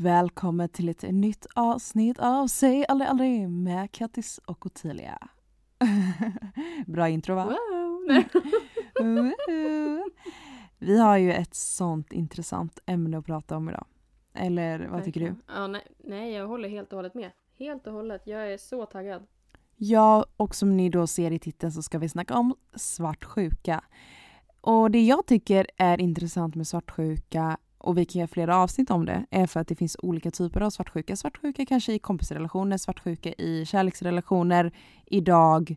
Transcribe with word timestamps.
Välkommen 0.00 0.68
till 0.68 0.88
ett 0.88 1.02
nytt 1.02 1.46
avsnitt 1.54 2.18
av 2.18 2.46
Säg 2.46 2.84
aldrig 2.88 3.10
aldrig 3.10 3.48
med 3.48 3.92
Kattis 3.92 4.38
och 4.38 4.66
Ottilia. 4.66 5.28
Bra 6.86 7.08
intro 7.08 7.34
va? 7.34 7.44
Wow. 7.44 8.22
Vi 10.78 10.98
har 10.98 11.16
ju 11.16 11.32
ett 11.32 11.54
sånt 11.54 12.12
intressant 12.12 12.78
ämne 12.86 13.18
att 13.18 13.26
prata 13.26 13.56
om 13.56 13.68
idag. 13.68 13.84
Eller 14.34 14.88
vad 14.88 15.04
tycker 15.04 15.20
du? 15.20 15.34
Ja, 15.46 15.66
nej, 15.66 15.86
nej, 16.04 16.32
jag 16.32 16.46
håller 16.46 16.68
helt 16.68 16.92
och 16.92 16.96
hållet 16.96 17.14
med. 17.14 17.30
Helt 17.58 17.86
och 17.86 17.92
hållet. 17.92 18.22
Jag 18.24 18.52
är 18.52 18.58
så 18.58 18.86
taggad. 18.86 19.22
Ja, 19.76 20.26
och 20.36 20.54
som 20.54 20.76
ni 20.76 20.88
då 20.88 21.06
ser 21.06 21.30
i 21.30 21.38
titeln 21.38 21.72
så 21.72 21.82
ska 21.82 21.98
vi 21.98 22.08
snacka 22.08 22.34
om 22.34 22.54
svartsjuka. 22.74 23.84
Och 24.60 24.90
det 24.90 25.00
jag 25.00 25.26
tycker 25.26 25.66
är 25.76 26.00
intressant 26.00 26.54
med 26.54 26.66
svartsjuka 26.66 27.58
och 27.88 27.98
vi 27.98 28.04
kan 28.04 28.20
göra 28.20 28.28
flera 28.28 28.56
avsnitt 28.56 28.90
om 28.90 29.06
det, 29.06 29.26
är 29.30 29.46
för 29.46 29.60
att 29.60 29.68
det 29.68 29.74
finns 29.74 29.96
olika 30.02 30.30
typer 30.30 30.60
av 30.60 30.70
svartsjuka. 30.70 31.16
Svartsjuka 31.16 31.66
kanske 31.66 31.92
i 31.92 31.98
kompisrelationer, 31.98 32.76
svartsjuka 32.76 33.32
i 33.32 33.64
kärleksrelationer. 33.66 34.72
Idag 35.06 35.76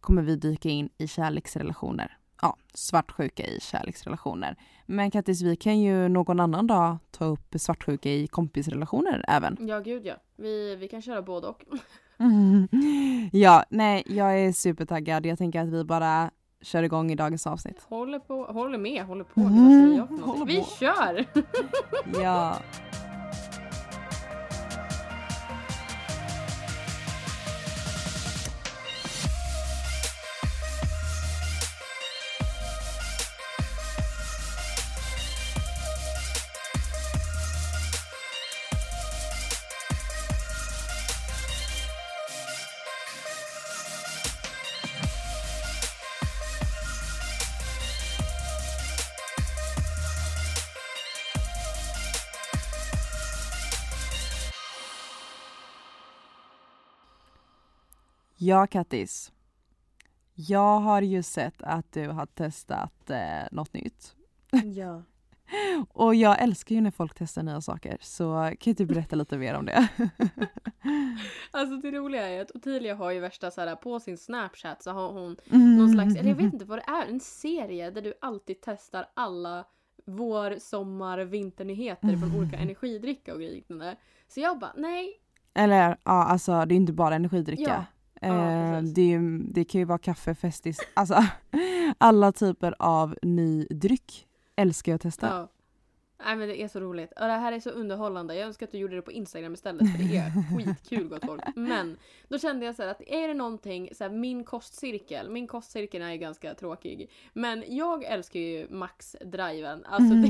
kommer 0.00 0.22
vi 0.22 0.36
dyka 0.36 0.68
in 0.68 0.88
i 0.98 1.08
kärleksrelationer. 1.08 2.16
Ja, 2.42 2.56
svartsjuka 2.74 3.46
i 3.46 3.60
kärleksrelationer. 3.60 4.56
Men 4.86 5.10
Kattis, 5.10 5.42
vi 5.42 5.56
kan 5.56 5.80
ju 5.80 6.08
någon 6.08 6.40
annan 6.40 6.66
dag 6.66 6.96
ta 7.10 7.24
upp 7.24 7.54
svartsjuka 7.56 8.10
i 8.10 8.26
kompisrelationer 8.26 9.24
även. 9.28 9.56
Ja, 9.60 9.80
gud 9.80 10.06
ja. 10.06 10.14
Vi, 10.36 10.76
vi 10.76 10.88
kan 10.88 11.02
köra 11.02 11.22
både 11.22 11.46
och. 11.46 11.62
Mm. 12.18 12.68
Ja, 13.32 13.64
nej, 13.68 14.02
jag 14.06 14.40
är 14.40 14.52
supertaggad. 14.52 15.26
Jag 15.26 15.38
tänker 15.38 15.60
att 15.60 15.68
vi 15.68 15.84
bara 15.84 16.30
kör 16.64 16.82
igång 16.82 17.12
i 17.12 17.14
dagens 17.14 17.46
avsnitt. 17.46 17.86
Håller 17.88 18.18
på, 18.18 18.44
håller 18.44 18.78
med, 18.78 19.04
håller 19.04 19.24
på. 19.24 19.40
Mm? 19.40 20.46
Vi 20.46 20.64
kör! 20.78 21.24
Ja. 22.22 22.56
Ja, 58.46 58.66
Kattis. 58.66 59.32
Jag 60.34 60.80
har 60.80 61.02
ju 61.02 61.22
sett 61.22 61.62
att 61.62 61.92
du 61.92 62.08
har 62.08 62.26
testat 62.26 63.10
eh, 63.10 63.42
något 63.52 63.72
nytt. 63.74 64.14
Ja. 64.74 65.02
Och 65.88 66.14
jag 66.14 66.42
älskar 66.42 66.74
ju 66.74 66.80
när 66.80 66.90
folk 66.90 67.14
testar 67.18 67.42
nya 67.42 67.60
saker, 67.60 67.96
så 68.00 68.52
kan 68.60 68.74
du 68.74 68.86
berätta 68.86 69.16
lite 69.16 69.38
mer 69.38 69.54
om 69.54 69.66
det? 69.66 69.88
Alltså 71.50 71.76
det 71.76 71.90
roliga 71.98 72.28
är 72.28 72.42
att 72.42 72.50
Ottilia 72.54 72.94
har 72.94 73.10
ju 73.10 73.20
värsta 73.20 73.50
så 73.50 73.60
här 73.60 73.76
på 73.76 74.00
sin 74.00 74.18
snapchat 74.18 74.82
så 74.82 74.90
har 74.90 75.12
hon 75.12 75.36
Mm. 75.50 75.76
någon 75.76 75.92
slags, 75.92 76.16
eller 76.16 76.28
jag 76.28 76.36
vet 76.36 76.52
inte 76.52 76.64
vad 76.64 76.78
det 76.78 76.84
är, 76.86 77.06
en 77.06 77.20
serie 77.20 77.90
där 77.90 78.02
du 78.02 78.14
alltid 78.20 78.56
testar 78.62 79.06
alla 79.14 79.64
vår, 80.06 80.58
sommar, 80.58 81.18
vinternyheter 81.18 82.16
från 82.16 82.36
olika 82.36 82.56
energidricka 82.62 83.34
och 83.34 83.40
liknande. 83.40 83.96
Så 84.28 84.40
jag 84.40 84.58
bara, 84.58 84.72
nej, 84.76 85.20
Eller 85.54 85.88
ja, 86.04 86.24
alltså 86.24 86.64
det 86.64 86.74
är 86.74 86.76
inte 86.76 86.92
bara 86.92 87.14
energidricka. 87.14 87.62
Ja, 87.62 87.84
eh, 88.32 88.80
precis. 88.80 88.94
det, 88.94 89.18
det 89.54 89.64
kan 89.64 89.78
ju 89.78 89.84
vara 89.84 89.98
kaffe, 89.98 90.34
festis, 90.34 90.80
alltså 90.94 91.24
alla 91.98 92.32
typer 92.32 92.74
av 92.78 93.16
ny 93.22 93.66
dryck 93.70 94.26
älskar 94.56 94.92
jag 94.92 94.96
att 94.96 95.02
testa. 95.02 95.26
Ja. 95.26 95.48
Nej 96.24 96.36
men 96.36 96.48
det 96.48 96.62
är 96.62 96.68
så 96.68 96.80
roligt. 96.80 97.12
Och 97.12 97.26
det 97.26 97.32
här 97.32 97.52
är 97.52 97.60
så 97.60 97.70
underhållande. 97.70 98.34
Jag 98.34 98.46
önskar 98.46 98.66
att 98.66 98.72
du 98.72 98.78
gjorde 98.78 98.96
det 98.96 99.02
på 99.02 99.12
Instagram 99.12 99.54
istället 99.54 99.92
för 99.92 99.98
det 100.04 100.16
är 100.16 100.30
skitkul 100.64 101.08
gott 101.08 101.24
folk. 101.26 101.42
Men 101.54 101.96
då 102.28 102.38
kände 102.38 102.66
jag 102.66 102.74
så 102.74 102.82
här 102.82 102.90
att 102.90 103.00
är 103.06 103.28
det 103.28 103.34
någonting, 103.34 103.88
så 103.92 104.04
här, 104.04 104.10
min 104.10 104.44
kostcirkel, 104.44 105.30
min 105.30 105.46
kostcirkel 105.46 106.02
är 106.02 106.10
ju 106.10 106.18
ganska 106.18 106.54
tråkig. 106.54 107.10
Men 107.32 107.64
jag 107.68 108.04
älskar 108.04 108.40
ju 108.40 108.68
Max 108.70 109.16
Driven. 109.24 109.84
Alltså 109.84 110.14
det, 110.14 110.28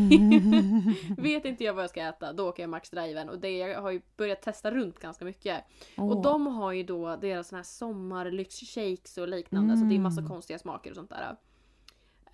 vet 1.23 1.45
inte 1.45 1.65
jag 1.65 1.75
vad 1.75 1.83
jag 1.83 1.91
ska 1.91 2.03
äta, 2.03 2.33
då 2.33 2.49
åker 2.49 2.63
jag 2.63 2.71
Max 2.71 2.91
Driven. 2.91 3.29
Och 3.29 3.39
det, 3.39 3.59
jag 3.59 3.83
har 3.83 3.91
ju 3.91 4.01
börjat 4.17 4.43
testa 4.43 4.71
runt 4.71 4.99
ganska 4.99 5.25
mycket. 5.25 5.65
Åh. 5.97 6.11
Och 6.11 6.23
de 6.23 6.47
har 6.47 6.73
ju 6.73 6.83
då 6.83 7.17
deras 7.17 7.49
såna 7.49 7.59
här 7.59 7.65
sommarlyxshakes 7.65 9.19
och 9.19 9.29
liknande. 9.29 9.77
Så 9.77 9.85
det 9.85 9.95
är 9.95 9.99
massa 9.99 10.21
Mm. 10.21 10.31
konstiga 10.31 10.59
smaker 10.59 10.91
och 10.91 10.97
sånt 10.97 11.11
där. 11.11 11.37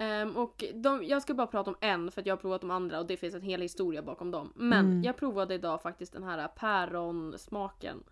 Ehm, 0.02 0.36
och 0.36 0.64
de, 0.74 1.04
jag 1.04 1.22
ska 1.22 1.34
bara 1.34 1.46
prata 1.46 1.70
om 1.70 1.76
en 1.80 2.10
för 2.10 2.20
att 2.20 2.26
jag 2.26 2.36
har 2.36 2.40
provat 2.40 2.60
de 2.60 2.70
andra 2.70 2.98
och 3.00 3.06
det 3.06 3.16
finns 3.16 3.34
en 3.34 3.42
hel 3.42 3.60
historia 3.60 4.02
bakom 4.02 4.30
dem. 4.30 4.52
Men 4.56 4.86
Mm. 4.86 5.02
jag 5.02 5.16
provade 5.16 5.54
idag 5.54 5.82
faktiskt 5.82 6.12
den 6.12 6.22
här 6.22 6.48
päronsmaken. 6.48 8.02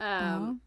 Um, 0.00 0.60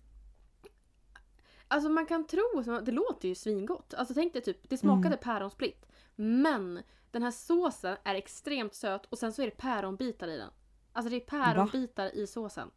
Alltså 1.68 1.90
man 1.90 2.06
kan 2.06 2.28
tro, 2.28 2.62
det 2.86 2.92
låter 2.92 3.28
ju 3.28 3.36
svingott. 3.36 3.94
Alltså 3.94 4.14
tänk 4.14 4.34
dig 4.34 4.42
typ, 4.42 4.70
det 4.70 4.78
smakade 4.78 5.08
Mm. 5.08 5.20
päronsplitt. 5.20 5.86
Men 6.16 6.80
den 7.12 7.24
här 7.24 7.32
såsen 7.32 7.98
är 8.04 8.16
extremt 8.16 8.74
söt 8.74 9.06
och 9.06 9.18
sen 9.18 9.34
så 9.34 9.42
är 9.42 9.46
det 9.46 9.58
päronbitar 9.58 10.28
i 10.28 10.38
den. 10.38 10.50
Alltså 10.94 11.10
det 11.10 11.16
är 11.16 11.20
päronbitar 11.20 12.16
i 12.16 12.28
såsen. 12.28 12.72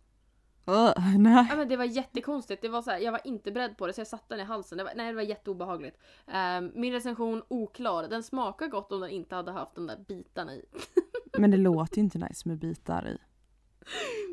Ugh, 0.66 1.18
nej. 1.18 1.46
Ja, 1.50 1.56
men 1.56 1.68
det 1.68 1.76
var 1.76 1.84
jättekonstigt. 1.84 2.62
Det 2.62 2.68
var 2.68 2.82
så 2.82 2.90
här, 2.90 2.98
jag 2.98 3.12
var 3.12 3.20
inte 3.24 3.52
beredd 3.52 3.76
på 3.76 3.86
det 3.86 3.92
så 3.92 4.00
jag 4.00 4.06
satte 4.06 4.34
den 4.34 4.40
i 4.40 4.44
halsen. 4.44 4.78
Det 4.78 4.84
var, 4.84 4.92
nej, 4.96 5.06
det 5.06 5.14
var 5.16 5.22
jätteobehagligt. 5.22 5.98
Ehm, 6.26 6.72
min 6.74 6.92
recension 6.92 7.42
oklar. 7.48 8.08
Den 8.08 8.22
smakar 8.22 8.68
gott 8.68 8.92
om 8.92 9.00
den 9.00 9.10
inte 9.10 9.34
hade 9.34 9.52
haft 9.52 9.74
de 9.74 9.86
där 9.86 10.04
bitarna 10.08 10.54
i. 10.54 10.64
Men 11.38 11.50
det 11.50 11.56
låter 11.56 11.96
ju 11.96 12.02
inte 12.02 12.18
nice 12.18 12.48
med 12.48 12.58
bitar 12.58 13.08
i. 13.08 13.18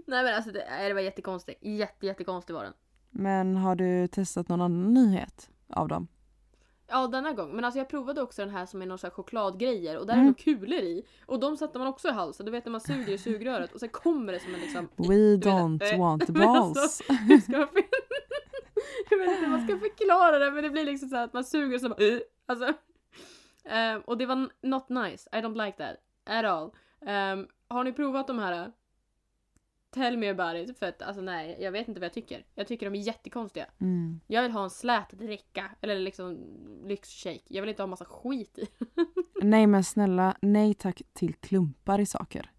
nej 0.06 0.24
men 0.24 0.36
alltså 0.36 0.52
det, 0.52 0.66
nej, 0.70 0.88
det 0.88 0.94
var 0.94 1.02
jättekonstigt. 1.02 1.64
Jätte, 1.64 2.06
jättekonstig 2.06 2.54
var 2.54 2.64
den. 2.64 2.74
Men 3.10 3.56
har 3.56 3.76
du 3.76 4.08
testat 4.08 4.50
någon 4.50 4.62
annan 4.62 4.94
nyhet 4.94 5.50
av 5.70 5.88
dem? 5.88 6.08
Ja 6.92 7.08
denna 7.08 7.34
gång. 7.34 7.56
Men 7.56 7.66
alltså 7.66 7.78
jag 7.80 7.90
provade 7.90 8.22
också 8.22 8.42
den 8.42 8.50
här 8.52 8.66
som 8.66 8.82
är 8.82 8.86
någon 8.86 8.98
sån 8.98 9.08
här 9.08 9.16
chokladgrejer 9.16 9.98
och 10.00 10.06
där 10.06 10.14
är 10.14 10.18
Mm. 10.18 10.28
nog 10.28 10.38
kulor 10.38 10.80
i. 10.80 11.06
Och 11.26 11.40
de 11.40 11.58
satte 11.58 11.80
man 11.80 11.88
också 11.88 12.08
i 12.08 12.12
halsen. 12.12 12.46
Du 12.46 12.52
vet 12.52 12.66
när 12.66 12.72
man 12.72 12.82
suger 12.82 13.14
i 13.14 13.18
sugröret 13.18 13.74
och 13.74 13.80
sen 13.80 13.90
kommer 13.90 14.34
det 14.34 14.40
som 14.40 14.54
en 14.54 14.60
liksom... 14.60 14.90
We 14.98 15.36
don't 15.38 15.94
eh, 15.94 16.00
want 16.00 16.26
the 16.28 16.32
men 16.38 16.48
balls. 16.48 16.78
alltså, 16.78 17.04
för... 17.04 17.14
jag 19.10 19.18
vet 19.18 19.30
inte 19.30 19.42
hur 19.46 19.48
man 19.48 19.68
ska 19.68 19.78
förklara 19.80 20.40
det 20.40 20.52
men 20.52 20.64
det 20.64 20.70
blir 20.70 20.86
liksom 20.86 21.10
så 21.10 21.18
att 21.18 21.34
man 21.34 21.44
suger 21.44 21.76
och 21.76 21.82
så 21.82 21.90
bara, 21.90 22.20
alltså. 22.46 22.74
Ehm, 23.66 24.02
och 24.02 24.18
det 24.18 24.26
var 24.26 24.50
not 24.62 24.90
nice. 24.90 25.30
I 25.32 25.36
don't 25.36 25.66
like 25.66 25.78
that. 25.78 25.98
At 26.38 26.46
all. 26.46 26.72
Ehm, 27.06 27.48
har 27.68 27.84
ni 27.84 27.94
provat 27.94 28.28
de 28.28 28.40
här? 28.40 28.72
Tell 29.92 30.18
me 30.18 30.30
about 30.30 30.70
it. 30.70 30.80
För 30.80 30.86
att 30.86 31.02
alltså 31.02 31.22
nej, 31.22 31.58
jag 31.60 31.72
vet 31.72 31.88
inte 31.88 32.00
vad 32.00 32.06
jag 32.06 32.14
tycker. 32.14 32.46
Jag 32.56 32.68
tycker 32.68 32.90
de 32.90 33.00
är 33.00 33.04
jättekonstiga. 33.04 33.66
Mm. 33.82 34.20
Jag 34.28 34.42
vill 34.42 34.52
ha 34.52 34.64
en 34.64 34.70
slät 34.70 35.10
dricka. 35.12 35.72
Eller 35.82 36.00
liksom 36.00 36.38
lyxshake. 36.86 37.42
Jag 37.48 37.62
vill 37.62 37.70
inte 37.70 37.82
ha 37.82 37.88
massa 37.88 38.06
skit 38.06 38.60
i. 38.60 38.68
Nej 39.42 39.68
men 39.68 39.84
snälla, 39.84 40.38
nej 40.42 40.74
tack 40.74 41.02
till 41.14 41.34
klumpar 41.34 42.00
i 42.00 42.06
saker. 42.06 42.52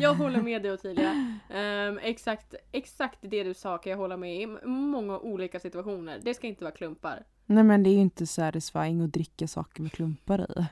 Jag 0.00 0.14
håller 0.14 0.42
med 0.42 0.62
dig 0.62 0.72
Ottilia. 0.72 1.38
Ehm, 1.50 1.98
exakt, 2.02 2.54
exakt 2.72 3.18
det 3.20 3.44
du 3.44 3.54
sa 3.54 3.78
kan 3.78 3.90
jag 3.90 3.98
hålla 3.98 4.16
med 4.16 4.42
i 4.42 4.46
många 4.66 5.18
olika 5.18 5.60
situationer. 5.60 6.20
Det 6.22 6.34
ska 6.34 6.46
inte 6.46 6.64
vara 6.64 6.74
klumpar. 6.74 7.24
Nej 7.46 7.64
men 7.64 7.82
det 7.82 7.90
är 7.90 7.94
ju 7.94 8.00
inte 8.00 8.26
satisfying 8.26 9.00
att 9.00 9.12
dricka 9.12 9.48
saker 9.48 9.82
med 9.82 9.92
klumpar 9.92 10.58
i. 10.58 10.64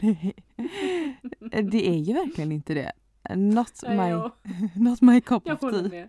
Det 1.70 1.88
är, 1.88 1.98
ju 1.98 2.12
verkligen 2.12 2.52
inte 2.52 2.74
det. 2.74 2.92
Not 3.36 3.82
my, 3.88 4.12
not 4.90 5.00
my 5.00 5.20
cup 5.20 5.46
of 5.46 5.60
tea. 5.60 6.08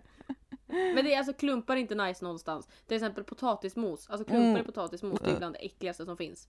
Men 0.66 1.04
det 1.04 1.14
är 1.14 1.18
alltså 1.18 1.32
klumpar 1.32 1.76
är 1.76 1.80
inte 1.80 1.94
nice 1.94 2.24
någonstans. 2.24 2.68
Till 2.86 2.96
exempel 2.96 3.24
potatismos. 3.24 4.10
Alltså 4.10 4.24
klumpar 4.24 4.48
Mm. 4.48 4.60
i 4.60 4.64
potatismos 4.64 5.20
det 5.20 5.30
är 5.30 5.38
bland 5.38 5.54
det 5.54 5.58
äckligaste 5.58 6.04
som 6.04 6.16
finns. 6.16 6.48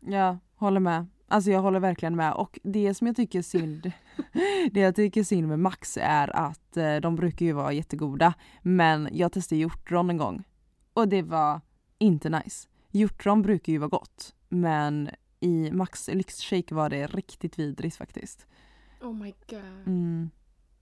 Ja, 0.00 0.38
håller 0.54 0.80
med. 0.80 1.06
Alltså 1.28 1.50
jag 1.50 1.60
håller 1.60 1.80
verkligen 1.80 2.16
med. 2.16 2.32
Och 2.32 2.58
det 2.62 2.94
som 2.94 3.06
jag 3.06 3.16
tycker 3.16 3.38
är 3.38 3.42
synd, 3.42 3.92
det 4.72 4.80
jag 4.80 4.96
tycker 4.96 5.20
är 5.20 5.24
synd 5.24 5.48
med 5.48 5.58
Max 5.58 5.98
är 6.00 6.36
att 6.36 6.76
eh, 6.76 6.96
de 6.96 7.16
brukar 7.16 7.46
ju 7.46 7.52
vara 7.52 7.72
jättegoda. 7.72 8.34
Men 8.62 9.08
jag 9.12 9.32
testade 9.32 9.60
hjortron 9.60 10.10
en 10.10 10.16
gång 10.16 10.44
och 10.94 11.08
det 11.08 11.22
var 11.22 11.60
inte 11.98 12.28
nice. 12.28 12.68
Hjortron 12.90 13.42
brukar 13.42 13.72
ju 13.72 13.78
vara 13.78 13.88
gott, 13.88 14.34
men 14.48 15.10
i 15.40 15.70
Max 15.72 16.08
lyxshake 16.08 16.74
var 16.74 16.90
det 16.90 17.06
riktigt 17.06 17.58
vidrigt 17.58 17.96
faktiskt. 17.96 18.46
Oh 19.00 19.14
my 19.14 19.34
god. 19.46 19.86
Mm. 19.86 20.30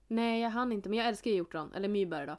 Nej 0.07 0.41
jag 0.41 0.49
hann 0.49 0.71
inte 0.71 0.89
men 0.89 0.97
jag 0.97 1.07
älskar 1.07 1.31
hjortron. 1.31 1.73
Eller 1.73 1.89
myrberg 1.89 2.27
då. 2.27 2.37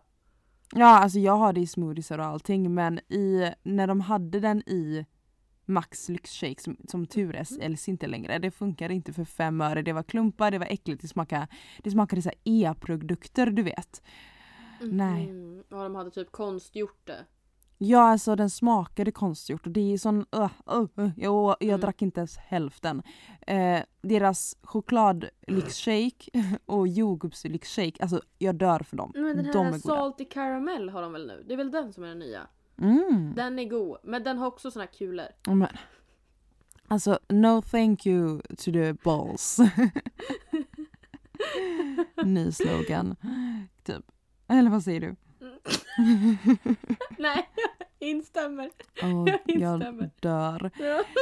Ja, 0.75 0.99
alltså 0.99 1.19
jag 1.19 1.37
har 1.37 1.52
det 1.52 1.61
i 1.61 1.67
smoothies 1.67 2.11
och 2.11 2.25
allting 2.25 2.75
men 2.75 2.99
i, 2.99 3.52
när 3.62 3.87
de 3.87 4.00
hade 4.00 4.40
den 4.40 4.58
i 4.69 5.06
Max 5.64 6.08
lyxshake 6.08 6.62
som, 6.62 6.76
som 6.88 7.06
tur 7.06 7.37
är 7.37 7.44
säljs 7.44 7.88
inte 7.88 8.06
längre. 8.06 8.38
Det 8.38 8.50
funkar 8.50 8.90
inte 8.90 9.12
för 9.12 9.25
fem 9.25 9.61
öre. 9.61 9.82
Det 9.82 9.93
var 9.93 10.02
klumpar, 10.02 10.50
det 10.50 10.58
var 10.58 10.67
äckligt, 10.67 11.02
det 11.02 11.08
smakade, 11.08 11.49
det 11.78 11.90
smakade 11.90 12.22
så 12.22 12.31
e-produkter 12.44 13.46
du 13.46 13.62
vet. 13.62 14.02
Nej. 14.81 15.26
Mhm. 15.26 15.64
Ja, 15.69 15.82
de 15.82 15.94
hade 15.94 16.11
typ 16.11 16.32
konstgjort 16.32 17.06
det. 17.06 17.25
Ja 17.82 18.00
alltså 18.11 18.37
den 18.37 18.50
smakade 18.50 19.12
konstgjort 19.12 19.67
och 19.67 19.73
det 19.73 19.93
är 19.93 19.99
sån, 19.99 20.27
uh, 20.37 20.50
uh, 20.73 20.87
uh. 20.99 21.11
Jag, 21.17 21.56
jag 21.61 21.62
Mm. 21.62 21.81
drack 21.81 22.03
inte 22.03 22.21
ens 22.21 22.37
hälften. 22.37 23.03
Eh, 23.47 23.81
deras 24.03 24.56
chokladlyxshake 24.62 26.31
och 26.67 26.88
jordgubbslyxshake, 26.88 28.03
alltså 28.03 28.23
jag 28.38 28.55
dör 28.55 28.79
för 28.79 28.97
dem. 28.97 29.12
Men 29.15 29.37
den 29.37 29.37
de 29.53 29.59
här 29.59 29.67
är 29.67 29.71
goda. 29.71 29.79
salty 29.81 30.25
caramel 30.25 30.88
har 30.88 31.03
de 31.03 31.12
väl 31.12 31.27
nu? 31.27 31.44
Det 31.47 31.53
är 31.53 31.56
väl 31.56 31.71
den 31.71 31.93
som 31.93 32.05
är 32.05 32.09
den 32.09 32.19
nya? 32.19 32.41
Mm. 32.79 33.32
Den 33.37 33.59
är 33.59 33.65
god, 33.65 33.99
men 34.03 34.25
den 34.25 34.38
har 34.38 34.47
också 34.47 34.71
såna 34.71 34.85
här 34.85 34.93
kulor. 34.93 35.27
Men, 35.47 35.69
alltså 36.88 37.19
no 37.29 37.62
thank 37.62 38.06
you 38.06 38.41
to 38.43 38.73
the 38.73 38.93
balls. 38.93 39.59
Ny 42.25 42.53
slogan. 42.53 43.17
Typ. 43.82 44.05
Eller 44.49 44.71
vad 44.71 44.82
säger 44.82 45.00
du? 45.00 45.17
Nej, 47.19 47.49
jag 47.99 48.09
instämmer. 48.11 48.71
Åh, 49.03 49.29
Jag 49.29 49.41
jag 49.47 49.75
instämmer. 49.75 50.11
dör. 50.21 50.71
Ja. 50.79 51.05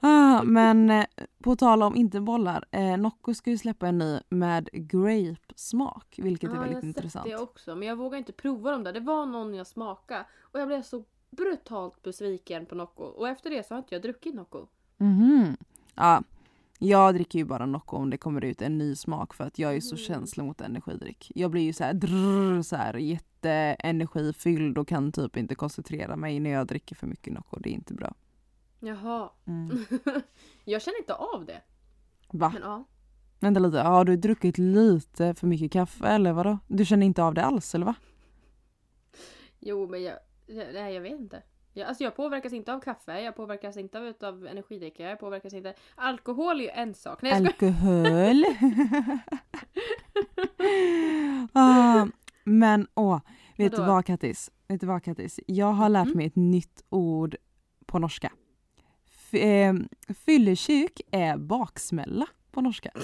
Ah, 0.00 0.42
men 0.42 0.90
eh, 0.90 1.04
på 1.42 1.56
tal 1.56 1.82
om 1.82 1.96
inte 1.96 2.20
bollar, 2.20 2.64
eh, 2.70 2.96
Nocco 2.96 3.34
ska 3.34 3.50
ju 3.50 3.58
släppa 3.58 3.88
en 3.88 3.98
ny 3.98 4.20
med 4.28 4.68
grape-smak, 4.72 6.14
vilket 6.22 6.50
är 6.50 6.54
Ja, 6.54 6.60
jag 6.60 6.60
väldigt 6.60 6.74
har 6.76 6.80
sett 6.92 6.96
intressant. 6.96 7.26
det 7.26 7.36
också, 7.36 7.74
men 7.76 7.88
jag 7.88 7.96
vågar 7.96 8.18
inte 8.18 8.32
prova 8.32 8.70
dem 8.70 8.84
där. 8.84 8.92
Det 8.92 9.00
var 9.00 9.26
någon 9.26 9.54
jag 9.54 9.66
smakade 9.66 10.24
och 10.40 10.60
jag 10.60 10.68
blev 10.68 10.82
så 10.82 11.04
brutalt 11.30 12.02
besviken 12.02 12.66
på 12.66 12.74
Nocco. 12.74 13.02
Och 13.02 13.28
efter 13.28 13.50
det 13.50 13.66
så 13.66 13.74
har 13.74 13.78
inte 13.78 13.94
jag 13.94 14.02
druckit 14.02 14.34
Nocco. 14.34 14.66
Mhm. 14.96 15.56
Ja, 15.94 16.22
jag 16.78 17.14
dricker 17.14 17.38
ju 17.38 17.44
bara 17.44 17.66
Nocco 17.66 17.96
om 17.96 18.10
det 18.10 18.16
kommer 18.18 18.44
ut 18.44 18.62
en 18.62 18.78
ny 18.78 18.96
smak 18.96 19.34
för 19.34 19.44
att 19.44 19.58
jag 19.58 19.76
är 19.76 19.80
så 19.80 19.94
Mm. 19.94 20.04
känslig 20.04 20.44
mot 20.44 20.60
energidryck. 20.60 21.32
Jag 21.34 21.50
blir 21.50 21.62
ju 21.62 21.72
så 21.72 21.84
här, 21.84 21.94
drrr, 21.94 22.62
så 22.62 22.76
här 22.76 22.94
jätteenergifylld 22.94 24.78
och 24.78 24.88
kan 24.88 25.12
typ 25.12 25.36
inte 25.36 25.54
koncentrera 25.54 26.16
mig 26.16 26.40
när 26.40 26.50
jag 26.50 26.66
dricker 26.66 26.96
för 26.96 27.06
mycket 27.06 27.32
Nocco. 27.32 27.58
Det 27.60 27.70
är 27.70 27.74
inte 27.74 27.94
bra. 27.94 28.14
Jaha. 28.80 29.30
Mm. 29.46 29.84
jag 30.64 30.82
känner 30.82 30.98
inte 30.98 31.14
av 31.14 31.44
det. 31.46 31.60
Va? 32.30 32.50
Men 32.54 32.62
ja. 32.62 32.84
Vänta 33.40 33.60
lite, 33.60 33.78
har 33.78 34.04
du 34.04 34.16
druckit 34.16 34.58
lite 34.58 35.34
för 35.34 35.46
mycket 35.46 35.72
kaffe 35.72 36.06
eller 36.08 36.32
vadå? 36.32 36.58
Du 36.66 36.84
känner 36.84 37.06
inte 37.06 37.22
av 37.22 37.34
det 37.34 37.44
alls 37.44 37.74
eller 37.74 37.86
va? 37.86 37.94
Jo, 39.60 39.86
men 39.88 40.02
jag, 40.02 40.14
nej, 40.46 40.94
jag 40.94 41.00
vet 41.00 41.20
inte. 41.20 41.42
Jag, 41.78 41.88
alltså 41.88 42.04
jag 42.04 42.16
påverkas 42.16 42.52
inte 42.52 42.72
av 42.74 42.80
kaffe, 42.80 43.20
jag 43.20 43.36
påverkas 43.36 43.76
inte 43.76 43.98
av, 43.98 44.04
utav 44.06 44.46
energidricka, 44.46 45.02
jag 45.02 45.20
påverkas 45.20 45.54
inte... 45.54 45.74
Alkohol 45.94 46.60
är 46.60 46.64
ju 46.64 46.70
en 46.70 46.94
sak. 46.94 47.22
Nej. 47.22 47.32
Alkohol. 47.32 48.44
ah, 51.52 52.06
men 52.44 52.86
åh, 52.94 53.20
vet 53.56 53.76
du 53.76 53.82
vad 53.82 54.04
Kattis? 54.04 54.50
Vet 54.68 54.80
du 54.80 54.86
vad 54.86 55.02
Kattis? 55.04 55.40
Jag 55.46 55.72
har 55.72 55.88
lärt 55.88 56.06
Mhm. 56.08 56.16
mig 56.16 56.26
ett 56.26 56.36
nytt 56.36 56.84
ord 56.88 57.36
på 57.86 57.98
norska. 57.98 58.32
F- 59.06 59.34
eh, 59.34 59.74
fyllekyk 60.26 61.00
är 61.10 61.36
baksmälla 61.36 62.26
på 62.50 62.60
norska. 62.60 62.90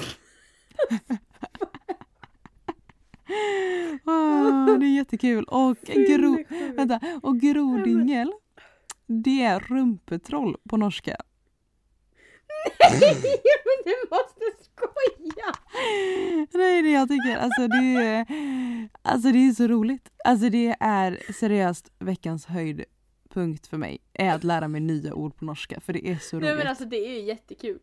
ah, 4.05 4.77
det 4.79 4.87
är 4.87 4.97
jättekul. 4.97 5.45
Och, 5.45 5.77
gro, 6.09 6.39
vänta, 6.77 7.01
och 7.23 7.41
grodingel, 7.41 8.33
det 9.07 9.43
är 9.43 9.61
rumpetroll 9.61 10.57
på 10.69 10.77
norska. 10.77 11.17
Nej, 12.81 13.01
men 13.65 13.85
du 13.85 13.95
måste 14.11 14.45
skoja! 14.65 15.55
Nej, 16.53 16.83
det 16.83 16.91
jag 16.91 17.09
tycker, 17.09 17.37
alltså 17.37 17.69
det 17.69 18.05
är, 18.05 18.27
alltså 19.03 19.33
det 19.33 19.39
är 19.39 19.53
så 19.53 19.67
roligt. 19.67 20.11
Alltså 20.25 20.49
det 20.49 20.77
är 20.81 21.33
seriöst 21.33 21.93
veckans 21.99 22.47
höjdpunkt 22.47 23.67
för 23.67 23.77
mig, 23.77 23.99
är 24.13 24.35
att 24.35 24.45
lära 24.45 24.69
mig 24.69 24.81
nya 24.81 25.15
ord 25.15 25.37
på 25.37 25.45
norska, 25.45 25.81
för 25.81 25.93
det 25.93 26.09
är 26.09 26.17
så 26.17 26.37
roligt. 26.37 26.49
Nej 26.49 26.57
men 26.57 26.67
alltså 26.67 26.85
det 26.85 26.97
är 26.97 27.11
ju 27.11 27.21
jättekul. 27.21 27.79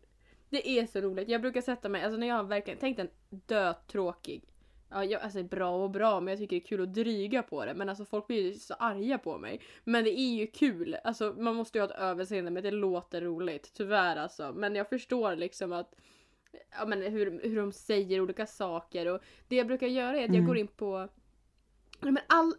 Det 0.50 0.78
är 0.78 0.86
så 0.86 1.00
roligt. 1.00 1.28
Jag 1.28 1.40
brukar 1.40 1.60
sätta 1.60 1.88
mig, 1.88 2.02
alltså 2.02 2.18
när 2.18 2.26
jag 2.26 2.34
har 2.34 2.44
verkligen 2.44 2.78
tänkt 2.78 2.98
en 3.00 3.08
dötråkig. 3.30 4.51
Ja, 4.92 5.04
jag, 5.04 5.22
alltså 5.22 5.42
bra 5.42 5.70
och 5.84 5.90
bra 5.90 6.20
men 6.20 6.32
jag 6.32 6.38
tycker 6.38 6.56
det 6.56 6.62
är 6.62 6.66
kul 6.66 6.82
att 6.82 6.94
dryga 6.94 7.42
på 7.42 7.64
det. 7.64 7.74
Men 7.74 7.88
alltså 7.88 8.04
folk 8.04 8.26
blir 8.26 8.42
ju 8.42 8.54
så 8.54 8.74
arga 8.74 9.18
på 9.18 9.38
mig. 9.38 9.60
Men 9.84 10.04
det 10.04 10.20
är 10.20 10.34
ju 10.34 10.46
kul. 10.46 10.96
Alltså 11.04 11.34
man 11.38 11.54
måste 11.54 11.78
ju 11.78 11.82
ha 11.82 11.90
ett 11.90 11.98
överseende 12.00 12.50
med 12.50 12.60
att 12.60 12.64
det 12.64 12.76
låter 12.76 13.20
roligt. 13.20 13.70
Tyvärr 13.74 14.16
alltså. 14.16 14.52
Men 14.52 14.74
jag 14.74 14.88
förstår 14.88 15.36
liksom 15.36 15.72
att 15.72 15.94
ja, 16.78 16.86
men 16.86 17.02
hur, 17.02 17.40
hur 17.42 17.56
de 17.56 17.72
säger 17.72 18.20
olika 18.20 18.46
saker. 18.46 19.06
Och 19.08 19.20
det 19.48 19.56
jag 19.56 19.66
brukar 19.66 19.86
göra 19.86 20.08
är 20.18 20.24
att 20.24 20.28
jag 20.28 20.34
Mm. 20.34 20.46
går 20.46 20.56
in 20.58 20.68
på 20.68 21.08
ja, 22.00 22.10
men 22.10 22.18
all, 22.26 22.54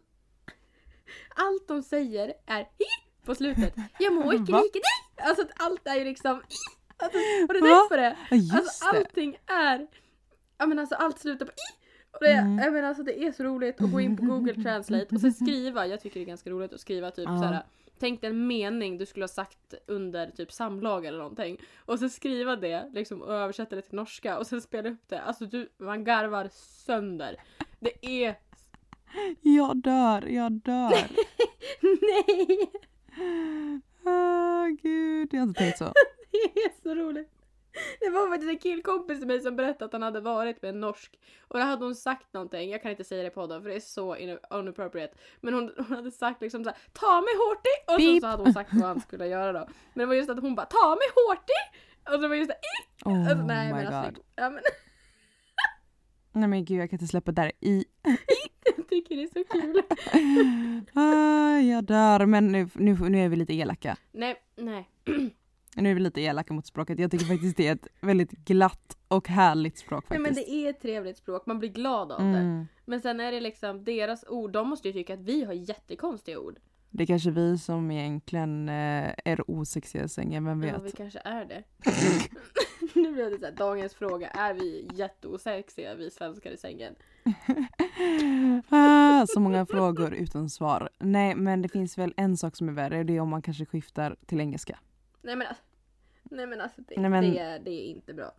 allt 1.36 1.68
de 1.68 1.84
säger 1.84 2.34
är 2.46 2.60
hi 2.62 2.86
på 3.26 3.36
slutet. 3.36 3.74
Jag 4.00 4.14
må 4.14 4.22
icke 4.34 4.40
lika 4.42 4.80
dig! 4.80 5.26
Alltså 5.28 5.42
att 5.42 5.52
allt 5.62 5.88
är 5.88 5.96
ju 5.96 6.04
liksom 6.04 6.38
i. 6.38 6.84
Alltså, 6.98 7.18
har 7.48 7.54
du 7.54 7.60
tänkt 7.62 7.90
på 7.90 7.96
det? 7.96 8.18
Just 8.36 8.54
Alltså 8.56 8.92
det. 8.92 8.98
allting 9.00 9.38
är... 9.48 9.88
Ja 10.58 10.66
men 10.66 10.80
alltså 10.80 10.96
allt 10.96 11.20
slutar 11.20 11.46
på 11.46 11.52
i. 11.52 11.83
Och 12.14 12.20
det, 12.22 12.32
Mm. 12.32 12.58
jag 12.60 12.74
menar, 12.74 12.88
alltså, 12.88 13.04
det 13.04 13.24
är 13.24 13.32
så 13.32 13.44
roligt 13.44 13.82
att 13.82 13.92
gå 13.92 14.02
in 14.02 14.18
på 14.18 14.26
Google 14.26 14.64
Translate 14.64 15.16
och 15.16 15.22
sen 15.22 15.34
skriva. 15.34 15.88
Jag 15.88 16.02
tycker 16.02 16.20
det 16.20 16.24
är 16.24 16.28
ganska 16.28 16.50
roligt 16.50 16.74
att 16.74 16.80
skriva 16.80 17.12
typ 17.12 17.26
Ja. 17.28 17.38
såhär. 17.40 17.64
Tänk 18.00 18.22
dig 18.22 18.30
en 18.30 18.48
mening 18.48 18.98
du 18.98 19.06
skulle 19.06 19.24
ha 19.24 19.28
sagt 19.28 19.74
under 19.88 20.32
typ 20.32 20.52
samlag 20.52 21.06
eller 21.06 21.18
någonting. 21.18 21.58
Och 21.86 22.00
sen 22.00 22.10
skriva 22.10 22.56
det 22.56 22.90
liksom, 22.94 23.22
och 23.22 23.34
översätta 23.34 23.76
det 23.76 23.82
till 23.82 23.96
norska 23.96 24.38
och 24.38 24.48
sen 24.48 24.62
spela 24.62 24.90
upp 24.90 25.08
det. 25.10 25.22
Alltså 25.22 25.46
du, 25.46 25.70
man 25.78 26.04
garvar 26.04 26.50
sönder. 26.86 27.36
Det 27.80 28.06
är... 28.26 28.36
Jag 29.42 29.78
dör, 29.78 30.26
jag 30.28 30.52
dör. 30.52 30.94
Nej! 31.82 32.72
Ah, 34.06 34.68
gud, 34.82 35.30
jag 35.34 35.40
har 35.40 35.48
inte 35.48 35.60
tänkt 35.60 35.78
så. 35.78 35.84
Det 36.32 36.60
är 36.62 36.82
så 36.84 36.96
roligt. 36.96 37.30
Det 38.00 38.10
var 38.10 38.30
faktiskt 38.30 38.50
en 38.52 38.58
killkompis 38.58 39.20
till 39.20 39.28
mig 39.28 39.42
som 39.42 39.56
berättade 39.56 39.86
att 39.86 39.94
han 39.94 40.02
hade 40.02 40.22
varit 40.22 40.62
med 40.62 40.70
en 40.70 40.80
norsk. 40.80 41.20
Och 41.48 41.60
då 41.60 41.66
hade 41.66 41.86
hon 41.86 41.96
sagt 41.96 42.34
någonting, 42.34 42.70
jag 42.72 42.82
kan 42.82 42.92
inte 42.92 43.04
säga 43.04 43.24
det 43.24 43.30
på 43.30 43.42
podden 43.42 43.62
för 43.62 43.70
det 43.70 43.76
är 43.76 43.80
så 43.80 44.16
in- 44.16 44.40
unappropriate. 44.50 45.14
Men 45.42 45.54
hon, 45.54 45.72
hon 45.78 45.86
hade 45.96 46.12
sagt 46.12 46.42
liksom 46.42 46.64
såhär 46.64 46.78
Ta 46.94 47.22
mig 47.22 47.34
hårt 47.38 47.66
i! 47.66 47.92
Och 47.96 48.02
så, 48.16 48.22
så 48.22 48.28
hade 48.28 48.44
hon 48.44 48.54
sagt 48.54 48.74
vad 48.74 48.84
han 48.88 49.02
skulle 49.02 49.28
göra 49.28 49.52
då. 49.54 49.60
Men 49.94 50.00
det 50.02 50.06
var 50.06 50.14
just 50.16 50.30
att 50.30 50.40
hon 50.40 50.56
bara 50.56 50.66
Ta 50.66 50.90
mig 50.90 51.08
hårt 51.16 51.50
i! 51.50 51.78
Och 52.16 52.22
så 52.22 52.28
var 52.28 52.36
just 52.36 52.50
det 52.50 52.56
Oh 53.10 53.20
alltså, 53.30 53.46
nej, 53.46 53.68
my 53.68 53.74
men 53.74 53.86
god. 53.86 53.94
alltså, 53.94 54.22
ja, 54.36 54.50
men, 54.50 54.62
Nej 56.32 56.48
men 56.50 56.66
gud, 56.66 56.82
jag 56.82 56.90
kan 56.90 56.96
inte 56.98 57.08
släppa 57.08 57.32
det 57.32 57.42
där 57.42 57.52
i. 57.60 57.86
Jag 58.78 58.90
tycker 58.90 59.16
det 59.16 59.24
är 59.24 59.28
så 59.28 59.44
kul. 59.52 59.82
Ah, 61.02 61.58
jag 61.60 61.84
dör, 61.84 62.26
men 62.26 62.52
nu, 62.52 62.70
nu, 62.74 62.94
nu 63.10 63.26
är 63.26 63.30
vi 63.30 63.36
lite 63.36 63.54
elaka. 63.54 63.98
nej, 64.12 64.36
nej. 64.56 64.90
Nu 65.76 65.92
är 65.92 65.94
vi 65.94 66.00
lite 66.00 66.22
elaka 66.22 66.54
mot 66.54 66.66
språket. 66.66 67.00
Jag 67.00 67.12
tycker 67.12 67.26
faktiskt 67.26 67.58
det 67.58 67.68
är 67.68 67.74
ett 67.74 67.88
väldigt 68.02 68.32
glatt 68.32 68.98
och 69.08 69.28
härligt 69.28 69.78
språk 69.78 70.06
nej 70.10 70.20
faktiskt. 70.20 70.48
men 70.48 70.56
det 70.56 70.66
är 70.66 70.70
ett 70.70 70.82
trevligt 70.82 71.18
språk, 71.18 71.46
man 71.46 71.60
blir 71.60 71.70
glad 71.70 72.12
av 72.12 72.20
det. 72.20 72.40
Mm. 72.40 72.68
Men 72.86 73.02
sen 73.02 73.20
är 73.20 73.32
det 73.32 73.40
liksom 73.40 73.84
deras 73.84 74.26
ord, 74.28 74.52
de 74.52 74.70
måste 74.70 74.88
ju 74.88 74.94
tycka 74.94 75.14
att 75.14 75.22
vi 75.22 75.44
har 75.44 75.54
jättekonstiga 75.54 76.40
ord. 76.40 76.60
Det 76.90 77.04
är 77.04 77.08
kanske 77.08 77.32
vi 77.32 77.58
som 77.58 77.92
egentligen 77.92 78.70
eh, 78.70 79.14
är 79.26 79.52
osexiga 79.52 80.04
i 80.04 80.10
sängen, 80.10 80.46
vem 80.46 80.64
Ja, 80.64 80.78
vi 80.78 80.84
vet? 80.84 80.98
kanske 80.98 81.20
är 81.26 81.46
det. 81.46 81.64
nu 83.00 83.14
blev 83.14 83.32
det 83.32 83.40
så 83.40 83.46
här, 83.46 83.52
dagens 83.52 83.94
fråga, 83.94 84.30
är 84.30 84.54
vi 84.54 84.90
jätteosexiga 84.94 85.96
vi 85.96 86.12
svenskar 86.12 86.52
i 86.52 86.58
sängen? 86.58 86.96
ah, 88.70 89.26
så 89.28 89.40
många 89.40 89.66
frågor 89.66 90.14
utan 90.14 90.50
svar. 90.50 90.90
Nej, 91.00 91.36
men 91.36 91.62
det 91.62 91.70
finns 91.70 91.98
väl 91.98 92.14
en 92.18 92.38
sak 92.38 92.56
som 92.56 92.70
är 92.70 92.74
värre, 92.74 93.04
det 93.04 93.16
är 93.16 93.20
om 93.20 93.30
man 93.30 93.42
kanske 93.42 93.66
skiftar 93.66 94.16
till 94.26 94.40
engelska. 94.40 94.80
Nej 95.24 95.36
men 95.36 95.48
alltså, 95.48 95.64
nej, 96.24 96.48
men 96.48 96.62
alltså 96.62 96.82
det, 96.82 97.02
Nej, 97.02 97.10
men- 97.10 97.24
det, 97.32 97.40
är, 97.40 97.60
det 97.60 97.72
är 97.72 97.86
inte 97.86 98.14
bra. 98.14 98.32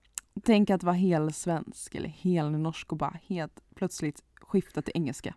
Tänk 0.43 0.71
att 0.71 0.83
vara 0.83 0.95
hel 0.95 1.33
svensk 1.33 1.95
eller 1.95 2.09
hel 2.09 2.51
norsk 2.51 2.93
och 2.93 2.99
bara 2.99 3.19
helt 3.27 3.75
plötsligt 3.75 4.23
skifta 4.41 4.83
till 4.83 4.93
engelska. 4.97 5.35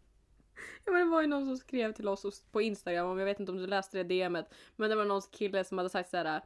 Ja, 0.85 0.91
men 0.91 1.05
det 1.05 1.11
var 1.11 1.21
ju 1.21 1.27
någon 1.27 1.45
som 1.45 1.57
skrev 1.57 1.93
till 1.93 2.07
oss 2.07 2.43
på 2.51 2.61
Instagram, 2.61 3.07
om 3.07 3.19
jag 3.19 3.25
vet 3.25 3.39
inte 3.39 3.51
om 3.51 3.57
du 3.57 3.67
läste 3.67 4.03
det 4.03 4.27
DMet, 4.27 4.53
men 4.75 4.89
det 4.89 4.95
var 4.95 5.05
någon 5.05 5.21
kille 5.21 5.63
som 5.63 5.77
hade 5.77 5.89
sagt 5.89 6.09
så 6.09 6.17
här. 6.17 6.41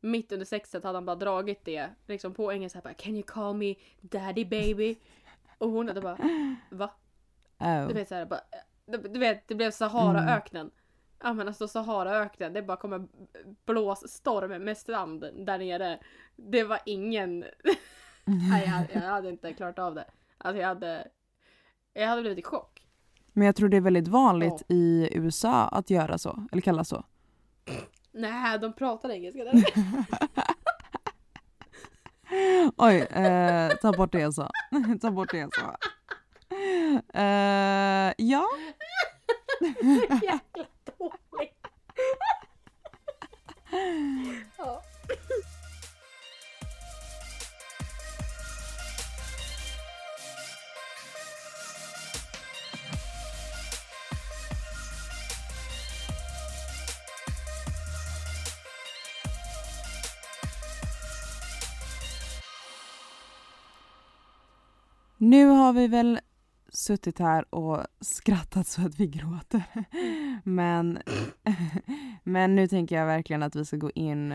Mitt 0.00 0.32
under 0.32 0.46
sexet 0.46 0.84
hade 0.84 0.96
han 0.96 1.04
bara 1.06 1.16
dragit 1.16 1.64
det 1.64 1.90
liksom 2.06 2.34
på 2.34 2.52
engelska 2.52 2.80
bara 2.80 2.94
Can 2.94 3.14
you 3.14 3.22
call 3.22 3.56
me 3.56 3.74
daddy 4.00 4.44
baby? 4.44 4.96
Och 5.58 5.70
hon 5.70 5.88
hade 5.88 6.00
bara 6.00 6.18
va? 6.70 6.90
Oh. 7.60 7.88
Du 7.88 7.94
vet 7.94 8.08
såhär 8.08 8.26
bara, 8.26 8.40
du, 8.86 8.98
du 8.98 9.18
vet 9.18 9.48
det 9.48 9.54
blev 9.54 9.70
Saharaöknen. 9.70 10.70
Ja 11.20 11.32
men 11.32 11.48
alltså 11.48 11.68
Saharaöknen, 11.68 12.52
det 12.52 12.62
bara 12.62 12.76
kommer 12.76 13.06
blåsstorm 13.66 14.64
med 14.64 14.78
strand 14.78 15.20
där 15.20 15.58
nere. 15.58 15.98
Det 16.36 16.64
var 16.64 16.78
ingen... 16.86 17.38
Nej 18.24 18.62
jag, 18.64 18.70
hade- 18.70 18.92
jag 18.92 19.00
hade 19.00 19.28
inte 19.28 19.52
klarat 19.52 19.78
av 19.78 19.94
det. 19.94 20.04
Alltså 20.38 20.60
jag 20.60 20.68
hade... 20.68 21.08
Jag 21.92 22.08
hade 22.08 22.20
blivit 22.22 22.38
i 22.38 22.42
chock. 22.42 22.86
Men 23.32 23.46
jag 23.46 23.56
tror 23.56 23.68
det 23.68 23.76
är 23.76 23.80
väldigt 23.80 24.08
vanligt 24.08 24.62
Ja. 24.66 24.74
i 24.76 25.08
USA 25.12 25.68
att 25.68 25.90
göra 25.90 26.18
så, 26.18 26.46
eller 26.52 26.62
kalla 26.62 26.84
så. 26.84 27.04
Nej, 28.12 28.58
de 28.58 28.72
pratar 28.72 29.10
engelska 29.10 29.44
där. 29.44 29.52
Oj, 32.76 32.96
eh, 33.00 33.70
ta 33.82 33.92
bort 33.92 34.12
det 34.12 34.20
jag 34.20 34.34
sa. 34.34 34.50
ta 35.00 35.10
bort 35.10 35.30
det 35.30 35.38
jag 35.38 35.50
sa. 35.54 35.76
Eh, 37.20 38.12
ja 38.18 38.46
jävla 40.98 41.16
dålig. 41.30 41.52
ja. 44.58 44.82
Nu 65.20 65.46
har 65.46 65.72
vi 65.72 65.88
väl 65.88 66.20
suttit 66.68 67.18
här 67.18 67.54
och 67.54 67.86
skrattat 68.00 68.66
så 68.66 68.86
att 68.86 69.00
vi 69.00 69.06
gråter. 69.06 69.62
Men, 70.44 70.98
men 72.22 72.56
nu 72.56 72.68
tänker 72.68 72.96
jag 72.96 73.06
verkligen 73.06 73.42
att 73.42 73.56
vi 73.56 73.64
ska 73.64 73.76
gå 73.76 73.90
in 73.90 74.34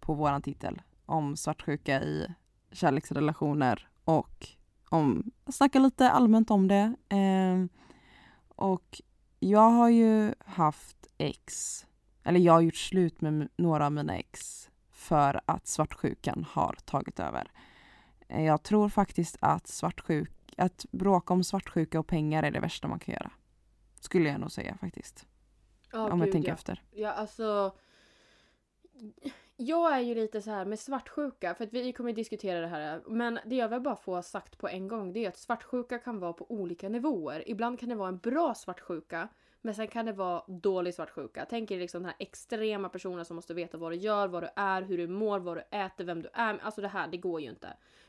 på 0.00 0.14
våran 0.14 0.42
titel 0.42 0.82
om 1.06 1.36
svartsjuka 1.36 2.02
i 2.02 2.26
kärleksrelationer 2.72 3.88
och 4.04 4.48
om, 4.90 5.30
snacka 5.46 5.78
lite 5.78 6.10
allmänt 6.10 6.50
om 6.50 6.68
det. 6.68 6.94
Eh, 7.08 7.64
och 8.48 9.02
jag 9.40 9.70
har 9.70 9.88
ju 9.88 10.34
haft 10.46 11.06
ex, 11.18 11.86
eller 12.24 12.40
jag 12.40 12.52
har 12.52 12.60
gjort 12.60 12.76
slut 12.76 13.20
med 13.20 13.48
några 13.56 13.86
av 13.86 13.92
mina 13.92 14.16
ex 14.16 14.70
för 14.90 15.40
att 15.44 15.66
svartsjukan 15.66 16.46
har 16.50 16.76
tagit 16.84 17.20
över. 17.20 17.50
Eh, 18.28 18.44
Jag 18.44 18.62
tror 18.62 18.88
faktiskt 18.88 19.36
att 19.40 19.66
svartsjuk, 19.66 20.32
att 20.58 20.86
bråka 20.90 21.34
om 21.34 21.44
svartsjuka 21.44 22.00
och 22.00 22.06
pengar 22.06 22.42
är 22.42 22.50
det 22.50 22.60
värsta 22.60 22.88
man 22.88 22.98
kan 22.98 23.12
göra. 23.14 23.30
Skulle 24.00 24.28
jag 24.28 24.40
nog 24.40 24.52
säga 24.52 24.76
faktiskt. 24.80 25.26
Ja, 25.92 26.12
om 26.12 26.18
jag 26.18 26.26
gud, 26.26 26.32
tänker 26.32 26.48
ja. 26.48 26.54
efter. 26.54 26.82
Ja, 26.90 27.12
alltså. 27.12 27.76
Jag 29.56 29.96
är 29.96 30.00
ju 30.00 30.14
lite 30.14 30.42
så 30.42 30.50
här 30.50 30.64
med 30.64 30.78
svartsjuka, 30.78 31.54
för 31.54 31.64
att 31.64 31.72
vi 31.72 31.92
kommer 31.92 32.12
diskutera 32.12 32.60
det 32.60 32.66
här. 32.66 33.02
Men 33.06 33.38
det 33.46 33.56
jag 33.56 33.68
vill 33.68 33.80
bara 33.80 33.96
få 33.96 34.22
sagt 34.22 34.58
på 34.58 34.68
en 34.68 34.88
gång 34.88 35.12
det 35.12 35.24
är 35.24 35.28
att 35.28 35.36
svartsjuka 35.36 35.98
kan 35.98 36.20
vara 36.20 36.32
på 36.32 36.50
olika 36.50 36.88
nivåer. 36.88 37.48
Ibland 37.48 37.80
kan 37.80 37.88
det 37.88 37.94
vara 37.94 38.08
en 38.08 38.18
bra 38.18 38.54
svartsjuka, 38.54 39.28
men 39.60 39.74
sen 39.74 39.88
kan 39.88 40.06
det 40.06 40.12
vara 40.12 40.42
dålig 40.46 40.94
svartsjuka. 40.94 41.46
Tänk 41.50 41.70
er 41.70 41.78
liksom 41.78 42.02
den 42.02 42.08
här 42.08 42.16
extrema 42.18 42.88
personen 42.88 43.24
som 43.24 43.36
måste 43.36 43.54
veta 43.54 43.78
vad 43.78 43.92
du 43.92 43.96
gör, 43.96 44.28
vad 44.28 44.42
du 44.42 44.48
är, 44.56 44.82
hur 44.82 44.98
du 44.98 45.08
mår, 45.08 45.38
vad 45.38 45.56
du 45.56 45.78
äter, 45.78 46.04
vem 46.04 46.22
du 46.22 46.28
är. 46.32 46.58
Alltså 46.58 46.80
det 46.80 46.88
här, 46.88 47.08
det 47.08 47.16
går 47.16 47.40
ju 47.40 47.48
inte. 47.48 47.68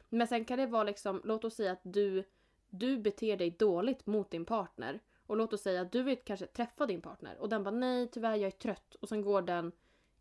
Men 0.10 0.28
sen 0.28 0.46
kan 0.46 0.58
det 0.58 0.66
vara 0.66 0.84
liksom, 0.84 1.22
låt 1.24 1.46
oss 1.46 1.56
säga 1.56 1.72
att 1.72 1.82
du, 1.84 2.24
du 2.70 2.98
beter 2.98 3.38
dig 3.38 3.52
dåligt 3.52 4.06
mot 4.06 4.32
din 4.32 4.46
partner. 4.46 5.00
Och 5.28 5.38
låt 5.38 5.54
oss 5.54 5.62
säga 5.62 5.82
att 5.82 5.92
du 5.92 6.04
vill 6.04 6.18
kanske 6.26 6.46
träffa 6.46 6.86
din 6.86 7.02
partner 7.02 7.38
och 7.40 7.50
den 7.50 7.64
bara 7.64 7.76
nej 7.76 8.08
tyvärr 8.12 8.36
jag 8.36 8.48
är 8.48 8.52
trött 8.52 8.96
och 8.96 9.10
sen 9.10 9.22
går 9.22 9.42
den 9.42 9.72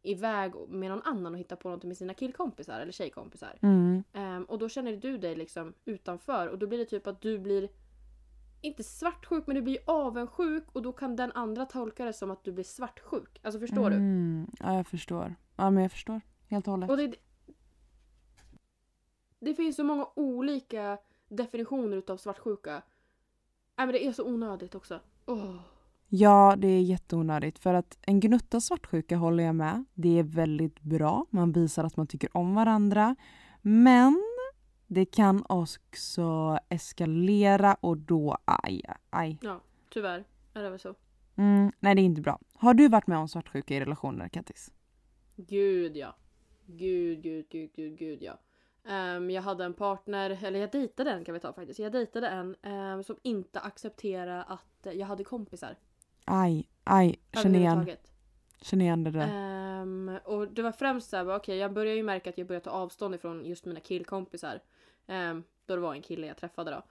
iväg 0.03 0.53
med 0.69 0.91
någon 0.91 1.03
annan 1.03 1.33
och 1.33 1.39
hittar 1.39 1.57
på 1.57 1.71
något 1.71 1.85
med 1.85 1.97
sina 1.97 2.15
killkompisar 2.15 2.81
eller 2.81 2.93
tjejkompisar. 2.93 3.59
Mm. 3.63 4.05
Ehm, 4.13 4.45
och 4.45 4.59
då 4.59 4.69
känner 4.69 4.97
du 4.97 5.19
dig 5.19 5.37
liksom 5.37 5.75
utanför 5.85 6.49
och 6.49 6.59
då 6.59 6.67
blir 6.67 6.79
det 6.79 6.85
typ 6.85 7.07
att 7.07 7.21
du 7.21 7.39
blir 7.39 7.69
inte 8.61 8.85
svartsjuk 8.85 9.47
men 9.47 9.57
du 9.57 9.63
blir 9.63 9.79
avundsjuk 9.85 10.65
och 10.73 10.83
då 10.83 10.93
kan 10.93 11.17
den 11.17 11.33
andra 11.33 11.67
tolka 11.67 12.05
det 12.05 12.13
som 12.13 12.31
att 12.31 12.45
du 12.45 12.53
blir 12.53 12.65
svartsjuk. 12.65 13.41
Alltså 13.43 13.61
förstår 13.61 13.91
du? 13.91 13.97
Mm. 13.97 14.51
Ja, 14.59 14.77
jag 14.77 14.87
förstår. 14.87 15.35
Ja, 15.57 15.71
men 15.71 15.83
jag 15.83 15.93
förstår. 15.93 16.21
Helt 16.49 16.67
och 16.67 16.71
hållet. 16.71 16.91
Och 16.91 16.97
det, 16.97 17.15
det 19.39 19.55
finns 19.55 19.77
så 19.77 19.85
många 19.85 20.07
olika 20.15 20.99
definitioner 21.29 21.97
utav 21.97 22.17
svartsjuka. 22.17 22.83
Nej 23.77 23.87
men 23.87 23.93
det 23.93 24.07
är 24.07 24.13
så 24.13 24.25
onödigt 24.25 24.75
också. 24.75 25.01
Åh. 25.27 25.57
Ja, 26.09 26.55
det 26.59 26.69
är 26.69 26.83
jätteonödigt. 26.83 27.59
För 27.59 27.75
att 27.75 27.99
en 28.03 28.21
gnutta 28.21 28.61
svartsjuka 28.61 29.17
håller 29.17 29.45
jag 29.45 29.55
med. 29.55 29.85
Det 29.95 30.19
är 30.19 30.23
väldigt 30.23 30.81
bra. 30.81 31.27
Man 31.31 31.53
visar 31.53 31.85
att 31.85 31.97
man 31.97 32.07
tycker 32.07 32.37
om 32.37 32.55
varandra. 32.55 33.17
Men 33.63 34.23
det 34.87 35.05
kan 35.05 35.45
också 35.49 36.59
eskalera 36.69 37.75
och 37.75 37.99
då, 37.99 38.39
aj, 38.45 38.83
aj. 39.11 39.39
Ja, 39.43 39.61
tyvärr 39.91 40.25
är 40.55 40.63
det 40.63 40.71
väl 40.71 40.79
så. 40.79 40.95
Mm, 41.37 41.73
nej, 41.81 41.95
det 41.95 42.01
är 42.01 42.05
inte 42.05 42.21
bra. 42.21 42.41
Har 42.55 42.75
du 42.75 42.89
varit 42.89 43.07
med 43.07 43.19
om 43.19 43.29
svartsjuka 43.29 43.75
i 43.75 43.81
relationer, 43.81 44.29
Kattis? 44.29 44.73
Gud 45.37 45.97
ja. 45.97 46.17
Gud, 46.67 47.23
gud, 47.23 47.49
gud, 47.51 47.71
gud, 47.75 47.99
gud 47.99 48.23
ja. 48.23 48.39
Ehm, 48.89 49.31
jag 49.31 49.43
hade 49.43 49.65
en 49.65 49.75
partner, 49.75 50.39
eller 50.43 50.61
jag 50.61 50.71
dejtade 50.71 51.11
en 51.11 51.25
kan 51.25 51.35
vi 51.35 51.41
ta 51.41 51.53
faktiskt. 51.53 51.79
Jag 51.79 51.93
dejtade 51.93 52.29
en 52.29 52.57
ehm, 52.63 53.03
som 53.03 53.17
inte 53.23 53.61
accepterade 53.61 54.43
att 54.43 54.87
jag 54.95 55.07
hade 55.07 55.25
kompisar. 55.25 55.77
Aj, 56.25 56.69
aj. 56.85 57.21
Känner 57.33 57.59
igen, 57.59 57.91
känner 58.61 58.85
igen 58.85 59.05
det 59.05 59.11
där. 59.11 59.29
Ehm, 59.33 60.19
och 60.25 60.49
det 60.49 60.63
var 60.63 60.73
främst 60.73 61.11
såhär, 61.11 61.37
okej 61.37 61.57
jag 61.57 61.73
började 61.73 61.97
ju 61.97 62.03
märka 62.03 62.31
att 62.31 62.39
jag 62.39 62.47
började 62.47 62.65
ta 62.65 62.71
avstånd 62.71 63.15
ifrån 63.15 63.45
just 63.45 63.65
mina 63.65 63.81
killkompisar. 63.81 64.61
Um, 65.07 65.45
då 65.67 65.75
det 65.75 65.81
var 65.81 65.95
en 65.95 66.03
kille 66.03 66.27
jag 66.27 66.37
träffade 66.37 66.71
då. 66.71 66.83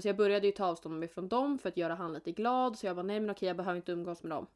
Så 0.00 0.08
jag 0.08 0.16
började 0.16 0.46
ju 0.46 0.52
ta 0.52 0.66
avstånd 0.66 1.04
ifrån 1.04 1.28
dem 1.28 1.58
för 1.58 1.68
att 1.68 1.76
göra 1.76 1.94
han 1.94 2.12
lite 2.12 2.32
glad. 2.32 2.78
Så 2.78 2.86
jag 2.86 2.96
bara 2.96 3.02
nej 3.02 3.20
men 3.20 3.30
okej 3.30 3.46
jag 3.46 3.56
behöver 3.56 3.76
inte 3.76 3.92
umgås 3.92 4.22
med 4.22 4.30
dem. 4.30 4.46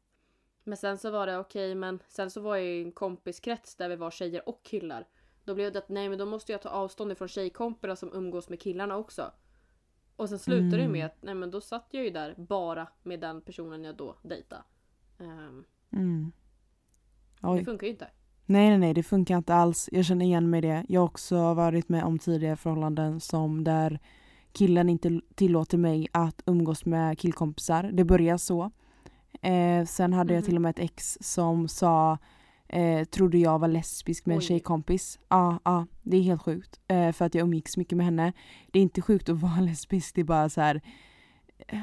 Men 0.63 0.77
sen 0.77 0.97
så 0.97 1.09
var 1.09 1.27
det 1.27 1.37
okej 1.37 1.75
men 1.75 1.99
sen 2.07 2.31
så 2.31 2.41
var 2.41 2.55
jag 2.55 2.65
i 2.65 2.81
en 2.81 2.91
kompiskrets 2.91 3.75
där 3.75 3.89
vi 3.89 3.95
var 3.95 4.11
tjejer 4.11 4.49
och 4.49 4.63
killar. 4.63 5.05
Då 5.47 5.55
blev 5.55 5.73
det 5.73 5.79
att 5.79 5.89
nej 5.89 6.09
men 6.09 6.17
då 6.17 6.25
måste 6.25 6.51
jag 6.51 6.61
ta 6.61 6.69
avstånd 6.69 7.11
ifrån 7.11 7.27
tjejkompisarna 7.27 7.95
som 7.95 8.13
umgås 8.13 8.49
med 8.49 8.59
killarna 8.61 8.95
också. 8.97 9.31
Och 10.15 10.29
sen 10.29 10.39
slutade 10.39 10.69
det 10.77 10.77
Mm. 10.83 10.91
med 10.91 11.05
att 11.05 11.17
nej 11.21 11.35
men 11.35 11.51
då 11.51 11.61
satt 11.61 11.87
jag 11.91 12.03
ju 12.03 12.09
där 12.09 12.35
bara 12.37 12.87
med 13.03 13.19
den 13.19 13.41
personen 13.41 13.83
jag 13.83 13.95
då 13.95 14.15
dejtade. 14.23 14.61
Ehm, 15.19 15.63
Mm. 15.91 16.31
det 17.41 17.65
funkar 17.65 17.87
ju 17.87 17.91
inte. 17.93 18.07
Nej, 18.45 18.69
nej, 18.69 18.77
nej, 18.77 18.93
det 18.93 19.03
funkar 19.03 19.37
inte 19.37 19.55
alls. 19.55 19.89
Jag 19.91 20.05
känner 20.05 20.25
igen 20.25 20.49
mig 20.49 20.57
i 20.57 20.61
det. 20.61 20.85
Jag 20.89 21.01
har 21.01 21.05
också 21.05 21.53
varit 21.53 21.89
med 21.89 22.03
om 22.03 22.19
tidigare 22.19 22.55
förhållanden 22.55 23.19
som 23.19 23.63
där 23.63 23.99
killen 24.51 24.89
inte 24.89 25.21
tillåter 25.35 25.77
mig 25.77 26.07
att 26.11 26.41
umgås 26.45 26.85
med 26.85 27.19
killkompisar. 27.19 27.83
Det 27.93 28.03
börjar 28.03 28.37
så. 28.37 28.71
Eh, 29.41 29.85
sen 29.85 30.13
hade 30.13 30.33
jag 30.33 30.41
Mhm. 30.41 30.45
till 30.45 30.55
och 30.55 30.61
med 30.61 30.69
ett 30.69 30.79
ex 30.79 31.17
som 31.21 31.67
sa 31.67 32.17
eh, 32.69 33.03
trodde 33.05 33.37
jag 33.37 33.59
var 33.59 33.67
lesbisk 33.67 34.25
med 34.25 34.33
en 34.33 34.39
Oj. 34.39 34.45
tjejkompis. 34.45 35.19
Ja, 35.29 35.59
ja, 35.65 35.85
det 36.03 36.17
är 36.17 36.21
helt 36.21 36.41
sjukt. 36.41 36.79
Eh, 36.87 37.11
för 37.11 37.25
att 37.25 37.35
jag 37.35 37.43
umgicks 37.43 37.77
mycket 37.77 37.97
med 37.97 38.05
henne. 38.05 38.33
Det 38.71 38.79
är 38.79 38.83
inte 38.83 39.01
sjukt 39.01 39.29
att 39.29 39.39
vara 39.41 39.59
lesbisk, 39.61 40.15
det 40.15 40.21
är 40.21 40.25
bara 40.25 40.49
så 40.49 40.61
här. 40.61 40.81
eh, 41.67 41.79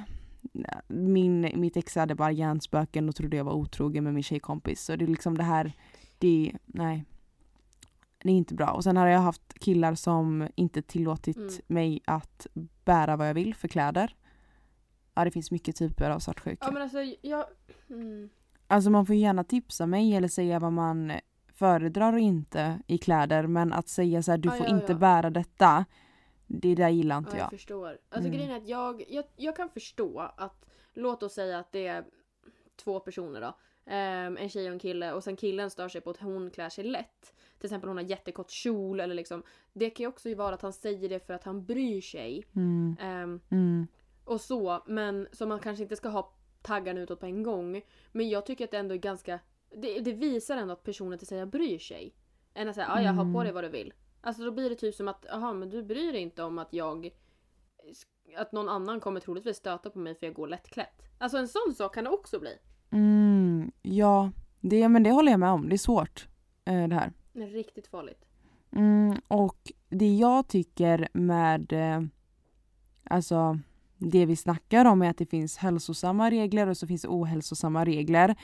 Min, 0.88 1.50
mitt 1.54 1.76
ex 1.76 1.94
hade 1.94 2.14
bara 2.14 2.30
hjärnspöken 2.32 3.08
och 3.08 3.16
trodde 3.16 3.36
jag 3.36 3.44
var 3.44 3.52
otrogen 3.52 4.04
med 4.04 4.14
min 4.14 4.22
tjejkompis. 4.22 4.80
Så 4.84 4.96
det 4.96 5.04
är 5.04 5.06
liksom 5.06 5.38
det 5.38 5.44
här 5.44 5.72
det, 6.18 6.52
nej. 6.66 7.04
Det 8.22 8.30
är 8.30 8.34
inte 8.36 8.54
bra. 8.54 8.70
Och 8.70 8.84
sen 8.84 8.96
har 8.96 9.06
jag 9.06 9.20
haft 9.20 9.54
killar 9.60 9.94
som 9.94 10.48
inte 10.54 10.82
tillåtit 10.82 11.36
Mm. 11.36 11.50
mig 11.66 12.00
att 12.04 12.46
bära 12.84 13.16
vad 13.16 13.28
jag 13.28 13.34
vill 13.34 13.54
för 13.54 13.68
kläder. 13.68 14.16
Ja, 15.14 15.24
det 15.24 15.30
finns 15.30 15.50
mycket 15.50 15.76
typer 15.76 16.10
av 16.10 16.18
svartsjuka. 16.18 16.66
Ja 16.66 16.72
men 16.72 16.82
alltså 16.82 16.98
jag... 17.22 17.44
Mm. 17.90 18.28
Alltså 18.66 18.90
man 18.90 19.06
får 19.06 19.14
gärna 19.16 19.44
tipsa 19.44 19.86
mig 19.86 20.14
eller 20.16 20.28
säga 20.28 20.58
vad 20.58 20.72
man 20.72 21.12
föredrar 21.52 22.12
och 22.12 22.18
inte 22.18 22.80
i 22.86 22.98
kläder. 22.98 23.46
Men 23.46 23.72
att 23.72 23.88
säga 23.88 24.22
så 24.22 24.30
här, 24.30 24.38
du 24.38 24.48
Ja, 24.48 24.52
får 24.54 24.66
ja, 24.66 24.76
inte 24.76 24.92
ja. 24.92 24.98
bära 24.98 25.30
detta. 25.30 25.84
Det 26.46 26.74
där 26.74 26.88
gillar 26.88 27.18
inte 27.18 27.30
jag 27.36 27.40
jag. 27.40 27.50
förstår. 27.50 27.88
Alltså 27.88 28.28
Mm. 28.28 28.32
grejen 28.32 28.50
är 28.50 28.56
att 28.56 28.68
jag, 28.68 29.04
jag, 29.08 29.24
jag 29.36 29.56
kan 29.56 29.68
förstå 29.70 30.18
att, 30.36 30.64
låt 30.94 31.22
oss 31.22 31.32
säga 31.34 31.58
att 31.58 31.72
det 31.72 31.86
är 31.86 32.04
två 32.84 33.00
personer 33.00 33.40
då. 33.40 33.56
Ehm, 33.86 34.36
en 34.36 34.48
tjej 34.48 34.66
och 34.66 34.72
en 34.72 34.78
kille 34.78 35.12
och 35.12 35.24
sen 35.24 35.36
killen 35.36 35.70
stör 35.70 35.88
sig 35.88 36.00
på 36.00 36.10
att 36.10 36.20
hon 36.20 36.50
klär 36.50 36.68
sig 36.68 36.84
lätt. 36.84 37.34
Till 37.58 37.66
exempel 37.66 37.88
hon 37.88 37.96
har 37.96 38.04
jättekort 38.04 38.50
kjol 38.50 39.00
eller 39.00 39.14
liksom. 39.14 39.42
Det 39.72 39.90
kan 39.90 40.04
ju 40.04 40.08
också 40.08 40.34
vara 40.34 40.54
att 40.54 40.62
han 40.62 40.72
säger 40.72 41.08
det 41.08 41.26
för 41.26 41.34
att 41.34 41.44
han 41.44 41.64
bryr 41.64 42.00
sig. 42.00 42.44
Mm, 42.56 42.96
Ehm, 43.00 43.40
mm, 43.50 43.86
och 44.24 44.40
så, 44.40 44.82
men 44.86 45.28
så 45.32 45.46
man 45.46 45.60
kanske 45.60 45.82
inte 45.82 45.96
ska 45.96 46.08
ha 46.08 46.32
taggarna 46.64 47.00
utåt 47.00 47.20
på 47.20 47.26
en 47.26 47.42
gång. 47.42 47.82
Men 48.12 48.28
jag 48.28 48.46
tycker 48.46 48.64
att 48.64 48.70
det 48.70 48.78
ändå 48.78 48.94
är 48.94 48.98
ganska... 48.98 49.38
Det, 49.76 50.00
det 50.00 50.12
visar 50.12 50.56
ändå 50.56 50.72
att 50.72 50.82
personen 50.82 51.18
till 51.18 51.26
sig 51.28 51.46
bryr 51.46 51.78
sig. 51.78 52.14
Än 52.54 52.68
att 52.68 52.74
säga 52.74 52.86
ja, 52.88 53.02
jag 53.02 53.12
har 53.12 53.24
på 53.24 53.28
Mm. 53.30 53.44
dig 53.44 53.52
vad 53.52 53.64
du 53.64 53.68
vill. 53.68 53.92
Alltså 54.20 54.44
då 54.44 54.50
blir 54.50 54.70
det 54.70 54.76
typ 54.76 54.94
som 54.94 55.08
att 55.08 55.26
jaha 55.28 55.52
men 55.52 55.70
du 55.70 55.82
bryr 55.82 56.12
dig 56.12 56.20
inte 56.20 56.42
om 56.42 56.58
att 56.58 56.72
jag... 56.72 57.10
Att 58.36 58.52
någon 58.52 58.68
annan 58.68 59.00
kommer 59.00 59.20
troligtvis 59.20 59.56
stöta 59.56 59.90
på 59.90 59.98
mig 59.98 60.14
för 60.14 60.26
jag 60.26 60.34
går 60.34 60.48
lättklätt. 60.48 61.02
Alltså 61.18 61.38
en 61.38 61.48
sån 61.48 61.74
sak 61.74 61.94
kan 61.94 62.04
det 62.04 62.10
också 62.10 62.40
bli. 62.40 62.58
mm, 62.90 63.72
ja, 63.82 64.30
det, 64.60 64.88
men 64.88 65.02
det 65.02 65.10
håller 65.12 65.30
jag 65.30 65.40
med 65.40 65.50
om. 65.50 65.68
Det 65.68 65.74
är 65.74 65.78
svårt 65.78 66.28
eh, 66.64 66.88
det 66.88 66.94
här. 66.94 67.12
Det 67.32 67.42
är 67.42 67.46
riktigt 67.46 67.86
farligt. 67.86 68.24
Mm, 68.72 69.16
och 69.28 69.72
det 69.88 70.14
jag 70.16 70.48
tycker 70.48 71.08
med, 71.12 71.72
eh, 71.72 72.02
alltså 73.04 73.58
det 73.98 74.26
vi 74.26 74.36
snackar 74.36 74.84
om 74.84 75.02
är 75.02 75.10
att 75.10 75.18
det 75.18 75.26
finns 75.26 75.56
hälsosamma 75.56 76.30
regler 76.30 76.66
och 76.66 76.76
så 76.76 76.86
finns 76.86 77.02
det 77.02 77.08
ohälsosamma 77.08 77.84
regler. 77.84 78.36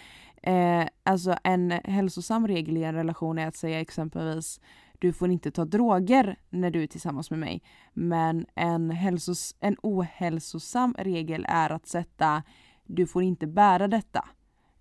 Eh, 0.43 0.87
alltså 1.03 1.37
en 1.45 1.71
hälsosam 1.71 2.49
regel 2.49 2.77
i 2.77 2.85
en 2.85 2.95
relation 2.95 3.39
är 3.39 3.47
att 3.47 3.57
säga 3.57 3.81
exempelvis 3.81 4.61
du 4.99 5.13
får 5.13 5.31
inte 5.31 5.51
ta 5.51 5.65
droger 5.65 6.37
när 6.51 6.71
du 6.71 6.83
är 6.83 6.87
tillsammans 6.87 7.31
med 7.31 7.39
mig. 7.39 7.63
Men 7.93 8.47
en, 8.55 8.91
hälsos 8.91 9.57
en 9.61 9.77
ohälsosam 9.83 10.95
regel 10.99 11.47
är 11.49 11.71
att 11.71 11.87
sätta 11.87 12.43
du 12.85 13.07
får 13.07 13.23
inte 13.23 13.47
bära 13.47 13.89
detta. 13.89 14.25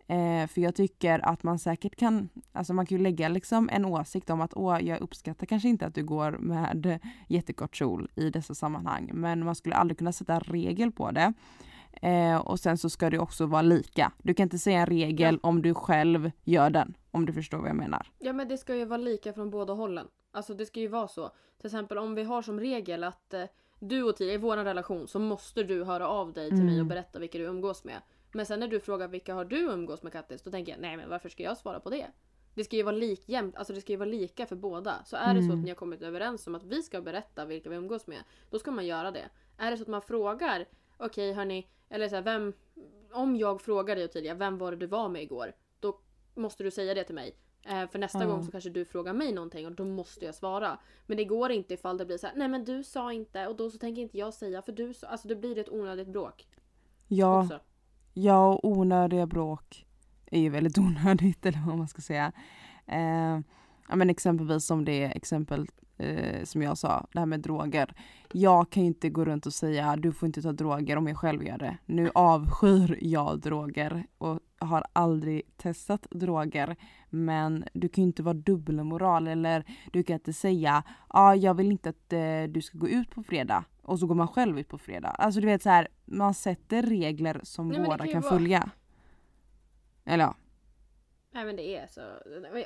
Eh, 0.10 0.48
för 0.48 0.62
jag 0.62 0.76
tycker 0.76 1.26
att 1.26 1.44
man 1.44 1.60
säkert 1.60 1.96
kan, 1.96 2.30
alltså 2.52 2.74
man 2.74 2.86
kan 2.86 2.98
ju 2.98 3.04
lägga 3.04 3.28
liksom 3.28 3.70
en 3.72 3.86
åsikt 3.86 4.30
om 4.30 4.42
att 4.42 4.54
åh, 4.56 4.84
jag 4.84 5.02
uppskattar 5.02 5.46
kanske 5.46 5.70
inte 5.70 5.86
att 5.86 5.96
du 5.96 6.04
går 6.04 6.32
med 6.32 7.00
jättekort 7.28 7.76
kjol 7.76 8.10
i 8.16 8.30
dessa 8.30 8.56
sammanhang. 8.56 9.12
Men 9.14 9.46
man 9.46 9.56
skulle 9.56 9.76
aldrig 9.76 9.98
kunna 9.98 10.12
sätta 10.12 10.40
regel 10.40 10.92
på 10.92 11.12
det. 11.12 11.34
Eh, 12.02 12.38
och 12.38 12.60
sen 12.60 12.78
så 12.78 12.90
ska 12.90 13.10
det 13.10 13.20
också 13.20 13.46
vara 13.46 13.62
lika. 13.62 14.12
Du 14.18 14.34
kan 14.34 14.44
inte 14.44 14.60
säga 14.60 14.80
en 14.80 14.86
regel 14.86 15.40
ja. 15.44 15.50
om 15.50 15.62
du 15.62 15.74
själv 15.74 16.32
gör 16.44 16.70
den. 16.70 16.94
Om 17.12 17.26
du 17.26 17.34
förstår 17.34 17.58
vad 17.58 17.70
jag 17.70 17.76
menar. 17.76 18.12
Ja 18.20 18.34
men 18.34 18.48
det 18.48 18.58
ska 18.58 18.76
ju 18.76 18.86
vara 18.86 18.98
lika 18.98 19.34
från 19.34 19.50
båda 19.50 19.74
hållen. 19.74 20.08
Alltså 20.32 20.54
det 20.54 20.66
ska 20.66 20.80
ju 20.80 20.88
vara 20.88 21.08
så. 21.08 21.32
Till 21.58 21.66
exempel 21.66 21.98
om 21.98 22.16
vi 22.16 22.24
har 22.24 22.42
som 22.42 22.60
regel 22.60 23.04
att 23.04 23.34
eh, 23.34 23.44
du 23.80 24.04
och 24.04 24.16
Tia, 24.16 24.34
i 24.34 24.38
vår 24.38 24.58
relation 24.58 25.08
så 25.08 25.20
måste 25.20 25.64
du 25.64 25.84
höra 25.84 26.08
av 26.08 26.34
dig 26.34 26.50
till 26.50 26.54
mm. 26.54 26.66
mig 26.66 26.76
och 26.76 26.80
mm. 26.80 26.88
berätta 26.88 27.20
vilka 27.20 27.38
du 27.38 27.44
umgås 27.44 27.84
med. 27.84 28.02
Men 28.32 28.46
sen 28.46 28.60
när 28.60 28.68
du 28.68 28.80
frågar 28.80 29.08
vilka 29.08 29.34
har 29.34 29.46
du 29.46 29.58
umgås 29.58 30.04
med 30.04 30.14
Kattis? 30.14 30.42
Då 30.42 30.52
tänker 30.52 30.72
jag 30.72 30.82
nej 30.82 30.98
men 30.98 31.10
varför 31.10 31.30
ska 31.30 31.44
jag 31.44 31.58
svara 31.58 31.80
på 31.80 31.90
det? 31.90 32.08
Det 32.54 32.64
ska 32.64 32.76
ju 32.76 32.84
vara 32.84 32.96
likjämnt, 32.96 33.56
alltså 33.56 33.74
det 33.74 33.82
ska 33.82 33.94
ju 33.94 33.98
vara 33.98 34.10
lika 34.10 34.46
för 34.46 34.56
båda. 34.56 35.04
Så 35.06 35.16
är 35.16 35.34
det 35.34 35.42
så 35.42 35.48
att 35.48 35.54
mm. 35.54 35.62
ni 35.62 35.70
har 35.70 35.76
kommit 35.76 36.02
överens 36.02 36.48
om 36.48 36.56
att 36.56 36.64
vi 36.64 36.84
ska 36.84 37.02
berätta 37.02 37.46
vilka 37.46 37.70
vi 37.70 37.76
umgås 37.76 38.08
med, 38.08 38.24
då 38.50 38.60
ska 38.60 38.72
man 38.72 38.86
göra 38.86 39.12
det. 39.12 39.30
Är 39.58 39.72
det 39.72 39.78
så 39.78 39.84
att 39.84 39.90
man 39.90 40.02
frågar, 40.02 40.66
okej 40.98 41.32
okay, 41.32 41.34
hörni, 41.34 41.68
eller 41.90 42.10
så 42.10 42.16
här, 42.16 42.22
vem, 42.22 42.54
om 43.12 43.36
jag 43.36 43.62
frågar 43.62 43.96
dig 43.96 44.06
Ottilia, 44.06 44.34
vem 44.34 44.58
var 44.58 44.72
det 44.72 44.78
du 44.78 44.88
var 44.88 45.10
med 45.10 45.24
igår? 45.24 45.56
Då 45.80 46.00
måste 46.36 46.64
du 46.64 46.72
säga 46.72 46.94
det 46.94 47.04
till 47.04 47.16
mig. 47.16 47.36
Eh, 47.64 47.90
för 47.90 48.00
nästa 48.00 48.18
mm. 48.18 48.30
gång 48.30 48.44
så 48.44 48.52
kanske 48.52 48.70
du 48.70 48.86
frågar 48.86 49.14
mig 49.14 49.34
någonting 49.34 49.66
och 49.66 49.72
då 49.72 49.86
måste 49.86 50.26
jag 50.26 50.36
svara. 50.36 50.80
Men 51.06 51.18
det 51.18 51.26
går 51.26 51.52
inte 51.52 51.74
ifall 51.74 51.98
det 51.98 52.06
blir 52.06 52.18
så 52.18 52.28
här, 52.28 52.36
nej 52.36 52.48
men 52.48 52.66
du 52.66 52.84
sa 52.84 53.14
inte 53.14 53.48
och 53.48 53.56
då 53.56 53.70
så 53.70 53.78
tänker 53.78 54.02
inte 54.02 54.18
jag 54.18 54.34
säga 54.34 54.62
för 54.62 54.72
du 54.72 54.94
sa, 54.94 55.08
alltså 55.08 55.28
det 55.28 55.36
blir 55.36 55.58
ett 55.58 55.70
onödigt 55.70 56.08
bråk. 56.08 56.48
Ja, 57.08 57.44
också 57.44 57.60
ja 58.24 58.48
och 58.48 58.68
onödiga 58.68 59.28
bråk 59.28 59.86
är 60.32 60.40
ju 60.40 60.50
väldigt 60.50 60.78
onödigt 60.78 61.46
eller 61.46 61.66
vad 61.66 61.78
man 61.78 61.88
ska 61.88 62.02
säga. 62.02 62.32
Eh, 62.88 63.40
ja 63.90 63.96
men 63.96 64.10
exempelvis 64.10 64.66
som 64.66 64.86
det 64.86 65.04
exempel 65.04 65.68
eh, 65.98 66.44
som 66.44 66.62
jag 66.62 66.78
sa, 66.78 67.08
det 67.14 67.20
här 67.20 67.26
med 67.26 67.40
droger. 67.40 67.94
Jag 68.32 68.70
kan 68.70 68.84
ju 68.84 68.88
inte 68.88 69.10
gå 69.10 69.26
runt 69.26 69.46
och 69.46 69.54
säga 69.54 69.96
du 69.96 70.12
får 70.12 70.28
inte 70.28 70.42
ta 70.42 70.52
droger 70.52 70.98
om 70.98 71.08
jag 71.08 71.18
själv 71.18 71.44
gör 71.44 71.58
det. 71.58 71.78
Nu 71.86 72.12
avskyr 72.14 72.98
jag 73.02 73.40
droger 73.40 74.06
och 74.18 74.40
har 74.60 74.86
aldrig 74.94 75.58
testat 75.58 76.08
droger. 76.12 76.76
Men 77.10 77.66
du 77.74 77.90
kan 77.90 78.04
ju 78.04 78.08
inte 78.08 78.24
vara 78.24 78.34
dubbelmoral 78.34 79.28
eller 79.28 79.64
du 79.92 80.04
kan 80.04 80.14
inte 80.14 80.34
säga 80.34 80.84
ja 80.86 80.94
ah, 81.08 81.36
jag 81.36 81.54
vill 81.54 81.72
inte 81.72 81.90
att 81.90 82.14
eh, 82.14 82.44
du 82.50 82.62
ska 82.62 82.78
gå 82.78 82.90
ut 82.90 83.10
på 83.12 83.24
fredag 83.24 83.64
och 83.82 84.00
så 84.00 84.08
går 84.08 84.16
man 84.16 84.28
själv 84.28 84.60
ut 84.60 84.68
på 84.68 84.78
fredag. 84.78 85.10
Alltså 85.10 85.40
du 85.42 85.48
vet 85.48 85.64
så 85.64 85.70
här, 85.70 85.88
man 86.06 86.34
sätter 86.34 86.82
regler 86.82 87.40
som 87.44 87.70
Nej, 87.70 87.82
båda 87.82 87.98
kan, 87.98 88.14
kan 88.14 88.24
följa. 88.24 88.70
Eller 90.06 90.24
ja. 90.24 90.36
Nej 91.32 91.46
men 91.46 91.56
det 91.56 91.78
är 91.78 91.88
så. 91.88 92.02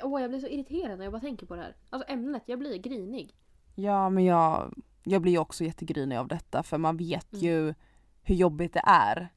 Åh 0.02 0.20
jag 0.20 0.30
blir 0.30 0.40
så 0.40 0.46
irriterad 0.46 0.98
när 0.98 1.04
jag 1.04 1.12
bara 1.12 1.20
tänker 1.20 1.46
på 1.46 1.56
det 1.56 1.62
här. 1.62 1.76
Alltså 1.90 2.12
ämnet, 2.12 2.42
jag 2.46 2.58
blir 2.58 2.78
grinig. 2.78 3.34
Ja 3.74 4.08
men 4.08 4.24
jag, 4.24 4.74
jag 5.04 5.22
blir 5.22 5.38
också 5.38 5.64
jättegrinig 5.64 6.16
av 6.16 6.28
detta 6.28 6.62
för 6.62 6.78
man 6.78 6.96
vet 6.96 7.32
mm. 7.32 7.44
ju 7.44 7.74
hur 8.22 8.34
jobbigt 8.34 8.72
det 8.72 8.82
är 8.86 9.32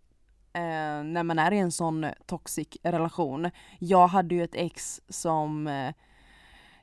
eh, 0.58 1.04
när 1.04 1.24
man 1.24 1.40
är 1.40 1.54
i 1.54 1.60
en 1.60 1.72
sån 1.72 2.06
toxic 2.26 2.68
relation. 2.84 3.52
Jag 3.80 4.08
hade 4.08 4.36
ju 4.36 4.44
ett 4.44 4.56
ex 4.56 5.02
som 5.10 5.68
eh, 5.68 5.94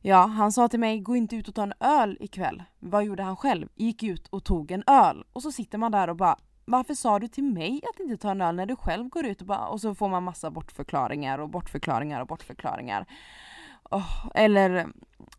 Ja, 0.06 0.26
han 0.26 0.52
sa 0.52 0.68
till 0.68 0.80
mig, 0.80 1.00
gå 1.00 1.16
inte 1.16 1.36
ut 1.36 1.48
och 1.48 1.54
ta 1.54 1.62
en 1.62 1.72
öl 1.80 2.16
ikväll. 2.20 2.62
Vad 2.78 3.04
gjorde 3.04 3.22
han 3.22 3.36
själv? 3.36 3.68
Gick 3.74 4.02
ut 4.02 4.28
och 4.28 4.44
tog 4.44 4.70
en 4.70 4.84
öl. 4.86 5.24
Och 5.32 5.42
så 5.42 5.52
sitter 5.52 5.78
man 5.78 5.92
där 5.92 6.10
och 6.10 6.16
bara, 6.16 6.36
varför 6.64 6.94
sa 6.94 7.18
du 7.18 7.28
till 7.28 7.44
mig 7.44 7.80
att 7.90 8.00
inte 8.00 8.16
ta 8.16 8.30
en 8.30 8.40
öl 8.40 8.54
när 8.56 8.66
du 8.66 8.76
själv 8.76 9.08
går 9.08 9.26
ut 9.26 9.40
och 9.40 9.46
bara, 9.46 9.66
och 9.66 9.80
så 9.80 9.94
får 9.94 10.08
man 10.08 10.22
massa 10.22 10.50
bortförklaringar 10.50 11.38
och 11.38 11.48
bortförklaringar 11.48 12.20
och 12.20 12.26
bortförklaringar. 12.26 13.06
Oh, 13.90 14.26
eller, 14.34 14.86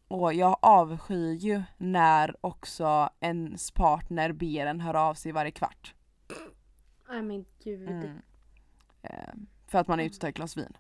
oh, 0.08 0.36
jag 0.36 0.58
avskyr 0.62 1.34
ju 1.34 1.64
när 1.78 2.36
också 2.42 3.10
ens 3.20 3.72
partner 3.72 4.32
ber 4.32 4.66
en 4.66 4.82
höra 4.82 5.02
av 5.02 5.14
sig 5.14 5.32
varje 5.32 5.52
kvart. 5.52 5.95
Nej 7.10 7.22
men 7.22 7.46
gud. 7.64 7.90
Mm. 7.90 8.22
Eh, 9.02 9.34
för 9.68 9.80
att 9.80 9.88
man 9.88 10.00
är 10.00 10.04
ute 10.04 10.16
och 10.16 10.22
tar 10.22 10.30
ett 10.30 10.36
glas 10.36 10.58
vin. 10.58 10.78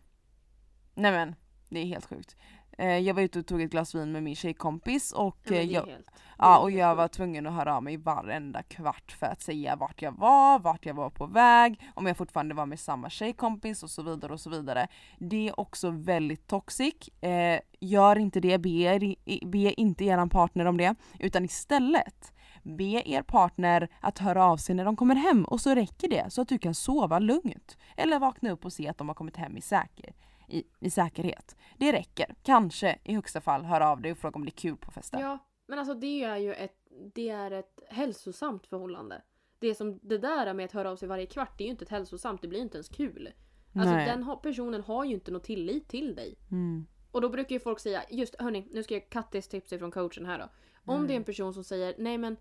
Nej 0.95 1.11
men, 1.11 1.35
det 1.69 1.79
är 1.79 1.85
helt 1.85 2.05
sjukt. 2.05 2.35
Eh, 2.77 2.97
jag 2.97 3.13
var 3.13 3.21
ute 3.21 3.39
och 3.39 3.45
tog 3.45 3.61
ett 3.61 3.71
glas 3.71 3.95
vin 3.95 4.11
med 4.11 4.23
min 4.23 4.35
tjejkompis 4.35 5.11
och, 5.11 5.37
ja, 5.43 5.55
eh, 5.55 5.61
jag, 5.61 5.89
ja, 6.37 6.59
och 6.59 6.71
jag 6.71 6.95
var 6.95 7.07
tvungen 7.07 7.47
att 7.47 7.53
höra 7.53 7.75
av 7.75 7.83
mig 7.83 7.97
varenda 7.97 8.63
kvart 8.63 9.11
för 9.19 9.25
att 9.25 9.41
säga 9.41 9.75
vart 9.75 10.01
jag 10.01 10.11
var, 10.11 10.59
vart 10.59 10.85
jag 10.85 10.93
var 10.93 11.09
på 11.09 11.25
väg, 11.25 11.81
om 11.93 12.05
jag 12.05 12.17
fortfarande 12.17 12.55
var 12.55 12.65
med 12.65 12.79
samma 12.79 13.09
tjejkompis 13.09 13.83
och 13.83 13.89
så 13.89 14.01
vidare 14.01 14.33
och 14.33 14.39
så 14.39 14.49
vidare. 14.49 14.87
Det 15.19 15.47
är 15.47 15.59
också 15.59 15.89
väldigt 15.89 16.47
toxic. 16.47 17.09
Eh, 17.21 17.59
gör 17.79 18.15
inte 18.17 18.39
det, 18.39 18.57
be, 18.57 19.15
be 19.45 19.73
inte 19.73 20.05
er 20.05 20.27
partner 20.27 20.65
om 20.65 20.77
det, 20.77 20.95
utan 21.19 21.45
istället 21.45 22.33
be 22.65 23.01
er 23.05 23.21
partner 23.21 23.89
att 24.01 24.19
höra 24.19 24.45
av 24.45 24.57
sig 24.57 24.75
när 24.75 24.85
de 24.85 24.95
kommer 24.95 25.15
hem 25.15 25.45
och 25.45 25.61
så 25.61 25.75
räcker 25.75 26.09
det 26.09 26.25
så 26.29 26.41
att 26.41 26.47
du 26.47 26.57
kan 26.57 26.75
sova 26.75 27.19
lugnt. 27.19 27.77
Eller 27.97 28.19
vakna 28.19 28.51
upp 28.51 28.65
och 28.65 28.73
se 28.73 28.87
att 28.87 28.97
de 28.97 29.07
har 29.07 29.15
kommit 29.15 29.37
hem 29.37 29.57
i 29.57 29.61
säker 29.61 30.13
i, 30.47 30.63
i 30.79 30.89
säkerhet. 30.89 31.55
Det 31.77 31.91
räcker. 31.93 32.35
Kanske 32.43 32.99
i 33.03 33.13
högsta 33.13 33.41
fall 33.41 33.65
höra 33.65 33.89
av 33.89 34.01
dig 34.01 34.11
och 34.11 34.17
fråga 34.17 34.35
om 34.35 34.45
det 34.45 34.49
är 34.49 34.57
kul 34.57 34.77
på 34.77 34.91
festen. 34.91 35.19
Ja, 35.19 35.39
men 35.67 35.79
alltså 35.79 35.93
det 35.93 36.23
är 36.23 36.37
ju 36.37 36.53
ett, 36.53 36.75
det 37.13 37.29
är 37.29 37.51
ett 37.51 37.79
hälsosamt 37.89 38.67
förhållande. 38.67 39.21
Det, 39.59 39.75
som, 39.75 39.99
det 40.01 40.17
där 40.17 40.53
med 40.53 40.65
att 40.65 40.71
höra 40.71 40.91
av 40.91 40.95
sig 40.95 41.07
varje 41.07 41.25
kvart, 41.25 41.57
det 41.57 41.63
är 41.63 41.65
ju 41.65 41.71
inte 41.71 41.85
ett 41.85 41.91
hälsosamt, 41.91 42.41
det 42.41 42.47
blir 42.47 42.61
inte 42.61 42.77
ens 42.77 42.89
kul. 42.89 43.29
Alltså 43.75 43.95
Nej. 43.95 44.05
den 44.05 44.37
personen 44.43 44.81
har 44.81 45.05
ju 45.05 45.13
inte 45.13 45.31
någon 45.31 45.41
tillit 45.41 45.89
till 45.89 46.15
dig. 46.15 46.37
Mm. 46.51 46.85
Och 47.11 47.21
då 47.21 47.29
brukar 47.29 47.55
ju 47.55 47.59
folk 47.59 47.79
säga, 47.79 48.03
just 48.09 48.35
hörni, 48.41 48.67
nu 48.71 48.83
ska 48.83 48.93
jag 48.93 49.09
Kattis 49.09 49.47
tips 49.47 49.73
ifrån 49.73 49.91
coachen 49.91 50.25
här 50.25 50.39
då. 50.39 50.49
Om 50.85 50.95
mm. 50.95 51.07
det 51.07 51.13
är 51.13 51.15
en 51.15 51.23
person 51.23 51.53
som 51.53 51.63
säger, 51.63 51.95
nej 51.97 52.17
men 52.17 52.37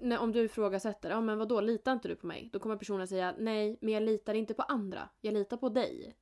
när, 0.00 0.18
om 0.18 0.32
du 0.32 0.44
ifrågasätter, 0.44 1.10
ja 1.10 1.20
men 1.20 1.38
vadå, 1.38 1.60
litar 1.60 1.92
inte 1.92 2.08
du 2.08 2.16
på 2.16 2.26
mig? 2.26 2.50
Då 2.52 2.58
kommer 2.58 2.76
personen 2.76 3.08
säga, 3.08 3.34
nej 3.38 3.78
men 3.80 3.94
jag 3.94 4.02
litar 4.02 4.34
inte 4.34 4.54
på 4.54 4.62
andra, 4.62 5.08
jag 5.20 5.34
litar 5.34 5.56
på 5.56 5.68
dig. 5.68 6.16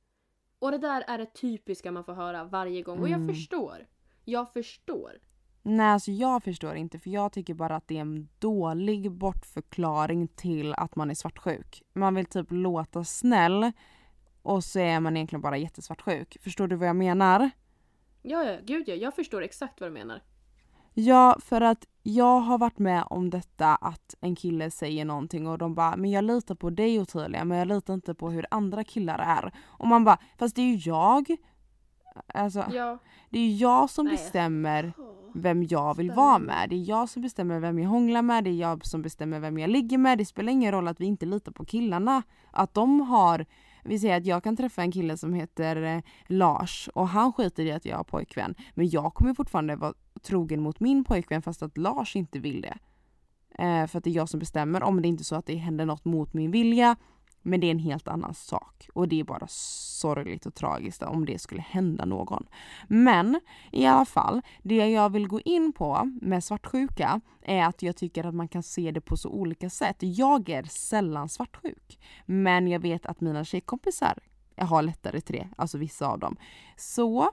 Och 0.59 0.71
det 0.71 0.77
där 0.77 1.03
är 1.07 1.17
det 1.17 1.33
typiska 1.33 1.91
man 1.91 2.03
får 2.03 2.13
höra 2.13 2.43
varje 2.43 2.81
gång. 2.81 2.99
Och 2.99 3.09
jag 3.09 3.21
mm. 3.21 3.35
förstår. 3.35 3.87
Jag 4.25 4.53
förstår. 4.53 5.11
Nej, 5.61 5.87
alltså 5.87 6.11
jag 6.11 6.43
förstår 6.43 6.75
inte 6.75 6.99
för 6.99 7.09
jag 7.09 7.31
tycker 7.31 7.53
bara 7.53 7.75
att 7.75 7.87
det 7.87 7.97
är 7.97 8.01
en 8.01 8.29
dålig 8.39 9.11
bortförklaring 9.11 10.27
till 10.27 10.73
att 10.73 10.95
man 10.95 11.09
är 11.09 11.13
svartsjuk. 11.13 11.83
Man 11.93 12.15
vill 12.15 12.25
typ 12.25 12.47
låta 12.49 13.03
snäll 13.03 13.71
och 14.41 14.63
så 14.63 14.79
är 14.79 14.99
man 14.99 15.17
egentligen 15.17 15.41
bara 15.41 15.57
jättesvartsjuk. 15.57 16.37
Förstår 16.41 16.67
du 16.67 16.75
vad 16.75 16.87
jag 16.87 16.95
menar? 16.95 17.49
Ja, 18.21 18.43
ja, 18.43 18.57
gud 18.63 18.87
ja. 18.87 18.95
Jag 18.95 19.15
förstår 19.15 19.41
exakt 19.41 19.81
vad 19.81 19.89
du 19.89 19.93
menar. 19.93 20.21
Ja, 20.99 21.37
för 21.39 21.61
att 21.61 21.85
jag 22.03 22.39
har 22.39 22.57
varit 22.57 22.79
med 22.79 23.03
om 23.09 23.29
detta 23.29 23.75
att 23.75 24.15
en 24.21 24.35
kille 24.35 24.71
säger 24.71 25.05
någonting 25.05 25.47
och 25.47 25.57
de 25.57 25.75
bara 25.75 25.95
“men 25.95 26.11
jag 26.11 26.23
litar 26.23 26.55
på 26.55 26.69
dig 26.69 26.99
Ottilia 26.99 27.45
men 27.45 27.57
jag 27.57 27.67
litar 27.67 27.93
inte 27.93 28.13
på 28.13 28.29
hur 28.29 28.45
andra 28.51 28.83
killar 28.83 29.19
är”. 29.19 29.51
Och 29.65 29.87
man 29.87 30.03
bara 30.03 30.17
“fast 30.37 30.55
det 30.55 30.61
är 30.61 30.75
ju 30.75 30.91
jag”. 30.91 31.35
Alltså, 32.27 32.65
ja. 32.73 32.97
det 33.29 33.39
är 33.39 33.43
ju 33.43 33.55
jag 33.55 33.89
som 33.89 34.05
Nej. 34.05 34.13
bestämmer 34.13 34.93
vem 35.35 35.63
jag 35.63 35.97
vill 35.97 36.11
vara 36.11 36.39
med. 36.39 36.69
Det 36.69 36.75
är 36.75 36.89
jag 36.89 37.09
som 37.09 37.21
bestämmer 37.21 37.59
vem 37.59 37.79
jag 37.79 37.89
hånglar 37.89 38.21
med, 38.21 38.43
det 38.43 38.49
är 38.49 38.59
jag 38.59 38.85
som 38.85 39.01
bestämmer 39.01 39.39
vem 39.39 39.57
jag 39.57 39.69
ligger 39.69 39.97
med. 39.97 40.17
Det 40.17 40.25
spelar 40.25 40.51
ingen 40.51 40.71
roll 40.71 40.87
att 40.87 41.01
vi 41.01 41.05
inte 41.05 41.25
litar 41.25 41.51
på 41.51 41.65
killarna. 41.65 42.23
Att 42.51 42.73
de 42.73 43.01
har 43.01 43.45
vi 43.83 43.99
säger 43.99 44.17
att 44.17 44.25
jag 44.25 44.43
kan 44.43 44.57
träffa 44.57 44.81
en 44.81 44.91
kille 44.91 45.17
som 45.17 45.33
heter 45.33 45.83
eh, 45.83 46.01
Lars 46.27 46.89
och 46.93 47.07
han 47.07 47.33
skiter 47.33 47.65
i 47.65 47.71
att 47.71 47.85
jag 47.85 47.97
har 47.97 48.03
pojkvän. 48.03 48.55
Men 48.73 48.89
jag 48.89 49.13
kommer 49.13 49.33
fortfarande 49.33 49.75
vara 49.75 49.93
trogen 50.23 50.61
mot 50.61 50.79
min 50.79 51.03
pojkvän 51.03 51.41
fast 51.41 51.63
att 51.63 51.77
Lars 51.77 52.15
inte 52.15 52.39
vill 52.39 52.61
det. 52.61 52.77
Eh, 53.63 53.87
för 53.87 53.97
att 53.97 54.03
det 54.03 54.09
är 54.09 54.15
jag 54.15 54.29
som 54.29 54.39
bestämmer 54.39 54.83
om 54.83 55.01
det 55.01 55.07
inte 55.07 55.21
är 55.21 55.25
så 55.25 55.35
att 55.35 55.45
det 55.45 55.55
händer 55.55 55.85
något 55.85 56.05
mot 56.05 56.33
min 56.33 56.51
vilja. 56.51 56.95
Men 57.41 57.59
det 57.59 57.67
är 57.67 57.71
en 57.71 57.79
helt 57.79 58.07
annan 58.07 58.33
sak 58.33 58.89
och 58.93 59.07
det 59.07 59.19
är 59.19 59.23
bara 59.23 59.47
sorgligt 59.49 60.45
och 60.45 60.55
tragiskt 60.55 61.03
om 61.03 61.25
det 61.25 61.39
skulle 61.39 61.61
hända 61.61 62.05
någon. 62.05 62.47
Men 62.87 63.41
i 63.71 63.85
alla 63.85 64.05
fall, 64.05 64.41
det 64.63 64.75
jag 64.75 65.09
vill 65.09 65.27
gå 65.27 65.41
in 65.41 65.73
på 65.73 66.11
med 66.21 66.43
svartsjuka 66.43 67.21
är 67.41 67.63
att 67.63 67.81
jag 67.81 67.95
tycker 67.95 68.23
att 68.23 68.35
man 68.35 68.47
kan 68.47 68.63
se 68.63 68.91
det 68.91 69.01
på 69.01 69.17
så 69.17 69.29
olika 69.29 69.69
sätt. 69.69 69.95
Jag 69.99 70.49
är 70.49 70.63
sällan 70.63 71.29
svartsjuk, 71.29 71.99
men 72.25 72.67
jag 72.67 72.79
vet 72.79 73.05
att 73.05 73.21
mina 73.21 73.43
tjejkompisar 73.43 74.19
har 74.57 74.81
lättare 74.81 75.21
till 75.21 75.35
det, 75.35 75.49
alltså 75.57 75.77
vissa 75.77 76.07
av 76.07 76.19
dem. 76.19 76.37
Så 76.77 77.29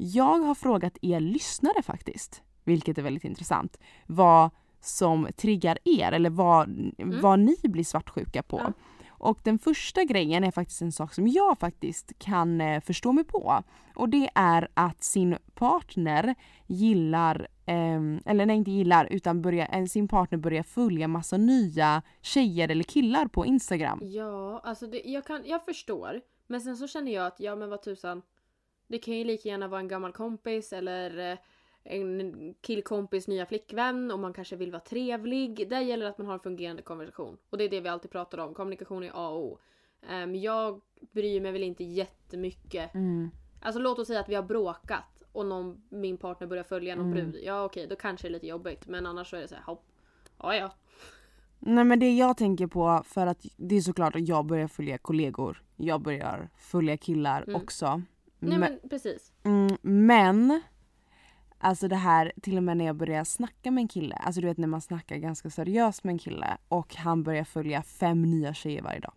jag 0.00 0.38
har 0.38 0.54
frågat 0.54 0.98
er 1.02 1.20
lyssnare 1.20 1.82
faktiskt, 1.82 2.42
vilket 2.64 2.98
är 2.98 3.02
väldigt 3.02 3.24
intressant, 3.24 3.78
vad 4.06 4.50
som 4.80 5.28
triggar 5.36 5.78
er 5.84 6.12
eller 6.12 6.30
vad, 6.30 6.68
Mm. 6.68 7.20
vad 7.20 7.38
ni 7.38 7.56
blir 7.62 7.84
svartsjuka 7.84 8.42
på. 8.42 8.58
Ja. 8.58 8.72
Och 9.10 9.38
den 9.44 9.58
första 9.58 10.04
grejen 10.04 10.44
är 10.44 10.50
faktiskt 10.50 10.82
en 10.82 10.92
sak 10.92 11.14
som 11.14 11.28
jag 11.28 11.58
faktiskt 11.58 12.18
kan 12.18 12.60
eh, 12.60 12.80
förstå 12.80 13.12
mig 13.12 13.24
på. 13.24 13.62
Och 13.94 14.08
det 14.08 14.30
är 14.34 14.68
att 14.74 15.02
sin 15.04 15.36
partner 15.54 16.34
gillar, 16.66 17.48
ehm, 17.66 18.20
eller 18.24 18.46
nej 18.46 18.56
inte 18.56 18.70
gillar, 18.70 19.08
utan 19.10 19.42
börjar, 19.42 19.68
eh, 19.72 19.84
sin 19.84 20.08
partner 20.08 20.38
börjar 20.38 20.62
följa 20.62 21.08
massa 21.08 21.36
nya 21.36 22.02
tjejer 22.22 22.68
eller 22.68 22.84
killar 22.84 23.26
på 23.26 23.46
Instagram. 23.46 24.00
Ja, 24.02 24.60
alltså 24.64 24.86
det, 24.86 25.02
jag, 25.04 25.24
kan, 25.24 25.42
jag 25.46 25.64
förstår. 25.64 26.20
Men 26.46 26.60
sen 26.60 26.76
så 26.76 26.88
känner 26.88 27.12
jag 27.12 27.26
att, 27.26 27.40
ja 27.40 27.56
men 27.56 27.70
vad 27.70 27.82
tusan. 27.82 28.22
Det 28.88 28.98
kan 28.98 29.14
ju 29.14 29.24
lika 29.24 29.48
gärna 29.48 29.68
vara 29.68 29.80
en 29.80 29.88
gammal 29.88 30.12
kompis 30.12 30.72
eller 30.72 31.32
eh, 31.32 31.38
en 31.84 32.54
killkompis 32.60 33.28
nya 33.28 33.46
flickvän 33.46 34.10
och 34.10 34.18
man 34.18 34.32
kanske 34.32 34.56
vill 34.56 34.70
vara 34.72 34.80
trevlig. 34.82 35.68
Där 35.70 35.80
gäller 35.80 36.04
det 36.04 36.10
att 36.10 36.18
man 36.18 36.26
har 36.26 36.34
en 36.34 36.40
fungerande 36.40 36.82
konversation. 36.82 37.36
Och 37.50 37.58
det 37.58 37.64
är 37.64 37.68
det 37.68 37.80
vi 37.80 37.88
alltid 37.88 38.10
pratar 38.10 38.38
om. 38.38 38.54
Kommunikation 38.54 39.02
är 39.02 39.10
A 39.14 39.28
och 39.28 39.44
O. 39.44 39.58
Ehm, 40.08 40.34
jag 40.34 40.80
bryr 41.12 41.40
mig 41.40 41.52
väl 41.52 41.62
inte 41.62 41.84
jättemycket. 41.84 42.94
Mm. 42.94 43.30
Alltså 43.60 43.80
låt 43.80 43.98
oss 43.98 44.06
säga 44.06 44.20
att 44.20 44.28
vi 44.28 44.34
har 44.34 44.42
bråkat 44.42 45.22
och 45.32 45.46
någon, 45.46 45.82
min 45.88 46.16
partner 46.16 46.46
börjar 46.46 46.64
följa 46.64 46.94
någon 46.96 47.12
Mm. 47.12 47.30
brud. 47.30 47.42
Ja 47.44 47.64
okej, 47.64 47.86
då 47.86 47.96
kanske 47.96 48.26
det 48.28 48.30
är 48.30 48.32
lite 48.32 48.46
jobbigt. 48.46 48.86
Men 48.86 49.06
annars 49.06 49.30
så 49.30 49.36
är 49.36 49.40
det 49.40 49.48
så 49.48 49.54
här, 49.54 49.62
hopp. 49.62 49.84
Ja 50.38 50.54
ja. 50.54 50.70
Nej 51.58 51.84
men 51.84 51.98
det 52.00 52.10
jag 52.16 52.36
tänker 52.36 52.66
på, 52.66 53.02
för 53.06 53.26
att 53.26 53.46
det 53.56 53.76
är 53.76 53.80
såklart 53.80 54.16
att 54.16 54.28
jag 54.28 54.46
börjar 54.46 54.68
följa 54.68 54.98
kollegor. 54.98 55.62
Jag 55.76 56.00
börjar 56.02 56.48
följa 56.58 56.96
killar 56.96 57.42
Mm. 57.42 57.62
också. 57.62 58.02
Nej 58.38 58.58
Men- 58.58 58.78
men 58.80 58.88
precis. 58.90 59.32
Mm, 59.44 59.76
men 59.82 60.60
Alltså 61.60 61.88
det 61.88 61.96
här 61.96 62.32
till 62.42 62.56
och 62.56 62.62
med 62.62 62.76
när 62.76 62.84
jag 62.84 62.96
börjar 62.96 63.24
snacka 63.24 63.70
med 63.70 63.82
en 63.82 63.88
kille, 63.88 64.14
alltså 64.14 64.40
du 64.40 64.46
vet 64.46 64.58
när 64.58 64.68
man 64.68 64.80
snackar 64.80 65.16
ganska 65.16 65.50
seriöst 65.50 66.04
med 66.04 66.12
en 66.12 66.18
kille 66.18 66.56
och 66.68 66.94
han 66.96 67.22
börjar 67.22 67.44
följa 67.44 67.82
fem 67.82 68.22
nya 68.22 68.54
tjejer 68.54 68.82
varje 68.82 69.00
dag. 69.00 69.12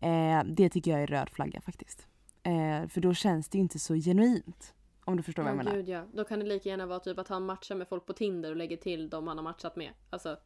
Eh, 0.00 0.44
det 0.44 0.68
tycker 0.68 0.90
jag 0.90 1.02
är 1.02 1.06
röd 1.06 1.28
flagga 1.30 1.60
faktiskt. 1.60 2.06
Eh, 2.42 2.86
för 2.88 3.00
då 3.00 3.14
känns 3.14 3.48
det 3.48 3.58
inte 3.58 3.78
så 3.78 3.94
genuint. 3.94 4.74
Om 5.04 5.16
du 5.16 5.22
förstår 5.22 5.42
vad 5.42 5.52
jag 5.52 5.58
Ja, 5.58 5.62
menar. 5.64 5.76
gud 5.76 5.88
ja. 5.88 6.04
Då 6.14 6.24
kan 6.24 6.38
det 6.38 6.44
lika 6.46 6.68
gärna 6.68 6.86
vara 6.86 7.00
typ 7.00 7.18
att 7.18 7.28
han 7.28 7.46
matchar 7.46 7.74
med 7.74 7.88
folk 7.88 8.06
på 8.06 8.12
Tinder 8.12 8.50
och 8.50 8.56
lägger 8.56 8.76
till 8.76 9.10
dem 9.10 9.26
han 9.28 9.36
har 9.36 9.44
matchat 9.44 9.76
med. 9.76 9.90
Alltså, 10.10 10.36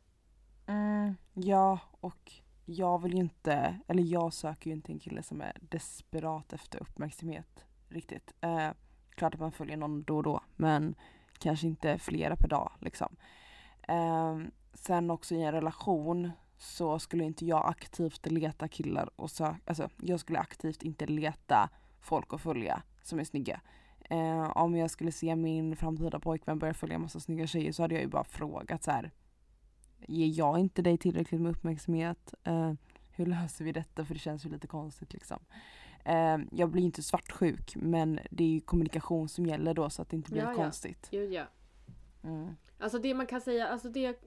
Mm, 0.66 1.14
ja, 1.34 1.78
och 2.00 2.32
jag 2.64 3.02
vill 3.02 3.14
ju 3.14 3.20
inte, 3.20 3.80
eller 3.88 4.02
jag 4.02 4.32
söker 4.32 4.70
ju 4.70 4.76
inte 4.76 4.92
en 4.92 4.98
kille 4.98 5.22
som 5.22 5.40
är 5.40 5.56
desperat 5.60 6.52
efter 6.52 6.82
uppmärksamhet 6.82 7.64
riktigt. 7.94 8.34
Eh, 8.40 8.70
klart 9.10 9.34
att 9.34 9.40
man 9.40 9.52
följer 9.52 9.76
någon 9.76 10.02
då 10.02 10.16
och 10.16 10.22
då, 10.22 10.40
men 10.56 10.94
kanske 11.38 11.66
inte 11.66 11.98
flera 11.98 12.36
per 12.36 12.48
dag 12.48 12.72
liksom. 12.80 13.16
Eh, 13.82 14.38
sen 14.74 15.10
också 15.10 15.34
i 15.34 15.42
en 15.42 15.52
relation 15.52 16.30
så 16.58 16.98
skulle 16.98 17.24
inte 17.24 17.46
jag 17.46 17.66
aktivt 17.66 18.26
leta 18.26 18.68
killar 18.68 19.10
och 19.16 19.30
söka, 19.30 19.58
alltså 19.64 19.88
jag 19.96 20.20
skulle 20.20 20.38
aktivt 20.38 20.82
inte 20.82 21.06
leta 21.06 21.70
folk 22.00 22.34
att 22.34 22.40
följa 22.40 22.82
som 23.02 23.18
är 23.18 23.24
snygga. 23.24 23.60
Eh, 24.10 24.56
om 24.56 24.76
jag 24.76 24.90
skulle 24.90 25.12
se 25.12 25.36
min 25.36 25.76
framtida 25.76 26.20
pojkvän 26.20 26.58
börja 26.58 26.74
följa 26.74 26.98
massa 26.98 27.20
snygga 27.20 27.46
tjejer 27.46 27.72
så 27.72 27.82
hade 27.82 27.94
jag 27.94 28.02
ju 28.02 28.08
bara 28.08 28.24
frågat 28.24 28.82
så 28.82 28.90
här. 28.90 29.10
Ger 30.08 30.38
jag 30.38 30.58
inte 30.58 30.82
dig 30.82 30.98
tillräckligt 30.98 31.40
med 31.40 31.50
uppmärksamhet? 31.52 32.34
Eh, 32.44 32.72
hur 33.10 33.26
löser 33.26 33.64
vi 33.64 33.72
detta? 33.72 34.04
För 34.04 34.14
det 34.14 34.20
känns 34.20 34.46
ju 34.46 34.50
lite 34.50 34.66
konstigt 34.66 35.12
liksom. 35.12 35.40
Eh, 36.04 36.38
jag 36.52 36.70
blir 36.70 36.82
inte 36.82 37.02
svartsjuk 37.02 37.76
men 37.76 38.20
det 38.30 38.44
är 38.44 38.48
ju 38.48 38.60
kommunikation 38.60 39.28
som 39.28 39.46
gäller 39.46 39.74
då 39.74 39.90
så 39.90 40.02
att 40.02 40.08
det 40.08 40.16
inte 40.16 40.30
blir 40.30 40.42
Ja, 40.42 40.48
ja. 40.50 40.54
konstigt. 40.56 41.08
gud 41.10 41.32
ja. 41.32 41.44
Mm. 42.24 42.56
Alltså 42.78 42.98
det 42.98 43.14
man 43.14 43.26
kan 43.26 43.40
säga, 43.40 43.68
alltså 43.68 43.88
det... 43.88 44.18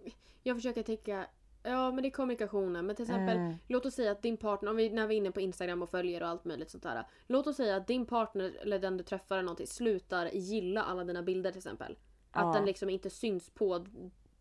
Jag 0.44 0.56
försöker 0.58 0.84
tänka, 0.84 1.26
ja 1.63 1.92
men 1.92 2.02
det 2.02 2.08
är 2.08 2.12
kommunikationen. 2.12 2.86
Men 2.86 2.96
till 2.96 3.04
exempel, 3.04 3.38
Mm. 3.38 3.54
låt 3.68 3.86
oss 3.86 3.94
säga 3.94 4.12
att 4.12 4.22
din 4.22 4.38
partner, 4.38 4.70
om 4.72 4.78
vi, 4.78 4.90
när 4.90 5.08
vi 5.08 5.16
är 5.16 5.18
inne 5.18 5.32
på 5.32 5.42
Instagram 5.42 5.82
och 5.82 5.90
följer 5.90 6.22
och 6.24 6.28
allt 6.30 6.46
möjligt 6.46 6.70
sånt 6.72 6.84
där. 6.84 7.04
Låt 7.28 7.48
oss 7.48 7.56
säga 7.56 7.76
att 7.76 7.88
din 7.88 8.06
partner 8.06 8.58
eller 8.62 8.80
den 8.80 8.98
du 8.98 9.04
träffar 9.04 9.36
eller 9.36 9.44
någonting 9.44 9.68
slutar 9.68 10.30
gilla 10.34 10.84
alla 10.84 11.04
dina 11.04 11.24
bilder 11.24 11.52
till 11.52 11.58
exempel. 11.60 11.98
Att 12.32 12.46
Ja. 12.46 12.54
den 12.54 12.66
liksom 12.66 12.90
inte 12.90 13.10
syns 13.10 13.50
på 13.50 13.86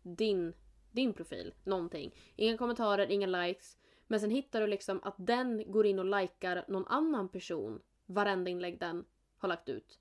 din, 0.03 0.53
din 0.91 1.13
profil. 1.13 1.53
Någonting. 1.63 2.15
Inga 2.35 2.57
kommentarer, 2.57 3.11
inga 3.11 3.27
likes. 3.27 3.77
Men 4.07 4.19
sen 4.19 4.29
hittar 4.29 4.61
du 4.61 4.67
liksom 4.67 4.99
att 5.03 5.15
den 5.17 5.71
går 5.71 5.85
in 5.85 5.99
och 5.99 6.21
likar 6.21 6.65
någon 6.67 6.87
annan 6.87 7.29
person. 7.29 7.81
Varenda 8.05 8.49
inlägg 8.49 8.79
den 8.79 9.05
har 9.37 9.49
lagt 9.49 9.69
ut. 9.69 9.99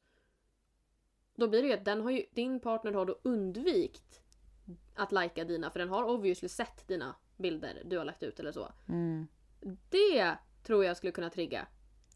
Då 1.34 1.48
blir 1.48 1.62
det 1.62 1.68
ju 1.68 1.74
att 1.74 1.84
den 1.84 2.00
har 2.00 2.10
ju, 2.10 2.22
din 2.32 2.60
partner 2.60 2.92
har 2.92 3.06
då 3.06 3.18
undvikt 3.22 4.22
att 4.94 5.12
lajka 5.12 5.44
dina 5.44 5.70
för 5.70 5.78
den 5.78 5.88
har 5.88 6.04
obviously 6.04 6.48
sett 6.48 6.88
dina 6.88 7.16
bilder 7.36 7.82
du 7.84 7.98
har 7.98 8.04
lagt 8.04 8.22
ut 8.22 8.40
eller 8.40 8.52
så. 8.52 8.68
Mm. 8.88 9.26
Det 9.90 10.36
tror 10.62 10.84
jag 10.84 10.96
skulle 10.96 11.12
kunna 11.12 11.30
trigga. 11.30 11.66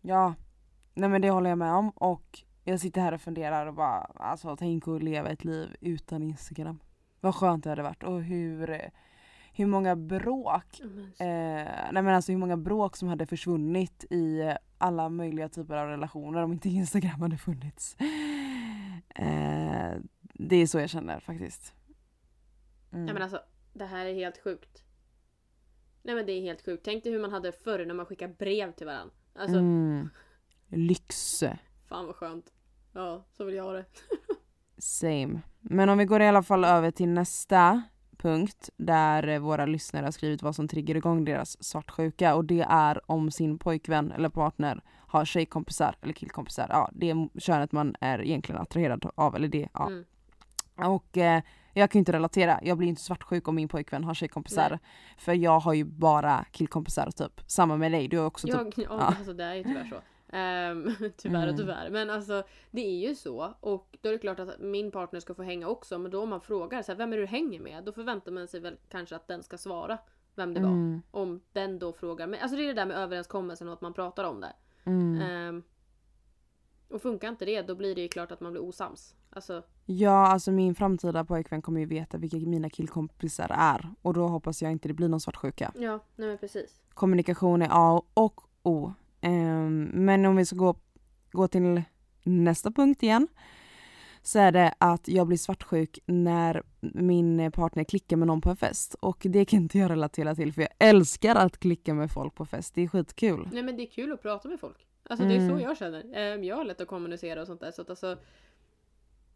Ja, 0.00 0.34
nej 0.94 1.08
men 1.08 1.22
det 1.22 1.30
håller 1.30 1.50
jag 1.50 1.58
med 1.58 1.74
om 1.74 1.90
och 1.90 2.42
jag 2.64 2.80
sitter 2.80 3.00
här 3.00 3.14
och 3.14 3.20
funderar 3.20 3.66
och 3.66 3.74
bara 3.74 4.00
alltså 4.14 4.56
tänk 4.56 4.88
att 4.88 5.02
leva 5.02 5.28
ett 5.28 5.44
liv 5.44 5.76
utan 5.80 6.22
Instagram. 6.22 6.80
Vad 7.20 7.34
skönt 7.34 7.64
det 7.64 7.70
hade 7.70 7.82
varit 7.82 8.02
och 8.02 8.22
hur, 8.22 8.90
hur 9.52 9.66
många 9.66 9.96
bråk 9.96 10.80
Eh, 11.20 11.92
nej 11.92 12.02
men 12.02 12.08
alltså 12.08 12.32
hur 12.32 12.38
många 12.38 12.56
bråk 12.56 12.96
som 12.96 13.08
hade 13.08 13.26
försvunnit 13.26 14.04
i 14.10 14.54
alla 14.78 15.08
möjliga 15.08 15.48
typer 15.48 15.76
av 15.76 15.88
relationer 15.88 16.42
om 16.42 16.52
inte 16.52 16.68
Instagram 16.68 17.22
hade 17.22 17.36
funnits. 17.36 17.96
Eh, 19.14 19.92
det 20.34 20.56
är 20.56 20.66
så 20.66 20.78
jag 20.78 20.90
känner 20.90 21.20
faktiskt. 21.20 21.74
Mm. 22.92 23.04
Nej 23.04 23.14
men 23.14 23.22
alltså, 23.22 23.40
det 23.72 23.84
här 23.84 24.06
är 24.06 24.14
helt 24.14 24.38
sjukt. 24.38 24.84
Nej 26.02 26.14
men 26.14 26.26
det 26.26 26.32
är 26.32 26.40
helt 26.40 26.64
sjukt. 26.64 26.84
Tänk 26.84 27.04
dig 27.04 27.12
hur 27.12 27.20
man 27.20 27.32
hade 27.32 27.52
förr 27.52 27.86
när 27.86 27.94
man 27.94 28.06
skickade 28.06 28.34
brev 28.34 28.72
till 28.72 28.86
varandra. 28.86 29.14
Alltså, 29.34 29.58
mm. 29.58 30.08
Lyx. 30.68 31.40
fan 31.88 32.06
vad 32.06 32.16
skönt. 32.16 32.52
Ja, 32.92 33.24
så 33.32 33.44
vill 33.44 33.54
jag 33.54 33.64
ha 33.64 33.72
det. 33.72 33.84
Same. 34.78 35.40
Men 35.60 35.88
om 35.88 35.98
vi 35.98 36.04
går 36.04 36.20
i 36.20 36.26
alla 36.26 36.42
fall 36.42 36.64
över 36.64 36.90
till 36.90 37.08
nästa 37.08 37.82
punkt 38.20 38.70
där 38.76 39.28
eh, 39.28 39.38
våra 39.38 39.66
lyssnare 39.66 40.04
har 40.04 40.10
skrivit 40.10 40.42
vad 40.42 40.56
som 40.56 40.68
triggar 40.68 40.96
igång 40.96 41.24
deras 41.24 41.64
svartsjuka 41.64 42.34
och 42.34 42.44
det 42.44 42.66
är 42.68 43.10
om 43.10 43.30
sin 43.30 43.58
pojkvän 43.58 44.12
eller 44.12 44.28
partner 44.28 44.82
har 45.06 45.24
tjejkompisar 45.24 45.96
eller 46.00 46.12
killkompisar. 46.12 46.66
Ja, 46.68 46.90
det 46.92 47.10
är 47.10 47.40
könet 47.40 47.72
man 47.72 47.94
är 48.00 48.22
egentligen 48.22 48.60
attraherad 48.60 49.10
av 49.14 49.36
eller 49.36 49.48
det. 49.48 49.68
Ja. 49.72 49.86
Mm. 49.86 50.04
Och 50.76 51.18
eh, 51.18 51.42
jag 51.74 51.90
kan 51.90 51.98
ju 51.98 52.00
inte 52.00 52.12
relatera, 52.12 52.60
jag 52.62 52.78
blir 52.78 52.88
inte 52.88 53.02
svartsjuk 53.02 53.48
om 53.48 53.54
min 53.54 53.68
pojkvän 53.68 54.04
har 54.04 54.14
tjejkompisar. 54.14 54.70
Nej. 54.70 54.78
För 55.18 55.32
jag 55.32 55.60
har 55.60 55.72
ju 55.72 55.84
bara 55.84 56.44
killkompisar 56.50 57.10
typ. 57.10 57.40
Samma 57.46 57.76
med 57.76 57.92
dig, 57.92 58.08
du 58.08 58.18
har 58.18 58.26
också 58.26 58.48
Jag, 58.48 58.72
typ... 58.72 58.78
ja, 58.78 58.84
ja. 58.88 59.00
alltså 59.00 59.32
det 59.32 59.44
är 59.44 59.54
ju 59.54 59.62
tyvärr 59.62 59.84
så. 59.90 59.96
Ehm, 60.32 60.90
tyvärr 61.16 61.38
och 61.42 61.44
Mm. 61.44 61.56
tyvärr. 61.56 61.90
Men 61.90 62.10
alltså 62.10 62.42
det 62.70 62.80
är 62.86 63.08
ju 63.08 63.14
så. 63.14 63.54
Och 63.60 63.98
då 64.00 64.08
är 64.08 64.12
det 64.12 64.18
klart 64.18 64.40
att 64.40 64.58
min 64.60 64.90
partner 64.90 65.20
ska 65.20 65.34
få 65.34 65.42
hänga 65.42 65.68
också. 65.68 65.98
Men 65.98 66.10
då 66.10 66.22
om 66.22 66.28
man 66.28 66.40
frågar 66.40 66.82
så 66.82 66.92
här, 66.92 66.96
vem 66.98 67.12
är 67.12 67.16
du 67.16 67.26
hänger 67.26 67.60
med? 67.60 67.84
Då 67.84 67.92
förväntar 67.92 68.32
man 68.32 68.48
sig 68.48 68.60
väl 68.60 68.76
kanske 68.88 69.16
att 69.16 69.28
den 69.28 69.42
ska 69.42 69.58
svara 69.58 69.98
vem 70.34 70.54
det 70.54 70.60
var. 70.60 70.68
Mm, 70.68 71.02
Om 71.10 71.40
den 71.52 71.78
då 71.78 71.92
frågar. 71.92 72.26
Men 72.26 72.40
alltså 72.40 72.56
det 72.56 72.62
är 72.62 72.66
det 72.66 72.72
där 72.74 72.86
med 72.86 72.96
överenskommelsen 72.96 73.68
och 73.68 73.74
att 73.74 73.80
man 73.80 73.94
pratar 73.94 74.24
om 74.24 74.40
det. 74.40 74.52
mm. 74.84 75.20
Ehm, 75.22 75.62
och 76.88 77.02
funkar 77.02 77.28
inte 77.28 77.44
det 77.44 77.62
då 77.62 77.74
blir 77.74 77.94
det 77.94 78.00
ju 78.00 78.08
klart 78.08 78.32
att 78.32 78.40
man 78.40 78.52
blir 78.52 78.62
osams. 78.62 79.14
Alltså, 79.30 79.62
Ja, 79.86 80.26
alltså 80.26 80.52
min 80.52 80.74
framtida 80.74 81.24
pojkvän 81.24 81.62
kommer 81.62 81.80
ju 81.80 81.86
veta 81.86 82.18
vilka 82.18 82.36
mina 82.36 82.70
killkompisar 82.70 83.50
är. 83.58 83.90
Och 84.02 84.14
då 84.14 84.26
hoppas 84.28 84.62
jag 84.62 84.72
inte 84.72 84.88
det 84.88 84.94
blir 84.94 85.08
någon 85.08 85.20
svartsjuka. 85.20 85.72
ja, 85.74 85.98
nej 86.16 86.28
men 86.28 86.38
precis. 86.38 86.80
Kommunikation 86.94 87.62
är 87.62 87.68
A 87.70 88.02
och 88.14 88.40
O. 88.62 88.92
Ehm, 89.20 89.90
men 89.94 90.26
om 90.26 90.36
vi 90.36 90.44
ska 90.44 90.56
gå, 90.56 90.74
gå 91.32 91.48
till 91.48 91.82
nästa 92.22 92.70
punkt 92.70 93.02
igen. 93.02 93.28
Så 94.22 94.38
är 94.38 94.52
det 94.52 94.74
att 94.78 95.08
jag 95.08 95.26
blir 95.26 95.36
svartsjuk 95.38 95.98
när 96.06 96.62
min 96.80 97.52
partner 97.52 97.84
klickar 97.84 98.16
med 98.16 98.26
någon 98.26 98.40
på 98.40 98.50
en 98.50 98.56
fest. 98.56 98.94
Och 99.00 99.18
det 99.30 99.44
kan 99.44 99.58
inte 99.58 99.78
jag 99.78 99.90
relatera 99.90 100.34
till 100.34 100.52
för 100.52 100.62
jag 100.62 100.70
älskar 100.78 101.36
att 101.36 101.58
klicka 101.58 101.94
med 101.94 102.10
folk 102.10 102.34
på 102.34 102.46
fest. 102.46 102.74
Det 102.74 102.82
är 102.82 102.88
skitkul. 102.88 103.48
Nej 103.52 103.62
men 103.62 103.76
det 103.76 103.82
är 103.82 103.90
kul 103.90 104.12
att 104.12 104.22
prata 104.22 104.48
med 104.48 104.60
folk. 104.60 104.86
Alltså 105.02 105.24
det 105.26 105.34
är 105.34 105.38
så 105.38 105.44
Mm. 105.54 105.60
jag 105.60 105.76
känner. 105.76 106.04
Ehm, 106.14 106.44
jag 106.44 106.56
har 106.56 106.64
lätt 106.64 106.80
att 106.80 106.88
kommunicera 106.88 107.40
och 107.40 107.46
sånt 107.46 107.60
där. 107.60 107.70
Så 107.70 107.82
att 107.82 107.90
alltså, 107.90 108.16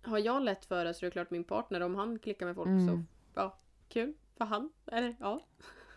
har 0.02 0.18
jag 0.18 0.42
lätt 0.42 0.64
för 0.64 0.84
det 0.84 0.94
så 0.94 1.04
är 1.04 1.06
det 1.06 1.12
klart 1.12 1.30
min 1.30 1.44
partner, 1.44 1.80
om 1.80 1.94
han 1.94 2.18
klickar 2.18 2.46
med 2.46 2.54
folk 2.54 2.66
så 2.68 2.72
Mm. 2.92 3.06
ja, 3.34 3.58
kul 3.88 4.14
för 4.38 4.44
han. 4.44 4.70
Eller 4.92 5.16
ja. 5.20 5.46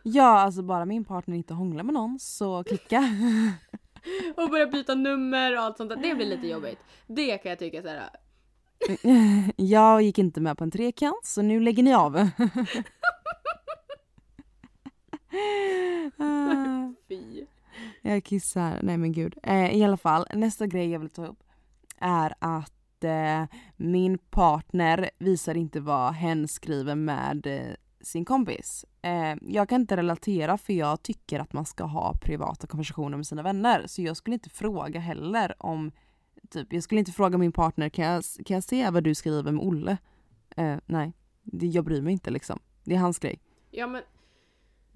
Ja, 0.10 0.40
alltså 0.40 0.62
bara 0.62 0.86
min 0.86 1.06
partner 1.06 1.36
inte 1.36 1.54
hånglar 1.54 1.84
med 1.84 1.94
någon 1.94 2.20
så 2.20 2.64
klicka. 2.64 3.04
Och 4.36 4.50
börja 4.50 4.68
byta 4.68 4.96
nummer 4.96 5.58
och 5.58 5.64
allt 5.64 5.78
sånt 5.78 5.90
där. 5.90 5.96
Det 5.96 6.16
blir 6.16 6.26
lite 6.26 6.48
jobbigt. 6.48 6.80
Det 7.08 7.38
kan 7.38 7.50
jag 7.50 7.60
tycka 7.60 7.82
så 7.82 7.88
här. 7.88 8.10
jag 9.56 10.02
gick 10.02 10.18
inte 10.18 10.42
med 10.42 10.58
på 10.58 10.64
en 10.64 10.72
trekant 10.72 11.26
så 11.26 11.42
nu 11.42 11.60
lägger 11.60 11.84
ni 11.84 11.94
av. 11.94 12.14
Fy. 17.08 17.46
jag 18.02 18.24
kissar, 18.24 18.80
nej 18.84 18.98
men 18.98 19.12
gud. 19.12 19.36
Eh, 19.44 19.78
I 19.78 19.84
alla 19.84 19.98
fall, 19.98 20.28
nästa 20.34 20.68
grej 20.68 20.92
jag 20.92 21.00
vill 21.00 21.10
ta 21.10 21.26
upp 21.26 21.44
är 21.98 22.34
att 22.40 23.04
eh, 23.04 23.44
min 23.78 24.18
partner 24.18 25.10
visar 25.18 25.58
inte 25.58 25.80
vad 25.80 26.14
hen 26.14 26.48
skriver 26.48 26.96
med 26.96 27.48
eh, 27.48 27.76
sin 28.08 28.26
kompis. 28.26 28.86
Eh, 29.02 29.36
jag 29.42 29.70
kan 29.70 29.82
inte 29.82 29.98
relatera 29.98 30.58
för 30.58 30.74
jag 30.74 31.04
tycker 31.04 31.40
att 31.40 31.54
man 31.54 31.66
ska 31.66 31.84
ha 31.84 32.14
privata 32.22 32.68
konversationer 32.68 33.18
med 33.18 33.28
sina 33.28 33.44
vänner. 33.44 33.84
Så 33.88 34.02
jag 34.02 34.18
skulle 34.18 34.34
inte 34.34 34.50
fråga 34.50 35.00
heller 35.00 35.56
om, 35.60 35.92
typ, 36.50 36.74
jag 36.74 36.84
skulle 36.84 37.00
inte 37.00 37.12
fråga 37.12 37.38
min 37.38 37.52
partner 37.52 37.90
kan 37.90 38.06
jag, 38.06 38.24
kan 38.46 38.54
jag 38.54 38.64
se 38.64 38.90
vad 38.90 39.04
du 39.04 39.16
skriver 39.16 39.52
med 39.52 39.64
Olle? 39.64 39.98
Eh, 40.58 40.76
nej, 40.86 41.14
det, 41.44 41.68
jag 41.68 41.86
bryr 41.86 42.02
mig 42.02 42.14
inte 42.14 42.32
liksom. 42.32 42.60
Det 42.84 42.96
är 42.96 43.00
hans 43.00 43.20
grej. 43.20 43.40
Ja 43.72 43.88
men 43.88 44.02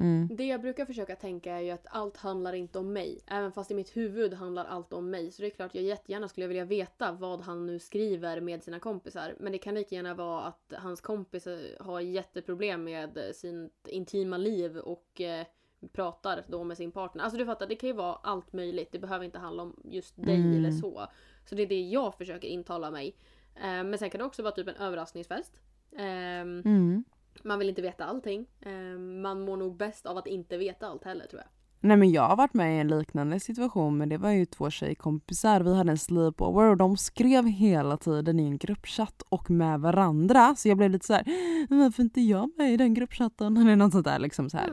Mm. 0.02 0.30
det 0.36 0.46
jag 0.46 0.62
brukar 0.62 0.86
försöka 0.86 1.16
tänka 1.16 1.54
är 1.56 1.60
ju 1.62 1.70
att 1.72 1.86
allt 1.90 2.18
handlar 2.18 2.54
inte 2.54 2.80
om 2.80 2.94
mig. 2.94 3.20
Även 3.28 3.52
fast 3.52 3.72
i 3.72 3.74
mitt 3.74 3.98
huvud 3.98 4.34
handlar 4.34 4.66
allt 4.66 4.94
om 4.94 5.10
mig. 5.10 5.32
Så 5.32 5.42
det 5.42 5.48
är 5.48 5.50
klart 5.50 5.76
jag 5.76 5.84
jättegärna 5.84 6.28
skulle 6.28 6.48
vilja 6.48 6.66
veta 6.66 7.12
vad 7.12 7.42
han 7.42 7.66
nu 7.66 7.80
skriver 7.80 8.42
med 8.42 8.64
sina 8.64 8.80
kompisar. 8.80 9.36
Men 9.40 9.52
det 9.52 9.58
kan 9.58 9.76
lika 9.76 9.96
gärna 9.96 10.14
vara 10.14 10.42
att 10.44 10.74
hans 10.78 11.02
kompis 11.02 11.48
eh, 11.48 11.60
har 11.86 12.00
jätteproblem 12.00 12.84
med 12.84 13.18
eh, 13.18 13.24
sitt 13.34 13.88
intima 13.88 14.38
liv 14.38 14.78
och 14.78 15.22
eh, 15.22 15.46
pratar 15.94 16.44
då 16.48 16.64
med 16.64 16.78
sin 16.78 16.92
partner. 16.92 17.24
Alltså 17.24 17.38
du 17.38 17.46
fattar, 17.46 17.68
det 17.68 17.76
kan 17.76 17.88
ju 17.90 17.96
vara 17.96 18.16
allt 18.16 18.54
möjligt. 18.54 18.92
Det 18.92 19.00
behöver 19.00 19.26
inte 19.26 19.40
handla 19.40 19.64
om 19.64 19.82
just 19.84 20.16
dig 20.16 20.36
Mm. 20.36 20.58
eller 20.58 20.72
så. 20.72 21.08
Så 21.46 21.56
det 21.56 21.62
är 21.64 21.68
det 21.68 21.82
jag 21.82 22.16
försöker 22.16 22.48
intala 22.48 22.92
mig. 22.92 23.16
Eh, 23.56 23.62
men 23.84 23.98
sen 23.98 24.10
kan 24.10 24.20
det 24.20 24.26
också 24.26 24.44
vara 24.44 24.54
typ 24.54 24.68
en 24.68 24.76
överraskningsfest. 24.76 25.54
Ehm, 25.98 26.62
Mm. 26.66 27.04
Man 27.44 27.60
vill 27.60 27.70
inte 27.70 27.82
veta 27.82 28.06
allting. 28.06 28.46
Eh, 28.62 29.00
man 29.00 29.42
mår 29.42 29.58
nog 29.58 29.78
bäst 29.78 30.06
av 30.06 30.18
att 30.18 30.28
inte 30.28 30.58
veta 30.58 30.88
allt 30.88 31.04
heller 31.04 31.26
tror 31.26 31.42
jag. 31.42 31.50
Nej 31.84 31.98
men 31.98 32.12
jag 32.12 32.28
har 32.28 32.36
varit 32.36 32.54
med 32.54 32.78
i 32.78 32.80
en 32.80 32.88
liknande 32.88 33.40
situation 33.40 33.98
men 33.98 34.10
det 34.10 34.18
var 34.18 34.30
ju 34.30 34.46
två 34.46 34.70
tjejkompisar. 34.70 35.62
Vi 35.62 35.76
hade 35.76 35.92
en 35.92 35.98
sleepover 35.98 36.66
och 36.66 36.78
de 36.78 36.98
skrev 36.98 37.46
hela 37.46 37.98
tiden 37.98 38.40
i 38.40 38.44
en 38.44 38.58
gruppchatt 38.58 39.22
och 39.30 39.50
med 39.50 39.80
varandra. 39.80 40.56
Så 40.56 40.68
jag 40.68 40.78
blev 40.78 40.92
lite 40.92 41.06
så 41.06 41.14
här, 41.14 41.24
varför 41.70 42.04
inte 42.04 42.22
jag 42.22 42.50
med 42.58 42.74
i 42.74 42.78
den 42.78 42.94
gruppchatten? 42.94 43.58
Eller 43.62 43.76
något 43.76 43.92
sånt 43.92 44.06
där 44.06 44.20
liksom 44.20 44.50
så 44.50 44.58
här. 44.58 44.70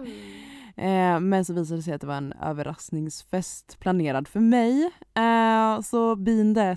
Eh, 0.77 1.21
men 1.21 1.44
så 1.44 1.53
visade 1.53 1.79
det 1.79 1.83
sig 1.83 1.94
att 1.94 2.01
det 2.01 2.07
var 2.07 2.16
en 2.16 2.33
överraskningsfest 2.33 3.79
planerad 3.81 4.29
för 4.29 4.40
mig. 4.40 4.90
Eh, 5.14 5.81
så 5.81 6.16
been 6.16 6.55
there, 6.55 6.77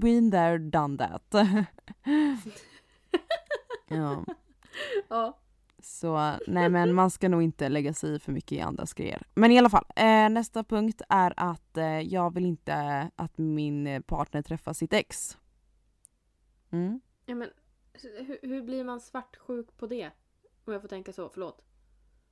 been 0.00 0.30
there, 0.30 0.58
done 0.58 0.98
that. 0.98 1.34
ja. 3.88 4.24
Ja. 5.08 5.38
Så 5.82 6.36
nej 6.46 6.68
men 6.68 6.94
man 6.94 7.10
ska 7.10 7.28
nog 7.28 7.42
inte 7.42 7.68
lägga 7.68 7.94
sig 7.94 8.14
i 8.14 8.18
för 8.18 8.32
mycket 8.32 8.52
i 8.52 8.60
andras 8.60 8.94
grejer. 8.94 9.22
Men 9.34 9.50
i 9.52 9.58
alla 9.58 9.70
fall, 9.70 9.84
eh, 9.96 10.28
nästa 10.28 10.64
punkt 10.64 11.02
är 11.08 11.32
att 11.36 11.76
eh, 11.76 12.00
jag 12.00 12.34
vill 12.34 12.46
inte 12.46 13.10
att 13.16 13.38
min 13.38 14.02
partner 14.02 14.42
träffar 14.42 14.72
sitt 14.72 14.92
ex. 14.92 15.38
Mm. 16.72 17.00
ja 17.26 17.34
men, 17.34 17.48
hur, 17.92 18.38
hur 18.48 18.62
blir 18.62 18.84
man 18.84 19.00
svartsjuk 19.00 19.76
på 19.76 19.86
det? 19.86 20.10
Om 20.64 20.72
jag 20.72 20.82
får 20.82 20.88
tänka 20.88 21.12
så, 21.12 21.28
förlåt. 21.28 21.62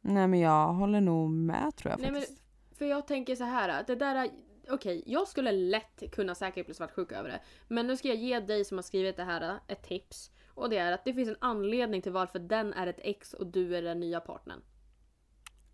Nej 0.00 0.28
men 0.28 0.40
jag 0.40 0.72
håller 0.72 1.00
nog 1.00 1.30
med 1.30 1.76
tror 1.76 1.90
jag 1.90 2.00
Nej, 2.00 2.10
men- 2.10 2.20
faktiskt. 2.20 2.42
För 2.78 2.84
jag 2.84 3.06
tänker 3.06 3.36
så 3.36 3.44
här 3.44 3.84
det 3.86 3.94
där 3.94 4.14
är... 4.14 4.30
Okej, 4.70 5.02
jag 5.06 5.28
skulle 5.28 5.52
lätt 5.52 6.02
kunna 6.12 6.34
säkert 6.34 6.66
bli 6.66 6.74
svartsjuk 6.74 7.12
över 7.12 7.28
det. 7.28 7.40
Men 7.68 7.86
nu 7.86 7.96
ska 7.96 8.08
jag 8.08 8.16
ge 8.16 8.40
dig 8.40 8.64
som 8.64 8.78
har 8.78 8.82
skrivit 8.82 9.16
det 9.16 9.24
här 9.24 9.58
ett 9.68 9.82
tips. 9.82 10.30
Och 10.58 10.70
det 10.70 10.76
är 10.76 10.92
att 10.92 11.04
det 11.04 11.14
finns 11.14 11.28
en 11.28 11.36
anledning 11.38 12.02
till 12.02 12.12
varför 12.12 12.38
den 12.38 12.72
är 12.72 12.86
ett 12.86 13.00
ex 13.02 13.34
och 13.34 13.46
du 13.46 13.76
är 13.76 13.82
den 13.82 14.00
nya 14.00 14.20
partnern. 14.20 14.60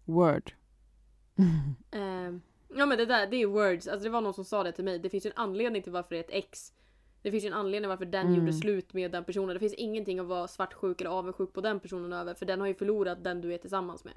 Word. 0.05 0.53
Ehm, 1.91 2.41
ja 2.77 2.87
men 2.87 2.99
det 2.99 3.07
där, 3.07 3.27
det 3.27 3.37
är 3.37 3.47
words. 3.47 3.89
Alltså 3.89 4.05
det 4.05 4.11
var 4.11 4.21
någon 4.21 4.35
som 4.35 4.45
sa 4.45 4.63
det 4.63 4.73
till 4.73 4.85
mig. 4.85 4.99
Det 4.99 5.11
finns 5.11 5.27
ju 5.27 5.31
en 5.31 5.37
anledning 5.37 5.83
till 5.83 5.93
varför 5.93 6.11
det 6.11 6.17
är 6.17 6.21
ett 6.25 6.45
ex. 6.47 6.73
Det 7.23 7.31
finns 7.31 7.45
ju 7.45 7.49
en 7.49 7.55
anledning 7.55 7.89
varför 7.89 8.05
den 8.05 8.27
Mm. 8.27 8.39
gjorde 8.39 8.53
slut 8.53 8.93
med 8.93 9.11
den 9.11 9.25
personen. 9.25 9.49
Det 9.55 9.61
finns 9.61 9.75
ingenting 9.75 10.19
att 10.19 10.27
vara 10.27 10.49
svartsjuk 10.49 11.01
eller 11.01 11.11
avundsjuk 11.11 11.53
på 11.53 11.61
den 11.61 11.81
personen 11.81 12.13
över. 12.13 12.35
För 12.35 12.47
den 12.47 12.61
har 12.61 12.67
ju 12.67 12.75
förlorat 12.75 13.25
den 13.25 13.41
du 13.41 13.55
är 13.55 13.59
tillsammans 13.59 14.05
med. 14.05 14.15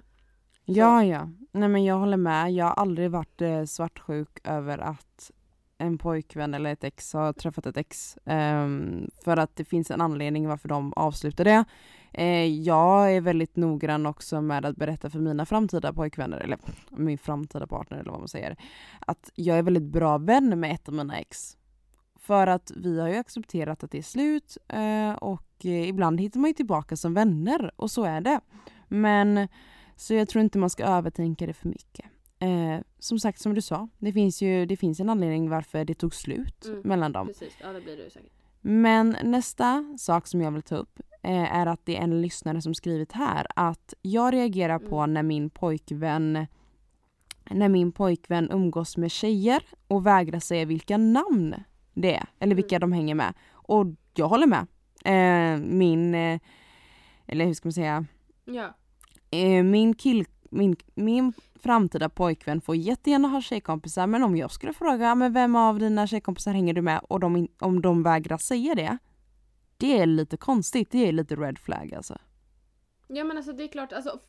Ja 0.65 1.03
ja, 1.03 1.29
nej 1.51 1.69
men 1.69 1.83
jag 1.85 1.95
håller 1.95 2.17
med. 2.17 2.51
Jag 2.51 2.65
har 2.65 2.73
aldrig 2.73 3.11
varit 3.11 3.41
eh, 3.41 3.63
svartsjuk 3.63 4.39
över 4.43 4.77
att 4.77 5.31
en 5.77 5.97
pojkvän 5.97 6.53
eller 6.53 6.71
ett 6.73 6.83
ex 6.83 7.13
har 7.13 7.33
träffat 7.33 7.65
ett 7.65 7.77
ex. 7.77 8.17
Ehm, 8.25 9.09
för 9.23 9.37
att 9.37 9.55
det 9.55 9.65
finns 9.65 9.91
en 9.91 10.01
anledning 10.01 10.47
varför 10.47 10.69
de 10.69 10.93
avslutar 10.93 11.43
det. 11.43 11.65
Eh, 12.13 12.45
jag 12.45 13.15
är 13.15 13.21
väldigt 13.21 13.55
noggrann 13.55 14.05
också 14.05 14.41
med 14.41 14.65
att 14.65 14.75
berätta 14.75 15.09
för 15.09 15.19
mina 15.19 15.45
framtida 15.45 15.93
pojkvänner, 15.93 16.37
eller 16.37 16.57
min 16.89 17.17
framtida 17.17 17.67
partner 17.67 17.97
eller 17.97 18.11
vad 18.11 18.19
man 18.19 18.27
säger, 18.27 18.55
att 18.99 19.31
jag 19.35 19.57
är 19.57 19.63
väldigt 19.63 19.91
bra 19.91 20.17
vän 20.17 20.59
med 20.59 20.71
ett 20.71 20.87
av 20.87 20.93
mina 20.93 21.19
ex. 21.19 21.57
För 22.15 22.47
att 22.47 22.71
vi 22.75 22.99
har 22.99 23.07
ju 23.07 23.15
accepterat 23.15 23.83
att 23.83 23.91
det 23.91 23.97
är 23.97 24.01
slut 24.01 24.57
eh, 24.67 25.11
och 25.11 25.65
eh, 25.65 25.89
ibland 25.89 26.21
hittar 26.21 26.39
man 26.39 26.49
ju 26.49 26.53
tillbaka 26.53 26.95
som 26.95 27.13
vänner 27.13 27.71
och 27.75 27.91
så 27.91 28.03
är 28.03 28.21
det. 28.21 28.39
Men 28.87 29.47
så 29.95 30.13
jag 30.13 30.29
tror 30.29 30.43
inte 30.43 30.57
man 30.57 30.69
ska 30.69 30.85
övertänka 30.85 31.45
det 31.45 31.53
för 31.53 31.67
mycket. 31.67 32.05
Eh, 32.39 32.79
som 32.99 33.19
sagt, 33.19 33.39
som 33.39 33.53
du 33.53 33.61
sa, 33.61 33.87
det 33.97 34.13
finns 34.13 34.41
ju 34.41 34.65
det 34.65 34.77
finns 34.77 34.99
en 34.99 35.09
anledning 35.09 35.49
varför 35.49 35.85
det 35.85 35.93
tog 35.93 36.13
slut 36.15 36.65
Mm, 36.65 36.81
mellan 36.83 37.11
dem. 37.11 37.27
Precis, 37.27 37.53
ja 37.61 37.67
det 37.73 37.81
blir 37.81 37.97
det 37.97 38.09
säkert. 38.09 38.31
Men 38.61 39.15
nästa 39.23 39.95
sak 39.97 40.27
som 40.27 40.41
jag 40.41 40.51
vill 40.51 40.61
ta 40.61 40.75
upp 40.75 40.99
eh, 41.23 41.55
är 41.57 41.65
att 41.65 41.85
det 41.85 41.97
är 41.97 42.01
en 42.01 42.21
lyssnare 42.21 42.61
som 42.61 42.73
skrivit 42.73 43.11
här 43.11 43.47
att 43.55 43.93
jag 44.01 44.33
reagerar 44.33 44.79
på 44.79 44.97
Mm. 44.97 45.13
när 45.13 45.23
min 45.23 45.49
pojkvän 45.49 46.47
när 47.51 47.69
min 47.69 47.91
pojkvän 47.91 48.51
umgås 48.51 48.97
med 48.97 49.11
tjejer 49.11 49.63
och 49.87 50.05
vägrar 50.05 50.39
säga 50.39 50.65
vilka 50.65 50.97
namn 50.97 51.55
det 51.93 52.15
är 52.15 52.25
eller 52.39 52.55
vilka 52.55 52.75
Mm. 52.75 52.89
de 52.89 52.95
hänger 52.95 53.15
med. 53.15 53.33
Och 53.51 53.85
jag 54.15 54.27
håller 54.27 54.47
med. 54.47 54.67
Eh, 55.05 55.59
min, 55.61 56.15
eh, 56.15 56.39
eller 57.27 57.45
hur 57.45 57.53
ska 57.53 57.67
man 57.67 57.73
säga, 57.73 58.05
Ja. 58.45 58.75
Eh, 59.31 59.63
min, 59.63 59.93
kill, 59.93 60.25
min, 60.49 60.75
min 60.95 61.33
framtida 61.55 62.09
pojkvän 62.09 62.61
får 62.61 62.75
jättegärna 62.75 63.27
ha 63.27 63.41
tjejkompisar 63.41 64.07
men 64.07 64.23
om 64.23 64.37
jag 64.37 64.51
skulle 64.51 64.73
fråga 64.73 65.15
men 65.15 65.33
vem 65.33 65.55
av 65.55 65.79
dina 65.79 66.07
tjejkompisar 66.07 66.51
hänger 66.51 66.73
du 66.73 66.81
med 66.81 67.01
och 67.09 67.19
de, 67.19 67.47
om 67.59 67.81
de 67.81 68.03
vägrar 68.03 68.37
säga 68.37 68.75
det 68.75 68.97
det 69.77 69.99
är 69.99 70.05
lite 70.05 70.37
konstigt, 70.37 70.91
det 70.91 71.07
är 71.07 71.11
lite 71.11 71.35
red 71.35 71.59
flag 71.59 71.93
alltså. 71.93 72.17
Ja 73.07 73.23
men 73.23 73.37
alltså 73.37 73.53
det 73.53 73.63
är 73.63 73.67
klart, 73.67 73.93
alltså, 73.93 74.19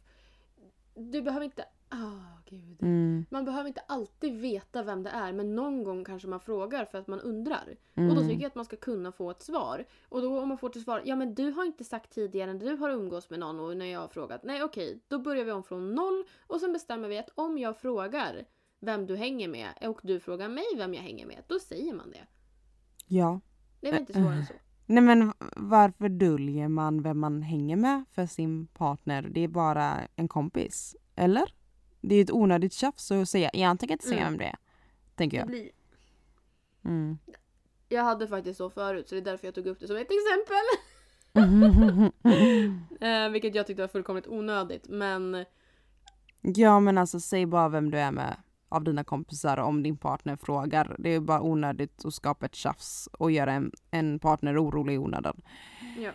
du 0.94 1.22
behöver 1.22 1.44
inte... 1.44 1.64
Ah, 1.90 2.38
gud. 2.46 2.83
Mm, 2.83 3.27
Man 3.31 3.44
behöver 3.44 3.68
inte 3.68 3.81
alltid 3.88 4.40
veta 4.40 4.83
vem 4.83 5.03
det 5.03 5.11
är 5.11 5.33
men 5.33 5.55
någon 5.55 5.85
gång 5.85 6.05
kanske 6.05 6.29
man 6.29 6.40
frågar 6.40 6.85
för 6.85 6.98
att 6.98 7.07
man 7.07 7.20
undrar. 7.20 7.77
mm, 7.94 8.11
Och 8.11 8.16
då 8.16 8.22
tycker 8.22 8.42
jag 8.42 8.46
att 8.48 8.55
man 8.55 8.64
ska 8.64 8.77
kunna 8.77 9.12
få 9.12 9.31
ett 9.31 9.42
svar. 9.42 9.85
Och 10.09 10.22
då 10.22 10.40
om 10.42 10.48
man 10.48 10.59
får 10.59 10.68
till 10.68 10.83
svar, 10.83 11.03
ja 11.05 11.16
men 11.16 11.35
du 11.35 11.51
har 11.51 11.64
inte 11.64 11.85
sagt 11.85 12.11
tidigare 12.14 12.53
när 12.53 12.61
du 12.61 12.77
har 12.77 12.90
umgås 12.90 13.31
med 13.31 13.38
någon 13.40 13.61
och 13.61 13.77
när 13.77 13.87
jag 13.87 14.01
har 14.01 14.09
frågat. 14.09 14.42
Nej 14.42 14.62
okej, 14.62 15.01
då 15.09 15.18
börjar 15.18 15.44
vi 15.44 15.53
om 15.53 15.62
från 15.62 15.94
noll 15.94 16.24
och 16.46 16.61
sen 16.61 16.72
bestämmer 16.72 17.09
vi 17.09 17.18
att 17.18 17.31
om 17.35 17.59
jag 17.59 17.77
frågar 17.81 18.44
vem 18.81 19.07
du 19.07 19.16
hänger 19.16 19.48
med 19.48 19.68
och 19.83 20.01
du 20.03 20.20
frågar 20.20 20.48
mig 20.48 20.64
vem 20.77 20.94
jag 20.94 21.03
hänger 21.03 21.27
med, 21.27 21.42
då 21.46 21.59
säger 21.59 21.94
man 21.94 22.11
det. 22.11 22.27
ja. 23.07 23.40
Det 23.81 23.88
är 23.88 23.92
väl 23.92 24.01
inte 24.01 24.12
svårare 24.12 24.35
än 24.35 24.46
så. 24.46 24.55
Nej 24.87 25.03
men 25.03 25.33
varför 25.57 26.09
döljer 26.09 26.68
man 26.68 27.03
vem 27.03 27.18
man 27.18 27.42
hänger 27.42 27.77
med 27.77 28.05
för 28.11 28.27
sin 28.27 28.66
partner? 28.66 29.22
Det 29.31 29.40
är 29.44 29.48
bara 29.48 29.94
en 30.16 30.29
kompis. 30.29 30.96
Eller? 31.16 31.55
Det 32.09 32.14
är 32.14 32.23
ett 32.25 32.31
onödigt 32.31 32.73
tjafs 32.73 33.11
att 33.11 33.29
säga, 33.29 33.51
jag 33.53 33.79
tänker 33.79 33.92
inte 33.94 34.07
säga 34.09 34.21
Mm. 34.21 34.33
vem 34.33 34.38
det 34.38 34.44
är. 34.44 34.57
Tänker 35.14 35.37
Det 35.37 35.40
jag. 35.40 35.49
blir... 35.49 35.71
Mm. 36.85 37.18
Jag 37.88 38.05
hade 38.05 38.29
faktiskt 38.29 38.57
så 38.59 38.71
förut 38.71 39.09
så 39.09 39.14
det 39.14 39.21
är 39.21 39.25
därför 39.25 39.47
jag 39.47 39.55
tog 39.55 39.66
upp 39.66 39.81
det 39.81 39.87
som 39.87 39.97
ett 39.97 40.09
exempel. 40.11 40.64
Eh, 43.01 43.29
vilket 43.31 43.55
jag 43.55 43.66
tyckte 43.66 43.83
var 43.83 43.88
fullkomligt 43.88 44.27
onödigt 44.29 44.88
men 44.88 45.44
Ja 46.40 46.81
men 46.81 46.99
alltså 46.99 47.21
säg 47.21 47.47
bara 47.47 47.68
vem 47.68 47.90
du 47.90 47.99
är 47.99 48.11
med 48.11 48.37
av 48.68 48.85
dina 48.85 49.05
kompisar 49.05 49.57
om 49.57 49.83
din 49.83 49.97
partner 49.97 50.37
frågar. 50.37 50.97
Det 50.99 51.09
är 51.14 51.21
bara 51.21 51.40
onödigt 51.40 52.05
att 52.05 52.14
skapa 52.14 52.47
ett 52.47 52.55
tjafs 52.55 53.09
och 53.12 53.31
göra 53.31 53.53
en, 53.53 53.73
en 53.90 54.18
partner 54.18 54.62
orolig 54.64 54.94
i 54.94 54.99
onödan. 54.99 55.40
Ja. 55.99 56.11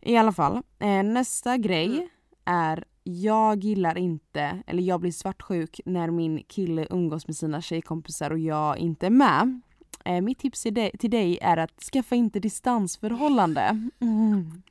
I 0.00 0.16
alla 0.16 0.32
fall, 0.32 0.62
eh, 0.78 1.02
nästa 1.02 1.56
grej 1.56 1.86
Mm. 1.86 2.08
är 2.44 2.84
jag 3.08 3.64
gillar 3.64 3.98
inte, 3.98 4.62
eller 4.66 4.82
jag 4.82 5.00
blir 5.00 5.12
svartsjuk 5.12 5.80
när 5.84 6.10
min 6.10 6.42
kille 6.48 6.86
umgås 6.90 7.26
med 7.26 7.36
sina 7.36 7.60
tjejkompisar 7.60 8.30
och 8.30 8.38
jag 8.38 8.78
inte 8.78 9.06
är 9.06 9.10
med. 9.10 9.60
Eh, 10.04 10.20
mitt 10.20 10.38
tips 10.38 10.62
till 10.62 11.10
dig, 11.10 11.38
är 11.42 11.56
att 11.56 11.80
skaffa 11.80 12.14
inte 12.14 12.40
distansförhållande. 12.40 13.90
Mm. 14.00 14.62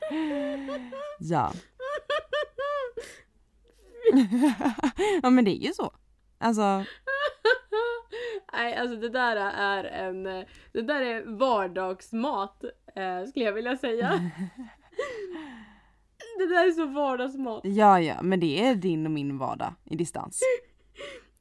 ja. 1.18 1.52
ja 5.22 5.30
men 5.30 5.44
det 5.44 5.50
är 5.50 5.66
ju 5.66 5.72
så. 5.72 5.92
Alltså, 6.38 6.84
Nej, 8.52 8.76
alltså 8.76 8.96
det 8.96 9.08
där 9.08 9.36
är 9.36 9.84
en... 9.84 10.22
Det 10.72 10.82
där 10.82 11.02
är 11.02 11.38
vardagsmat, 11.38 12.64
eh, 12.96 13.24
skulle 13.28 13.44
jag 13.44 13.52
vilja 13.52 13.76
säga. 13.76 14.30
det 16.38 16.46
där 16.46 16.66
är 16.68 16.70
så 16.72 16.86
vardagsmat. 16.86 17.60
ja 17.64 18.00
ja, 18.00 18.22
men 18.22 18.40
det 18.40 18.66
är 18.66 18.74
din 18.74 19.06
och 19.06 19.12
min 19.12 19.38
vardag 19.38 19.74
i 19.84 19.96
distans. 19.96 20.40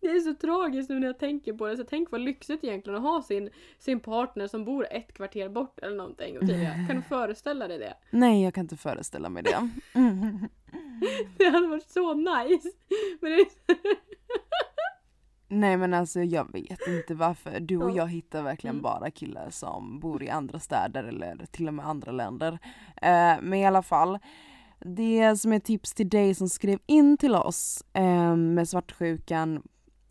Det 0.04 0.08
är 0.08 0.20
så 0.20 0.34
tragiskt 0.34 0.90
nu 0.90 1.00
när 1.00 1.08
jag 1.08 1.20
tänker 1.20 1.54
på 1.54 1.68
det. 1.68 1.78
Så 1.78 1.84
tänk 1.84 2.12
vad 2.12 2.22
lyxigt 2.22 2.64
egentligen 2.64 2.98
att 2.98 3.04
ha 3.12 3.22
sin, 3.24 3.50
sin 3.80 4.00
partner 4.00 4.48
som 4.48 4.66
bor 4.66 4.88
ett 4.92 5.14
kvarter 5.14 5.50
bort 5.50 5.80
eller 5.80 5.96
någonting. 5.98 6.38
Och 6.38 6.48
tidigare. 6.48 6.86
Kan 6.88 6.96
du 6.96 7.02
föreställa 7.02 7.68
dig 7.68 7.78
det? 7.78 7.94
Nej, 8.18 8.44
jag 8.44 8.54
kan 8.54 8.62
inte 8.62 8.78
föreställa 8.78 9.30
mig 9.30 9.44
det. 9.44 9.70
det 11.38 11.50
hade 11.50 11.68
varit 11.68 11.90
så 11.90 12.14
nice. 12.14 12.70
Men 13.22 13.32
det, 13.32 13.46
Nej 15.48 15.78
men 15.78 15.94
alltså 15.94 16.20
jag 16.22 16.52
vet 16.54 16.88
inte 16.88 17.14
varför. 17.14 17.60
Du 17.60 17.78
och 17.78 17.92
Ja. 17.92 17.96
jag 17.96 18.08
hittar 18.08 18.44
verkligen 18.44 18.76
Mm. 18.76 18.84
bara 18.84 19.12
killar 19.12 19.50
som 19.50 20.00
bor 20.00 20.24
i 20.24 20.30
andra 20.30 20.60
städer 20.60 21.04
eller 21.04 21.46
till 21.52 21.68
och 21.68 21.74
med 21.74 21.88
andra 21.88 22.12
länder. 22.12 22.60
Eh, 23.02 23.36
men 23.42 23.54
i 23.54 23.66
alla 23.66 23.82
fall. 23.84 24.20
Det 24.86 25.38
som 25.38 25.54
är 25.54 25.60
tips 25.60 25.94
till 25.94 26.10
dig 26.10 26.36
som 26.36 26.50
skrev 26.50 26.80
in 26.86 27.18
till 27.18 27.36
oss 27.36 27.84
eh, 27.94 28.36
med 28.36 28.70
svartsjukan 28.70 29.64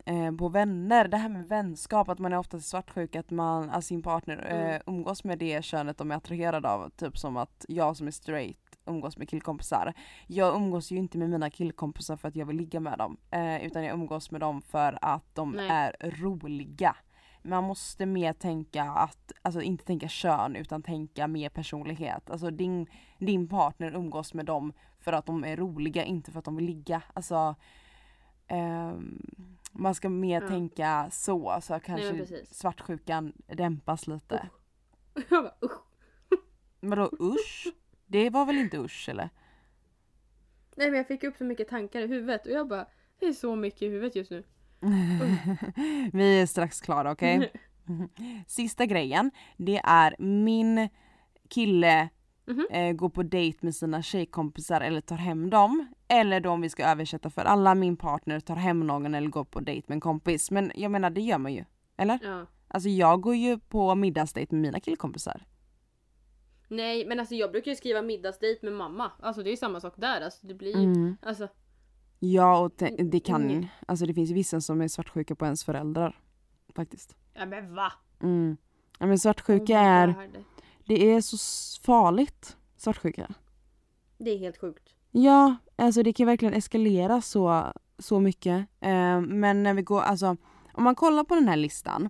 eh, 0.05 0.31
på 0.31 0.49
vänner. 0.49 1.07
Det 1.07 1.17
här 1.17 1.29
med 1.29 1.47
vänskap, 1.47 2.09
att 2.09 2.19
man 2.19 2.33
är 2.33 2.37
oftast 2.37 2.69
svartsjuk, 2.69 3.15
att 3.15 3.31
man, 3.31 3.69
alltså 3.69 3.87
sin 3.87 4.01
partner 4.03 4.47
eh, 4.49 4.61
Mm. 4.71 4.81
umgås 4.85 5.23
med 5.23 5.39
det 5.39 5.65
könet 5.65 5.97
de 5.97 6.11
är 6.11 6.15
attraherade 6.15 6.69
av. 6.69 6.89
Typ 6.89 7.17
som 7.17 7.37
att 7.37 7.65
jag 7.67 7.97
som 7.97 8.07
är 8.07 8.11
straight 8.11 8.57
umgås 8.85 9.17
med 9.17 9.29
killkompisar. 9.29 9.93
Jag 10.27 10.55
umgås 10.55 10.91
ju 10.91 10.95
inte 10.97 11.17
med 11.17 11.29
mina 11.29 11.49
killkompisar 11.49 12.17
för 12.17 12.27
att 12.27 12.35
jag 12.35 12.45
vill 12.45 12.57
ligga 12.57 12.79
med 12.79 12.97
dem. 12.97 13.17
Eh, 13.31 13.65
utan 13.65 13.83
jag 13.83 13.93
umgås 13.93 14.31
med 14.31 14.41
dem 14.41 14.61
för 14.61 14.97
att 15.01 15.35
de 15.35 15.51
Nej. 15.51 15.69
är 15.69 15.95
roliga. 16.21 16.95
Man 17.41 17.63
måste 17.63 18.05
mer 18.05 18.33
tänka 18.33 18.83
att, 18.83 19.31
alltså 19.41 19.61
inte 19.61 19.85
tänka 19.85 20.07
kön 20.07 20.55
utan 20.55 20.83
tänka 20.83 21.27
mer 21.27 21.49
personlighet. 21.49 22.29
Alltså 22.29 22.51
din, 22.51 22.87
din 23.17 23.47
partner 23.47 23.95
umgås 23.95 24.33
med 24.33 24.45
dem 24.45 24.73
för 24.99 25.13
att 25.13 25.25
de 25.25 25.43
är 25.43 25.57
roliga, 25.57 26.03
inte 26.03 26.31
för 26.31 26.39
att 26.39 26.45
de 26.45 26.55
vill 26.55 26.65
ligga. 26.65 27.03
Alltså 27.13 27.55
ehm, 28.47 29.21
man 29.71 29.95
ska 29.95 30.09
mer 30.09 30.41
Ja. 30.41 30.47
tänka 30.47 31.09
så, 31.11 31.59
så 31.61 31.79
kanske 31.79 32.13
precis. 32.13 32.53
svartsjukan 32.53 33.33
dämpas 33.47 34.07
lite. 34.07 34.49
usch. 35.63 35.81
Vadå 36.79 37.11
usch? 37.19 37.67
Det 38.05 38.29
var 38.29 38.45
väl 38.45 38.57
inte 38.57 38.77
usch 38.77 39.09
eller? 39.09 39.29
Nej 40.75 40.89
men 40.89 40.97
jag 40.97 41.07
fick 41.07 41.23
upp 41.23 41.37
så 41.37 41.43
mycket 41.43 41.67
tankar 41.67 42.01
i 42.01 42.07
huvudet 42.07 42.45
och 42.45 42.51
jag 42.51 42.67
bara, 42.67 42.85
det 43.19 43.25
är 43.25 43.33
så 43.33 43.55
mycket 43.55 43.81
i 43.81 43.87
huvudet 43.89 44.15
just 44.15 44.31
nu. 44.31 44.43
Vi 46.13 46.41
är 46.41 46.45
strax 46.45 46.81
klara 46.81 47.11
okej? 47.11 47.51
Sista 48.47 48.85
grejen, 48.85 49.31
det 49.57 49.81
är 49.83 50.15
min 50.19 50.89
kille 51.49 52.09
Mhm. 52.45 52.67
eh, 52.71 52.91
går 52.93 53.09
på 53.09 53.23
dejt 53.23 53.57
med 53.61 53.75
sina 53.75 54.01
tjejkompisar 54.01 54.81
eller 54.81 55.01
tar 55.01 55.15
hem 55.15 55.49
dem. 55.49 55.87
Eller 56.07 56.39
då 56.39 56.49
om 56.49 56.61
vi 56.61 56.69
ska 56.69 56.85
översätta 56.85 57.29
för 57.29 57.45
alla, 57.45 57.75
min 57.75 57.97
partner 57.97 58.39
tar 58.39 58.55
hem 58.55 58.79
någon 58.87 59.15
eller 59.15 59.29
går 59.29 59.43
på 59.43 59.59
dejt 59.59 59.85
med 59.87 59.95
en 59.95 59.99
kompis. 60.01 60.51
Men 60.51 60.71
jag 60.75 60.91
menar 60.91 61.09
det 61.09 61.21
gör 61.21 61.37
man 61.37 61.53
ju. 61.53 61.63
Eller? 61.97 62.19
Ja. 62.23 62.45
Alltså 62.67 62.89
jag 62.89 63.21
går 63.21 63.35
ju 63.35 63.59
på 63.59 63.95
middagsdejt 63.95 64.51
med 64.51 64.61
mina 64.61 64.79
killkompisar. 64.79 65.43
Nej 66.67 67.05
men 67.05 67.19
alltså 67.19 67.35
jag 67.35 67.51
brukar 67.51 67.71
ju 67.71 67.75
skriva 67.75 68.01
middagsdejt 68.01 68.61
med 68.65 68.73
mamma. 68.73 69.11
Alltså 69.19 69.43
det 69.43 69.49
är 69.49 69.51
ju 69.51 69.57
samma 69.57 69.79
sak 69.79 69.93
där. 69.97 70.21
Alltså 70.21 70.47
det 70.47 70.53
blir 70.53 70.77
ju, 70.77 70.83
Mm. 70.83 71.17
alltså 71.21 71.47
Ja 72.23 72.59
och 72.59 72.77
te- 72.77 72.95
det 73.03 73.19
kan, 73.19 73.49
Mm. 73.49 73.65
alltså 73.87 74.05
det 74.05 74.13
finns 74.13 74.31
vissa 74.31 74.61
som 74.61 74.81
är 74.81 74.87
svartsjuka 74.87 75.35
på 75.35 75.45
ens 75.45 75.63
föräldrar. 75.63 76.19
Faktiskt. 76.75 77.15
ja 77.33 77.45
men 77.45 77.75
va? 77.75 77.91
Mm. 78.21 78.57
Ja 78.99 79.05
men 79.05 79.19
svartsjuka 79.19 79.73
Oh 79.73 79.79
är, 79.85 80.07
God. 80.07 80.43
det 80.85 81.11
är 81.11 81.21
så 81.21 81.37
farligt. 81.81 82.57
Svartsjuka. 82.77 83.33
Det 84.17 84.31
är 84.31 84.37
helt 84.37 84.57
sjukt. 84.57 84.95
Ja, 85.11 85.55
alltså 85.75 86.03
det 86.03 86.13
kan 86.13 86.25
verkligen 86.27 86.53
eskalera 86.53 87.21
så, 87.21 87.73
så 87.99 88.19
mycket. 88.19 88.67
Eh, 88.79 89.21
men 89.21 89.63
när 89.63 89.73
vi 89.73 89.81
går, 89.81 90.01
alltså 90.01 90.37
om 90.73 90.83
man 90.83 90.95
kollar 90.95 91.23
på 91.23 91.35
den 91.35 91.47
här 91.47 91.55
listan 91.57 92.09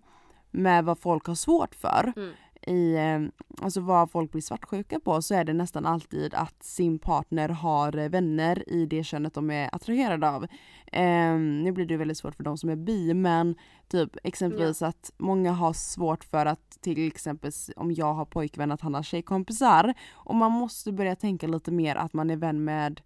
med 0.52 0.86
vad 0.86 1.00
folk 1.00 1.26
har 1.28 1.36
svårt 1.36 1.76
för 1.76 2.14
Mm. 2.16 2.34
I, 2.68 2.96
eh, 2.96 3.20
alltså 3.62 3.82
vad 3.82 4.12
folk 4.12 4.32
blir 4.32 4.42
svartsjuka 4.42 5.00
på 5.00 5.22
så 5.22 5.36
är 5.36 5.44
det 5.44 5.54
nästan 5.54 5.86
alltid 5.86 6.34
att 6.34 6.64
sin 6.64 7.00
partner 7.00 7.50
har 7.50 7.98
eh, 7.98 8.10
vänner 8.10 8.70
i 8.70 8.86
det 8.86 9.04
könet 9.04 9.34
de 9.34 9.52
är 9.52 9.76
attraherade 9.76 10.30
av. 10.30 10.44
Eh, 10.88 11.36
nu 11.36 11.72
blir 11.72 11.86
det 11.86 11.98
väldigt 11.98 12.18
svårt 12.18 12.36
för 12.36 12.44
de 12.44 12.58
som 12.58 12.70
är 12.70 12.76
bi 12.76 13.14
men 13.14 13.56
typ 13.88 14.18
exempelvis 14.24 14.82
att 14.82 15.12
många 15.18 15.52
har 15.52 15.74
svårt 15.74 16.24
för 16.24 16.46
att 16.46 16.82
till 16.82 17.08
exempel 17.08 17.52
om 17.76 17.92
jag 17.92 18.14
har 18.14 18.26
pojkvän 18.26 18.72
att 18.72 18.82
han 18.82 18.94
har 18.94 19.04
tjejkompisar 19.04 19.94
och 20.12 20.36
man 20.36 20.52
måste 20.52 20.92
börja 20.92 21.16
tänka 21.16 21.48
lite 21.48 21.72
mer 21.72 21.96
att 21.96 22.14
man 22.14 22.30
är 22.30 22.38
vän 22.38 22.64
med 22.64 23.02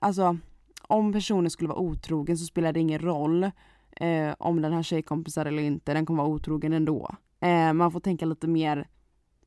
Alltså 0.00 0.38
om 0.82 1.12
personen 1.12 1.50
skulle 1.50 1.68
vara 1.68 1.78
otrogen 1.78 2.38
så 2.38 2.44
spelar 2.44 2.72
det 2.72 2.80
ingen 2.80 2.98
roll 2.98 3.50
eh, 3.96 4.34
om 4.38 4.62
den 4.62 4.72
har 4.72 4.82
tjejkompisar 4.82 5.46
eller 5.46 5.62
inte, 5.62 5.94
den 5.94 6.06
kommer 6.06 6.22
vara 6.22 6.32
otrogen 6.32 6.72
ändå. 6.72 7.16
Eh, 7.40 7.72
man 7.72 7.92
får 7.92 8.00
tänka 8.00 8.26
lite 8.26 8.46
mer 8.48 8.88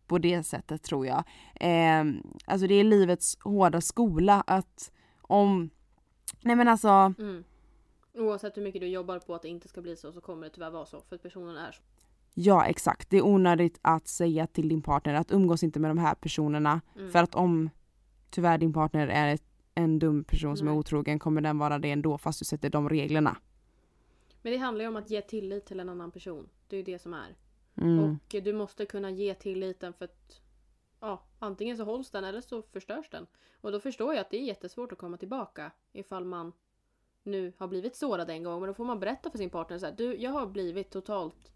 på 0.07 0.17
det 0.17 0.43
sättet 0.43 0.83
tror 0.83 1.05
jag. 1.05 1.23
Eh, 1.55 2.03
alltså 2.45 2.67
det 2.67 2.73
är 2.75 2.83
livets 2.83 3.37
hårda 3.43 3.81
skola 3.81 4.43
att 4.47 4.91
om, 5.21 5.69
nej 6.41 6.55
men 6.55 6.67
alltså, 6.67 7.13
Mm. 7.19 7.43
Oavsett 8.15 8.57
hur 8.57 8.61
mycket 8.63 8.81
du 8.81 8.87
jobbar 8.87 9.19
på 9.19 9.35
att 9.35 9.41
det 9.41 9.47
inte 9.47 9.67
ska 9.67 9.81
bli 9.81 9.95
så 9.95 10.11
så 10.11 10.21
kommer 10.21 10.43
det 10.43 10.49
tyvärr 10.49 10.69
vara 10.69 10.85
så 10.85 11.01
för 11.01 11.15
att 11.15 11.21
personen 11.23 11.57
är 11.57 11.71
så. 11.71 11.81
ja 12.33 12.65
exakt, 12.65 13.09
det 13.09 13.17
är 13.17 13.25
onödigt 13.25 13.79
att 13.81 14.07
säga 14.07 14.47
till 14.47 14.69
din 14.69 14.81
partner 14.81 15.13
att 15.13 15.31
umgås 15.31 15.63
inte 15.63 15.79
med 15.79 15.89
de 15.91 15.97
här 15.97 16.15
personerna 16.15 16.81
Mm. 16.95 17.11
för 17.11 17.19
att 17.19 17.35
om 17.35 17.69
tyvärr 18.29 18.57
din 18.57 18.73
partner 18.73 19.07
är 19.07 19.33
ett, 19.33 19.43
en 19.75 19.99
dum 19.99 20.23
person 20.23 20.57
som 20.57 20.67
är 20.67 20.71
Nej. 20.71 20.79
otrogen 20.79 21.19
kommer 21.19 21.41
den 21.41 21.57
vara 21.57 21.79
det 21.79 21.91
ändå 21.91 22.17
fast 22.17 22.39
du 22.39 22.45
sätter 22.45 22.69
de 22.69 22.89
reglerna. 22.89 23.37
Men 24.41 24.51
det 24.53 24.57
handlar 24.57 24.83
ju 24.83 24.89
om 24.89 24.95
att 24.95 25.09
ge 25.09 25.21
tillit 25.21 25.65
till 25.65 25.79
en 25.79 25.89
annan 25.89 26.11
person. 26.11 26.49
Det 26.67 26.75
är 26.75 26.77
ju 26.77 26.83
det 26.83 26.99
som 26.99 27.13
är. 27.13 27.35
Mm. 27.77 28.03
Och 28.03 28.43
du 28.43 28.53
måste 28.53 28.85
kunna 28.85 29.09
ge 29.11 29.33
tilliten 29.33 29.93
för 29.93 30.05
att 30.05 30.41
ja, 30.99 31.23
antingen 31.39 31.77
så 31.77 31.83
hålls 31.83 32.11
den 32.11 32.23
eller 32.23 32.41
så 32.41 32.61
förstörs 32.61 33.09
den. 33.09 33.27
Och 33.61 33.71
då 33.71 33.79
förstår 33.79 34.13
jag 34.13 34.21
att 34.21 34.29
det 34.29 34.37
är 34.37 34.45
jättesvårt 34.45 34.91
att 34.91 34.97
komma 34.97 35.17
tillbaka 35.17 35.71
ifall 35.93 36.25
man 36.25 36.51
nu 37.23 37.53
har 37.57 37.67
blivit 37.67 37.95
sårad 37.95 38.29
en 38.29 38.43
gång. 38.43 38.59
Men 38.59 38.67
då 38.67 38.73
får 38.73 38.85
man 38.85 38.99
berätta 38.99 39.31
för 39.31 39.37
sin 39.37 39.49
partner 39.49 39.77
så 39.77 39.85
här, 39.85 39.93
du 39.97 40.15
jag 40.15 40.31
har 40.31 40.47
blivit 40.47 40.91
totalt 40.91 41.53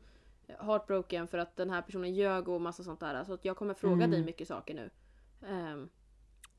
heartbroken 0.60 1.28
för 1.28 1.38
att 1.38 1.56
den 1.56 1.70
här 1.70 1.82
personen 1.82 2.14
ljög 2.16 2.48
och 2.48 2.62
massa 2.62 2.84
sånt 2.84 3.00
där. 3.00 3.24
Så 3.24 3.34
att 3.34 3.46
jag 3.46 3.58
kommer 3.58 3.74
fråga 3.74 3.94
Mm. 3.96 4.12
dig 4.12 4.24
mycket 4.24 4.48
saker 4.48 4.74
nu. 4.74 4.90
Ehm, 5.48 5.90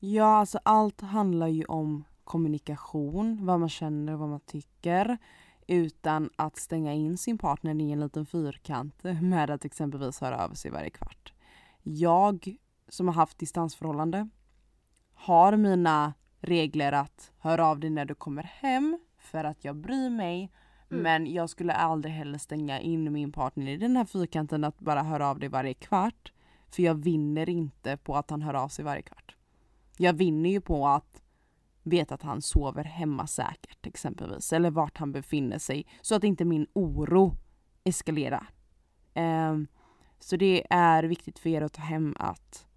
Ja, 0.01 0.25
alltså 0.37 0.59
allt 0.63 1.01
handlar 1.01 1.47
ju 1.47 1.65
om 1.65 2.03
kommunikation, 2.23 3.45
vad 3.45 3.59
man 3.59 3.69
känner 3.69 4.13
och 4.13 4.19
vad 4.19 4.29
man 4.29 4.39
tycker. 4.39 5.17
Utan 5.71 6.29
att 6.35 6.57
stänga 6.57 6.93
in 6.93 7.17
sin 7.17 7.37
partner 7.37 7.81
i 7.81 7.91
en 7.91 7.99
liten 7.99 8.25
fyrkant 8.25 9.03
med 9.21 9.49
att 9.49 9.65
exempelvis 9.65 10.21
höra 10.21 10.45
av 10.45 10.53
sig 10.53 10.71
varje 10.71 10.89
kvart. 10.89 11.33
Jag 11.83 12.55
som 12.87 13.07
har 13.07 13.15
haft 13.15 13.37
distansförhållande 13.37 14.29
har 15.13 15.57
mina 15.57 16.13
regler 16.39 16.91
att 16.91 17.31
höra 17.39 17.67
av 17.67 17.79
dig 17.79 17.89
när 17.89 18.05
du 18.05 18.15
kommer 18.15 18.43
hem 18.43 18.99
för 19.17 19.43
att 19.43 19.63
jag 19.63 19.75
bryr 19.75 20.09
mig. 20.09 20.51
Mm. 20.91 21.03
Men 21.03 21.33
jag 21.33 21.49
skulle 21.49 21.73
aldrig 21.73 22.13
heller 22.13 22.37
stänga 22.37 22.79
in 22.79 23.13
min 23.13 23.31
partner 23.31 23.67
i 23.67 23.77
den 23.77 23.97
här 23.97 24.05
fyrkanten 24.05 24.63
att 24.63 24.79
bara 24.79 25.03
höra 25.03 25.29
av 25.29 25.39
dig 25.39 25.49
varje 25.49 25.73
kvart. 25.73 26.33
För 26.69 26.83
jag 26.83 26.95
vinner 26.95 27.49
inte 27.49 27.97
på 27.97 28.15
att 28.15 28.29
han 28.29 28.41
hör 28.41 28.53
av 28.53 28.67
sig 28.67 28.85
varje 28.85 29.01
kvart. 29.01 29.35
Jag 29.97 30.13
vinner 30.13 30.49
ju 30.49 30.61
på 30.61 30.87
att 30.87 31.18
veta 31.89 32.15
att 32.15 32.21
han 32.23 32.41
sover 32.41 32.83
hemma 32.83 33.27
säkert 33.27 33.85
exempelvis. 33.87 34.53
Eller 34.53 34.71
vart 34.71 34.97
han 34.97 35.11
befinner 35.11 35.57
sig. 35.59 35.85
Så 36.01 36.15
att 36.15 36.23
inte 36.23 36.45
min 36.45 36.67
oro 36.73 37.35
eskalerar. 37.83 38.49
Ehm, 39.13 39.67
så 40.19 40.35
det 40.35 40.67
är 40.69 41.03
viktigt 41.03 41.39
för 41.39 41.49
er 41.49 41.61
att 41.61 41.73
ta 41.73 41.81
hem 41.81 42.15
att 42.19 42.67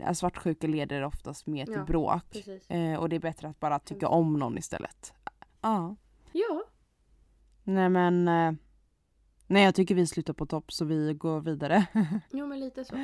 äh, 0.00 0.12
svartsjuka 0.12 0.66
leder 0.66 1.02
oftast 1.04 1.46
mer 1.46 1.64
till 1.64 1.74
Ja, 1.74 1.84
bråk. 1.84 2.36
Eh, 2.68 2.94
och 2.94 3.08
det 3.08 3.16
är 3.16 3.20
bättre 3.20 3.48
att 3.48 3.60
bara 3.60 3.78
tycka 3.78 4.08
om 4.08 4.34
någon 4.38 4.58
istället. 4.58 5.12
Ja. 5.60 5.96
Ja, 6.32 6.62
Nej 7.64 7.88
men 7.88 8.28
eh, 8.28 8.52
Nej 9.46 9.64
jag 9.64 9.74
tycker 9.74 9.94
vi 9.94 10.06
slutar 10.06 10.32
på 10.32 10.46
topp 10.46 10.72
så 10.72 10.84
vi 10.84 11.14
går 11.14 11.40
vidare. 11.40 11.86
jo 12.32 12.46
men 12.46 12.60
lite 12.60 12.84
så. 12.84 12.96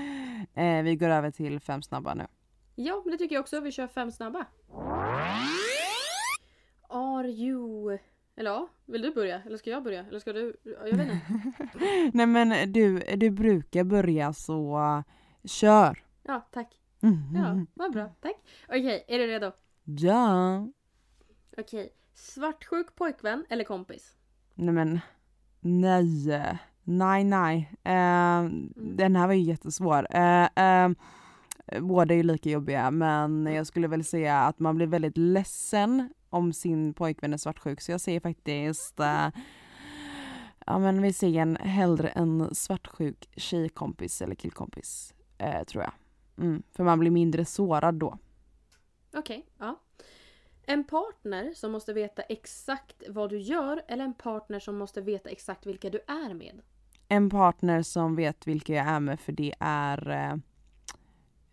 eh, 0.60 0.82
vi 0.82 0.96
går 0.96 1.08
över 1.08 1.30
till 1.30 1.60
fem 1.60 1.82
snabba 1.82 2.14
nu. 2.14 2.26
Ja, 2.74 3.02
men 3.04 3.12
det 3.12 3.18
tycker 3.18 3.34
jag 3.34 3.40
också. 3.42 3.60
Vi 3.60 3.72
kör 3.72 3.86
fem 3.86 4.12
snabba. 4.12 4.46
Are 6.88 7.28
you... 7.28 7.98
Eller 8.36 8.50
ja, 8.50 8.68
vill 8.86 9.02
du 9.02 9.14
börja? 9.14 9.42
Eller 9.46 9.56
ska 9.56 9.70
jag 9.70 9.82
börja? 9.82 10.04
Eller 10.06 10.18
ska 10.18 10.32
du? 10.32 10.56
Ja, 10.62 10.88
Jag 10.88 10.96
vet 10.96 11.08
inte. 11.12 11.20
Nej 12.16 12.26
men 12.26 12.72
du, 12.72 12.98
du 12.98 13.30
brukar 13.30 13.84
börja 13.84 14.32
så 14.32 14.78
uh, 14.78 15.02
kör. 15.44 16.04
Ja, 16.22 16.48
tack. 16.50 16.80
Mm. 17.02 17.16
Ja, 17.34 17.66
vad 17.74 17.92
bra. 17.92 18.10
Tack. 18.20 18.36
Okej, 18.68 19.04
är 19.08 19.18
du 19.18 19.26
redo? 19.26 19.52
Ja. 19.84 20.66
Okej. 21.58 21.92
Svartsjuk 22.14 22.94
pojkvän 22.94 23.44
eller 23.48 23.64
kompis? 23.64 24.16
Nej 24.54 24.74
men 24.74 25.00
nej. 25.60 26.38
Nej 26.82 27.24
nej. 27.24 27.70
Eh, 27.84 28.44
Den 28.76 29.16
här 29.16 29.26
var 29.26 29.34
ju 29.34 29.40
jättesvår. 29.42 30.06
Eh, 30.10 30.44
eh, 30.44 30.90
båda 31.80 32.14
är 32.14 32.16
ju 32.16 32.22
lika 32.22 32.50
jobbiga 32.50 32.90
men 32.90 33.46
jag 33.46 33.66
skulle 33.66 33.88
väl 33.88 34.04
säga 34.04 34.38
att 34.38 34.58
man 34.58 34.76
blir 34.76 34.86
väldigt 34.86 35.16
ledsen 35.16 36.08
om 36.30 36.52
sin 36.52 36.94
pojkvän 36.94 37.32
är 37.32 37.36
svartsjuk 37.36 37.80
så 37.80 37.92
jag 37.92 38.00
säger 38.00 38.20
faktiskt 38.20 39.00
eh, 39.00 39.28
Ja 40.66 40.78
men 40.78 41.02
vi 41.02 41.12
säger 41.12 41.42
en, 41.42 41.56
hellre 41.56 42.08
en 42.08 42.54
svartsjuk 42.54 43.28
tjejkompis 43.36 44.22
eller 44.22 44.34
killkompis 44.34 45.14
eh, 45.38 45.64
tror 45.64 45.82
jag. 45.82 45.92
Mm, 46.38 46.62
för 46.72 46.84
man 46.84 46.98
blir 46.98 47.10
mindre 47.10 47.44
sårad 47.44 47.94
då. 47.94 48.18
Okej, 49.16 49.46
ja. 49.58 49.80
En 50.66 50.84
partner 50.84 51.52
som 51.54 51.72
måste 51.72 51.92
veta 51.92 52.22
exakt 52.22 53.02
vad 53.08 53.30
du 53.30 53.38
gör 53.38 53.82
eller 53.88 54.04
en 54.04 54.14
partner 54.14 54.58
som 54.58 54.76
måste 54.76 55.00
veta 55.00 55.30
exakt 55.30 55.66
vilka 55.66 55.90
du 55.90 56.00
är 56.06 56.34
med? 56.34 56.60
En 57.08 57.30
partner 57.30 57.82
som 57.82 58.16
vet 58.16 58.46
vilka 58.46 58.74
jag 58.74 58.86
är 58.86 59.00
med 59.00 59.20
för 59.20 59.32
det 59.32 59.54
är 59.60 60.10
eh, 60.10 60.30
eh, 60.30 60.36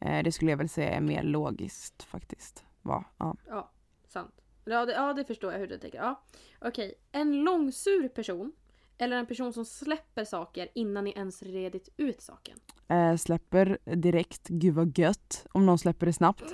det 0.02 0.32
skulle 0.32 0.52
jag 0.52 0.58
väl 0.58 0.70
säga 0.70 0.90
är 0.90 1.02
mer 1.02 1.24
logiskt 1.24 2.04
faktiskt. 2.04 2.66
Va? 2.82 3.06
Ja. 3.18 3.36
Ja, 3.48 3.72
sant. 4.08 4.42
Ja 4.66 4.86
det, 4.86 4.94
ja, 4.94 5.14
det 5.14 5.26
förstår 5.26 5.52
jag 5.52 5.60
hur 5.60 5.68
du 5.68 5.78
tänker. 5.78 5.98
Ja. 5.98 6.24
Okej, 6.60 6.94
en 7.12 7.44
långsur 7.44 8.08
person 8.08 8.52
eller 8.98 9.18
en 9.18 9.26
person 9.26 9.54
som 9.54 9.66
släpper 9.66 10.26
saker 10.26 10.68
innan 10.76 11.04
ni 11.04 11.12
ens 11.12 11.44
redit 11.44 11.90
ut 11.98 12.22
saken? 12.22 12.60
Eh, 12.88 13.16
släpper 13.16 13.78
direkt, 13.96 14.48
gud 14.48 14.74
vad 14.74 14.98
gött. 14.98 15.46
Om 15.52 15.66
någon 15.66 15.80
släpper 15.80 16.06
det 16.06 16.14
snabbt. 16.14 16.54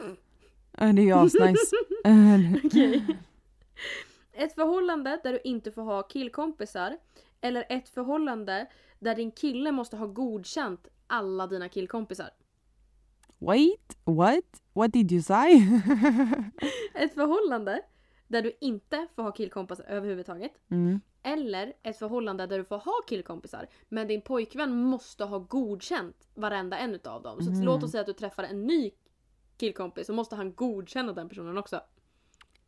Eh, 0.77 0.93
det 0.93 1.01
är 1.01 1.05
ju 1.05 1.13
asnice. 1.13 1.75
Eh, 2.05 2.65
Okej. 2.65 3.17
Ett 4.33 4.55
förhållande 4.55 5.19
där 5.23 5.33
du 5.33 5.39
inte 5.43 5.71
får 5.71 5.81
ha 5.81 6.03
killkompisar 6.03 6.97
eller 7.41 7.65
ett 7.69 7.89
förhållande 7.89 8.67
där 8.99 9.15
din 9.15 9.31
kille 9.31 9.71
måste 9.71 9.97
ha 9.97 10.07
godkänt 10.07 10.87
alla 11.07 11.47
dina 11.47 11.69
killkompisar. 11.69 12.29
Wait, 13.39 13.97
what? 14.03 14.43
What 14.73 14.91
did 14.93 15.11
you 15.11 15.21
say? 15.21 15.53
Ett 16.93 17.13
förhållande 17.13 17.81
där 18.27 18.41
du 18.41 18.51
inte 18.61 19.07
får 19.15 19.23
ha 19.23 19.31
killkompisar 19.31 19.83
överhuvudtaget. 19.87 20.51
mm. 20.71 20.99
Eller 21.23 21.73
ett 21.83 21.97
förhållande 21.99 22.47
där 22.47 22.57
du 22.57 22.63
får 22.65 22.77
ha 22.77 22.93
killkompisar 23.07 23.67
men 23.89 24.07
din 24.07 24.21
pojkvän 24.21 24.75
måste 24.83 25.23
ha 25.25 25.39
godkänt 25.39 26.27
varenda 26.35 26.77
en 26.77 26.93
utav 26.95 27.21
dem. 27.21 27.41
Så 27.41 27.51
Mhm. 27.51 27.61
låt 27.63 27.83
oss 27.83 27.91
säga 27.91 28.01
att 28.01 28.07
du 28.07 28.13
träffar 28.13 28.43
en 28.43 28.63
ny 28.67 28.91
killkompis 29.57 30.07
så 30.07 30.13
måste 30.13 30.35
han 30.35 30.53
godkänna 30.53 31.13
den 31.13 31.29
personen 31.29 31.57
också. 31.57 31.75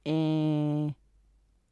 eh, 0.03 0.93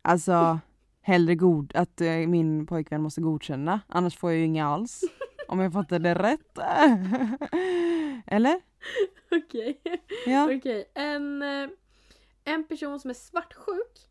alltså, 0.01 0.59
hellre 1.01 1.35
god, 1.35 1.71
att 1.75 2.01
eh, 2.01 2.11
min 2.27 2.65
pojkvän 2.65 3.01
måste 3.01 3.21
godkänna. 3.21 3.79
Annars 3.87 4.17
får 4.17 4.31
jag 4.31 4.39
ju 4.39 4.45
inga 4.45 4.67
alls. 4.67 5.01
Om 5.47 5.59
jag 5.59 5.73
fattar 5.73 5.99
det 5.99 6.15
rätt. 6.15 6.57
Eller? 8.27 8.61
Okej. 9.31 9.81
Ja. 10.25 10.55
Okej. 10.57 10.91
En, 10.93 11.41
eh, 11.41 11.69
en 12.43 12.63
person 12.67 12.99
som 12.99 13.09
är 13.09 13.13
svartsjuk 13.13 14.07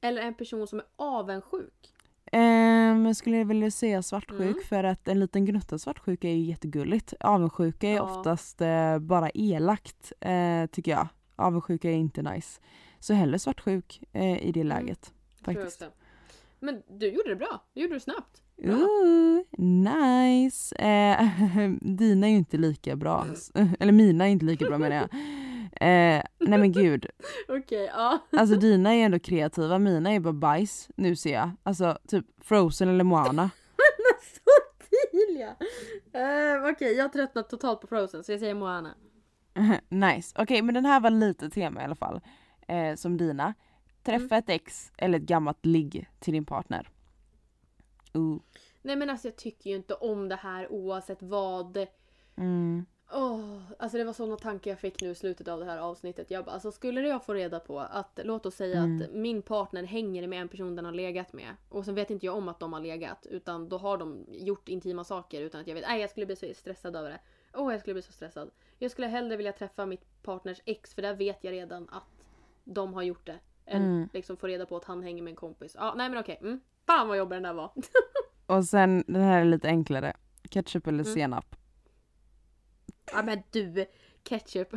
eller 0.00 0.22
en 0.22 0.34
person 0.34 0.66
som 0.66 0.78
är 0.78 0.86
avundsjuk. 0.96 1.94
Um, 2.32 3.06
jag 3.06 3.16
skulle 3.16 3.44
vilja 3.44 3.70
säga 3.70 4.02
svartsjuk 4.02 4.40
Mm. 4.40 4.62
för 4.68 4.84
att 4.84 5.08
en 5.08 5.20
liten 5.20 5.44
gnutta 5.44 5.78
svartsjuka 5.78 6.28
är 6.28 6.32
ju 6.34 6.42
jättegulligt. 6.44 7.14
Avundsjuka 7.20 7.88
är 7.88 7.94
Ja. 7.96 8.02
oftast 8.02 8.60
eh, 8.60 8.98
bara 8.98 9.30
elakt 9.34 10.12
eh, 10.20 10.66
tycker 10.66 10.90
jag. 10.90 11.08
Avundsjuka 11.36 11.90
är 11.90 11.94
inte 11.94 12.22
nice. 12.22 12.60
Så 13.00 13.14
hellre 13.14 13.38
svartsjuk 13.38 14.02
eh, 14.12 14.46
i 14.46 14.52
det 14.52 14.64
läget. 14.64 15.00
Tror 15.44 15.56
jag 15.56 15.62
Faktiskt. 15.64 15.90
Men 16.60 16.82
du 16.88 17.06
gjorde 17.12 17.28
det 17.28 17.36
bra. 17.36 17.64
Du 17.74 17.80
gjorde 17.80 17.94
det 17.94 18.00
snabbt. 18.00 18.42
Ooh, 18.64 19.42
nice! 19.58 20.74
Eh, 20.76 21.28
dina 21.80 22.26
är 22.26 22.30
ju 22.30 22.36
inte 22.36 22.56
lika 22.56 22.96
bra. 22.96 23.26
Eller 23.80 23.92
mina 23.92 24.24
är 24.26 24.28
inte 24.30 24.44
lika 24.44 24.66
bra 24.66 24.78
menar 24.78 24.96
jag. 24.96 25.08
Eh, 25.80 26.22
nej 26.38 26.58
men 26.58 26.72
gud. 26.72 27.06
Okej, 27.48 27.90
ja. 27.94 28.18
Alltså 28.32 28.56
dina 28.56 28.94
är 28.94 29.04
ändå 29.04 29.18
kreativa, 29.18 29.78
mina 29.78 30.10
är 30.12 30.20
bara 30.20 30.32
bajs. 30.32 30.88
Nu 30.96 31.16
ser 31.16 31.32
jag. 31.34 31.50
Alltså 31.62 31.98
typ 32.08 32.26
Frozen 32.40 32.88
eller 32.88 33.04
Moana. 33.04 33.50
Så 34.22 34.40
Tilia! 34.90 35.48
Uh, 35.48 36.70
Okej, 36.72 36.92
jag 36.96 37.04
har 37.04 37.08
tröttnat 37.08 37.50
totalt 37.50 37.80
på 37.80 37.86
Frozen 37.86 38.24
så 38.24 38.32
jag 38.32 38.40
säger 38.40 38.54
Moana. 38.54 38.94
nice. 39.88 40.34
Okej 40.38 40.62
men 40.62 40.74
den 40.74 40.84
här 40.84 41.00
var 41.00 41.10
lite 41.10 41.50
tema 41.50 41.80
i 41.80 41.84
alla 41.84 41.94
fall. 41.94 42.20
Eh, 42.68 42.94
som 42.94 43.16
dina. 43.16 43.54
Träffa 44.02 44.24
Mm. 44.24 44.38
ett 44.38 44.48
ex 44.48 44.92
eller 44.98 45.18
ett 45.18 45.24
gammalt 45.24 45.66
ligg 45.66 46.08
till 46.20 46.32
din 46.32 46.44
partner. 46.44 46.88
Ooh. 48.14 48.40
Nej 48.88 48.96
men 48.96 49.10
alltså 49.10 49.28
jag 49.28 49.36
tycker 49.36 49.70
ju 49.70 49.76
inte 49.76 49.94
om 49.94 50.28
det 50.28 50.34
här 50.36 50.72
oavsett 50.72 51.22
vad. 51.22 51.86
Mm. 52.36 52.86
Åh, 53.12 53.58
alltså 53.78 53.98
det 53.98 54.04
var 54.04 54.12
sådana 54.12 54.36
tankar 54.36 54.70
jag 54.70 54.78
fick 54.80 55.02
nu 55.02 55.10
i 55.10 55.14
slutet 55.14 55.48
av 55.48 55.58
det 55.60 55.64
här 55.64 55.78
avsnittet. 55.78 56.30
Jag 56.30 56.44
bara, 56.44 56.50
alltså 56.52 56.72
skulle 56.72 57.00
jag 57.00 57.24
få 57.24 57.34
reda 57.34 57.60
på 57.60 57.80
att, 57.80 58.20
låt 58.24 58.46
oss 58.46 58.54
säga 58.54 58.78
Mm. 58.78 59.02
att 59.02 59.10
min 59.14 59.42
partner 59.42 59.82
hänger 59.82 60.26
med 60.28 60.40
en 60.40 60.48
person 60.48 60.76
den 60.76 60.84
har 60.84 60.92
legat 60.92 61.32
med. 61.32 61.54
Och 61.68 61.84
sen 61.84 61.94
vet 61.94 62.10
inte 62.10 62.26
jag 62.26 62.36
om 62.36 62.48
att 62.48 62.60
de 62.60 62.72
har 62.72 62.80
legat. 62.80 63.26
Utan 63.30 63.68
då 63.68 63.78
har 63.78 63.98
de 63.98 64.24
gjort 64.28 64.68
intima 64.68 65.04
saker 65.04 65.40
utan 65.42 65.60
att 65.60 65.66
jag 65.66 65.74
vet. 65.74 65.84
Nej 65.88 66.00
jag 66.00 66.10
skulle 66.10 66.26
bli 66.26 66.36
så 66.36 66.46
stressad 66.54 66.96
över 66.96 67.10
det. 67.10 67.20
Åh 67.54 67.72
jag 67.72 67.80
skulle 67.80 67.94
bli 67.94 68.02
så 68.02 68.12
stressad. 68.12 68.50
Jag 68.78 68.90
skulle 68.90 69.06
hellre 69.06 69.36
vilja 69.36 69.52
träffa 69.52 69.86
mitt 69.86 70.22
partners 70.22 70.60
ex 70.64 70.94
för 70.94 71.02
där 71.02 71.14
vet 71.14 71.44
jag 71.44 71.52
redan 71.52 71.88
att 71.92 72.24
de 72.64 72.94
har 72.94 73.02
gjort 73.02 73.26
det. 73.26 73.38
Än 73.66 73.82
Mm. 73.82 74.08
liksom 74.12 74.36
få 74.36 74.46
reda 74.46 74.66
på 74.66 74.76
att 74.76 74.84
han 74.84 75.02
hänger 75.02 75.22
med 75.22 75.30
en 75.30 75.36
kompis. 75.36 75.76
Ja 75.78 75.94
nej 75.96 76.08
men 76.08 76.18
okej. 76.18 76.38
Mm. 76.40 76.60
Fan 76.86 77.08
vad 77.08 77.18
jobbig 77.18 77.36
den 77.36 77.42
där 77.42 77.52
var. 77.52 77.72
Och 78.48 78.64
sen 78.64 79.04
den 79.06 79.22
här 79.22 79.40
är 79.40 79.44
lite 79.44 79.68
enklare. 79.68 80.16
Ketchup 80.50 80.86
eller 80.86 81.04
Mm. 81.04 81.14
senap. 81.14 81.56
ja 83.12 83.22
men 83.22 83.42
du. 83.50 83.86
Ketchup. 84.22 84.68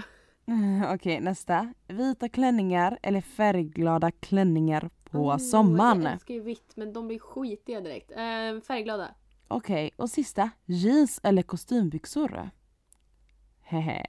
Okej 0.93 1.19
nästa. 1.19 1.73
Vita 1.87 2.29
klänningar 2.29 2.99
eller 3.03 3.21
färgglada 3.21 4.11
klänningar 4.11 4.89
på 5.03 5.17
Oh, 5.17 5.37
sommaren. 5.37 6.01
Jag 6.03 6.11
älskar 6.13 6.33
ju 6.33 6.39
vitt 6.41 6.75
men 6.75 6.93
de 6.93 7.07
blir 7.07 7.19
skitiga 7.19 7.81
direkt. 7.81 8.11
Eh, 8.11 8.61
färgglada. 8.67 9.15
Okej, 9.47 9.91
och 9.95 10.09
sista. 10.09 10.49
Jeans 10.65 11.19
eller 11.23 11.41
kostymbyxor? 11.43 12.49
Hehe. 13.61 14.05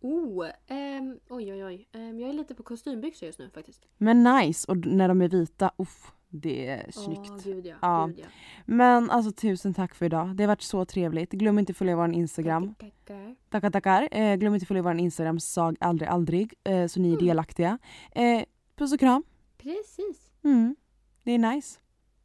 Oh, 0.00 0.46
ehm, 0.66 1.18
oj 1.28 1.52
oj 1.52 1.64
oj. 1.64 1.88
Ehm, 1.92 2.20
jag 2.20 2.28
är 2.30 2.34
lite 2.34 2.54
på 2.54 2.62
kostymbyxor 2.62 3.26
just 3.26 3.38
nu 3.38 3.50
faktiskt. 3.50 3.86
Men 3.98 4.22
nice, 4.24 4.70
och 4.72 4.76
när 4.86 5.08
de 5.08 5.22
är 5.22 5.28
vita, 5.28 5.72
uff, 5.78 6.12
det 6.36 6.66
är 6.68 6.90
snyggt. 6.90 7.30
Åh 7.30 7.38
gud 7.44 7.66
ja. 7.66 7.74
Ja. 7.82 8.06
Gud, 8.06 8.18
ja. 8.18 8.26
Men 8.64 9.10
alltså 9.10 9.32
tusen 9.32 9.74
tack 9.74 9.94
för 9.94 10.06
idag. 10.06 10.36
Det 10.36 10.42
har 10.42 10.48
varit 10.48 10.62
så 10.62 10.84
trevligt. 10.84 11.30
Glöm 11.32 11.58
inte 11.58 11.70
att 11.70 11.76
följa 11.76 11.96
vår 11.96 12.12
Instagram. 12.12 12.74
Tackar. 12.74 13.36
Tackar 13.50 13.70
tackar. 13.70 14.08
Eh, 14.10 14.36
glöm 14.36 14.54
inte 14.54 14.64
att 14.64 14.68
följa 14.68 14.82
vår 14.82 14.94
Instagram 14.98 15.40
sag 15.40 15.76
aldrig 15.80 16.08
aldrig 16.08 16.54
eh, 16.64 16.86
så 16.86 17.00
ni 17.00 17.08
är 17.08 17.12
Mm. 17.12 17.26
delaktiga. 17.26 17.78
Eh, 18.12 18.42
puss 18.76 18.92
och 18.92 19.00
kram. 19.00 19.22
Precis. 19.58 20.30
Mm. 20.44 20.76
Det 21.24 21.32
är 21.32 21.38
nice. 21.38 21.78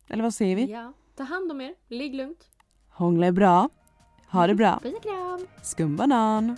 Eller 0.10 0.24
vad 0.24 0.34
säger 0.34 0.55
vi? 0.55 0.72
Ja. 0.72 0.93
Ta 1.16 1.24
hand 1.24 1.51
om 1.51 1.62
er. 1.62 1.74
Ligg 1.88 2.16
lugnt. 2.16 2.49
Hångla 2.89 3.28
är 3.28 3.32
bra. 3.32 3.70
Ha 4.32 4.47
det 4.47 4.55
bra. 4.55 4.80
Puss 4.84 4.93
och 4.95 5.03
kram. 5.03 5.47
Skumbanan. 5.64 6.57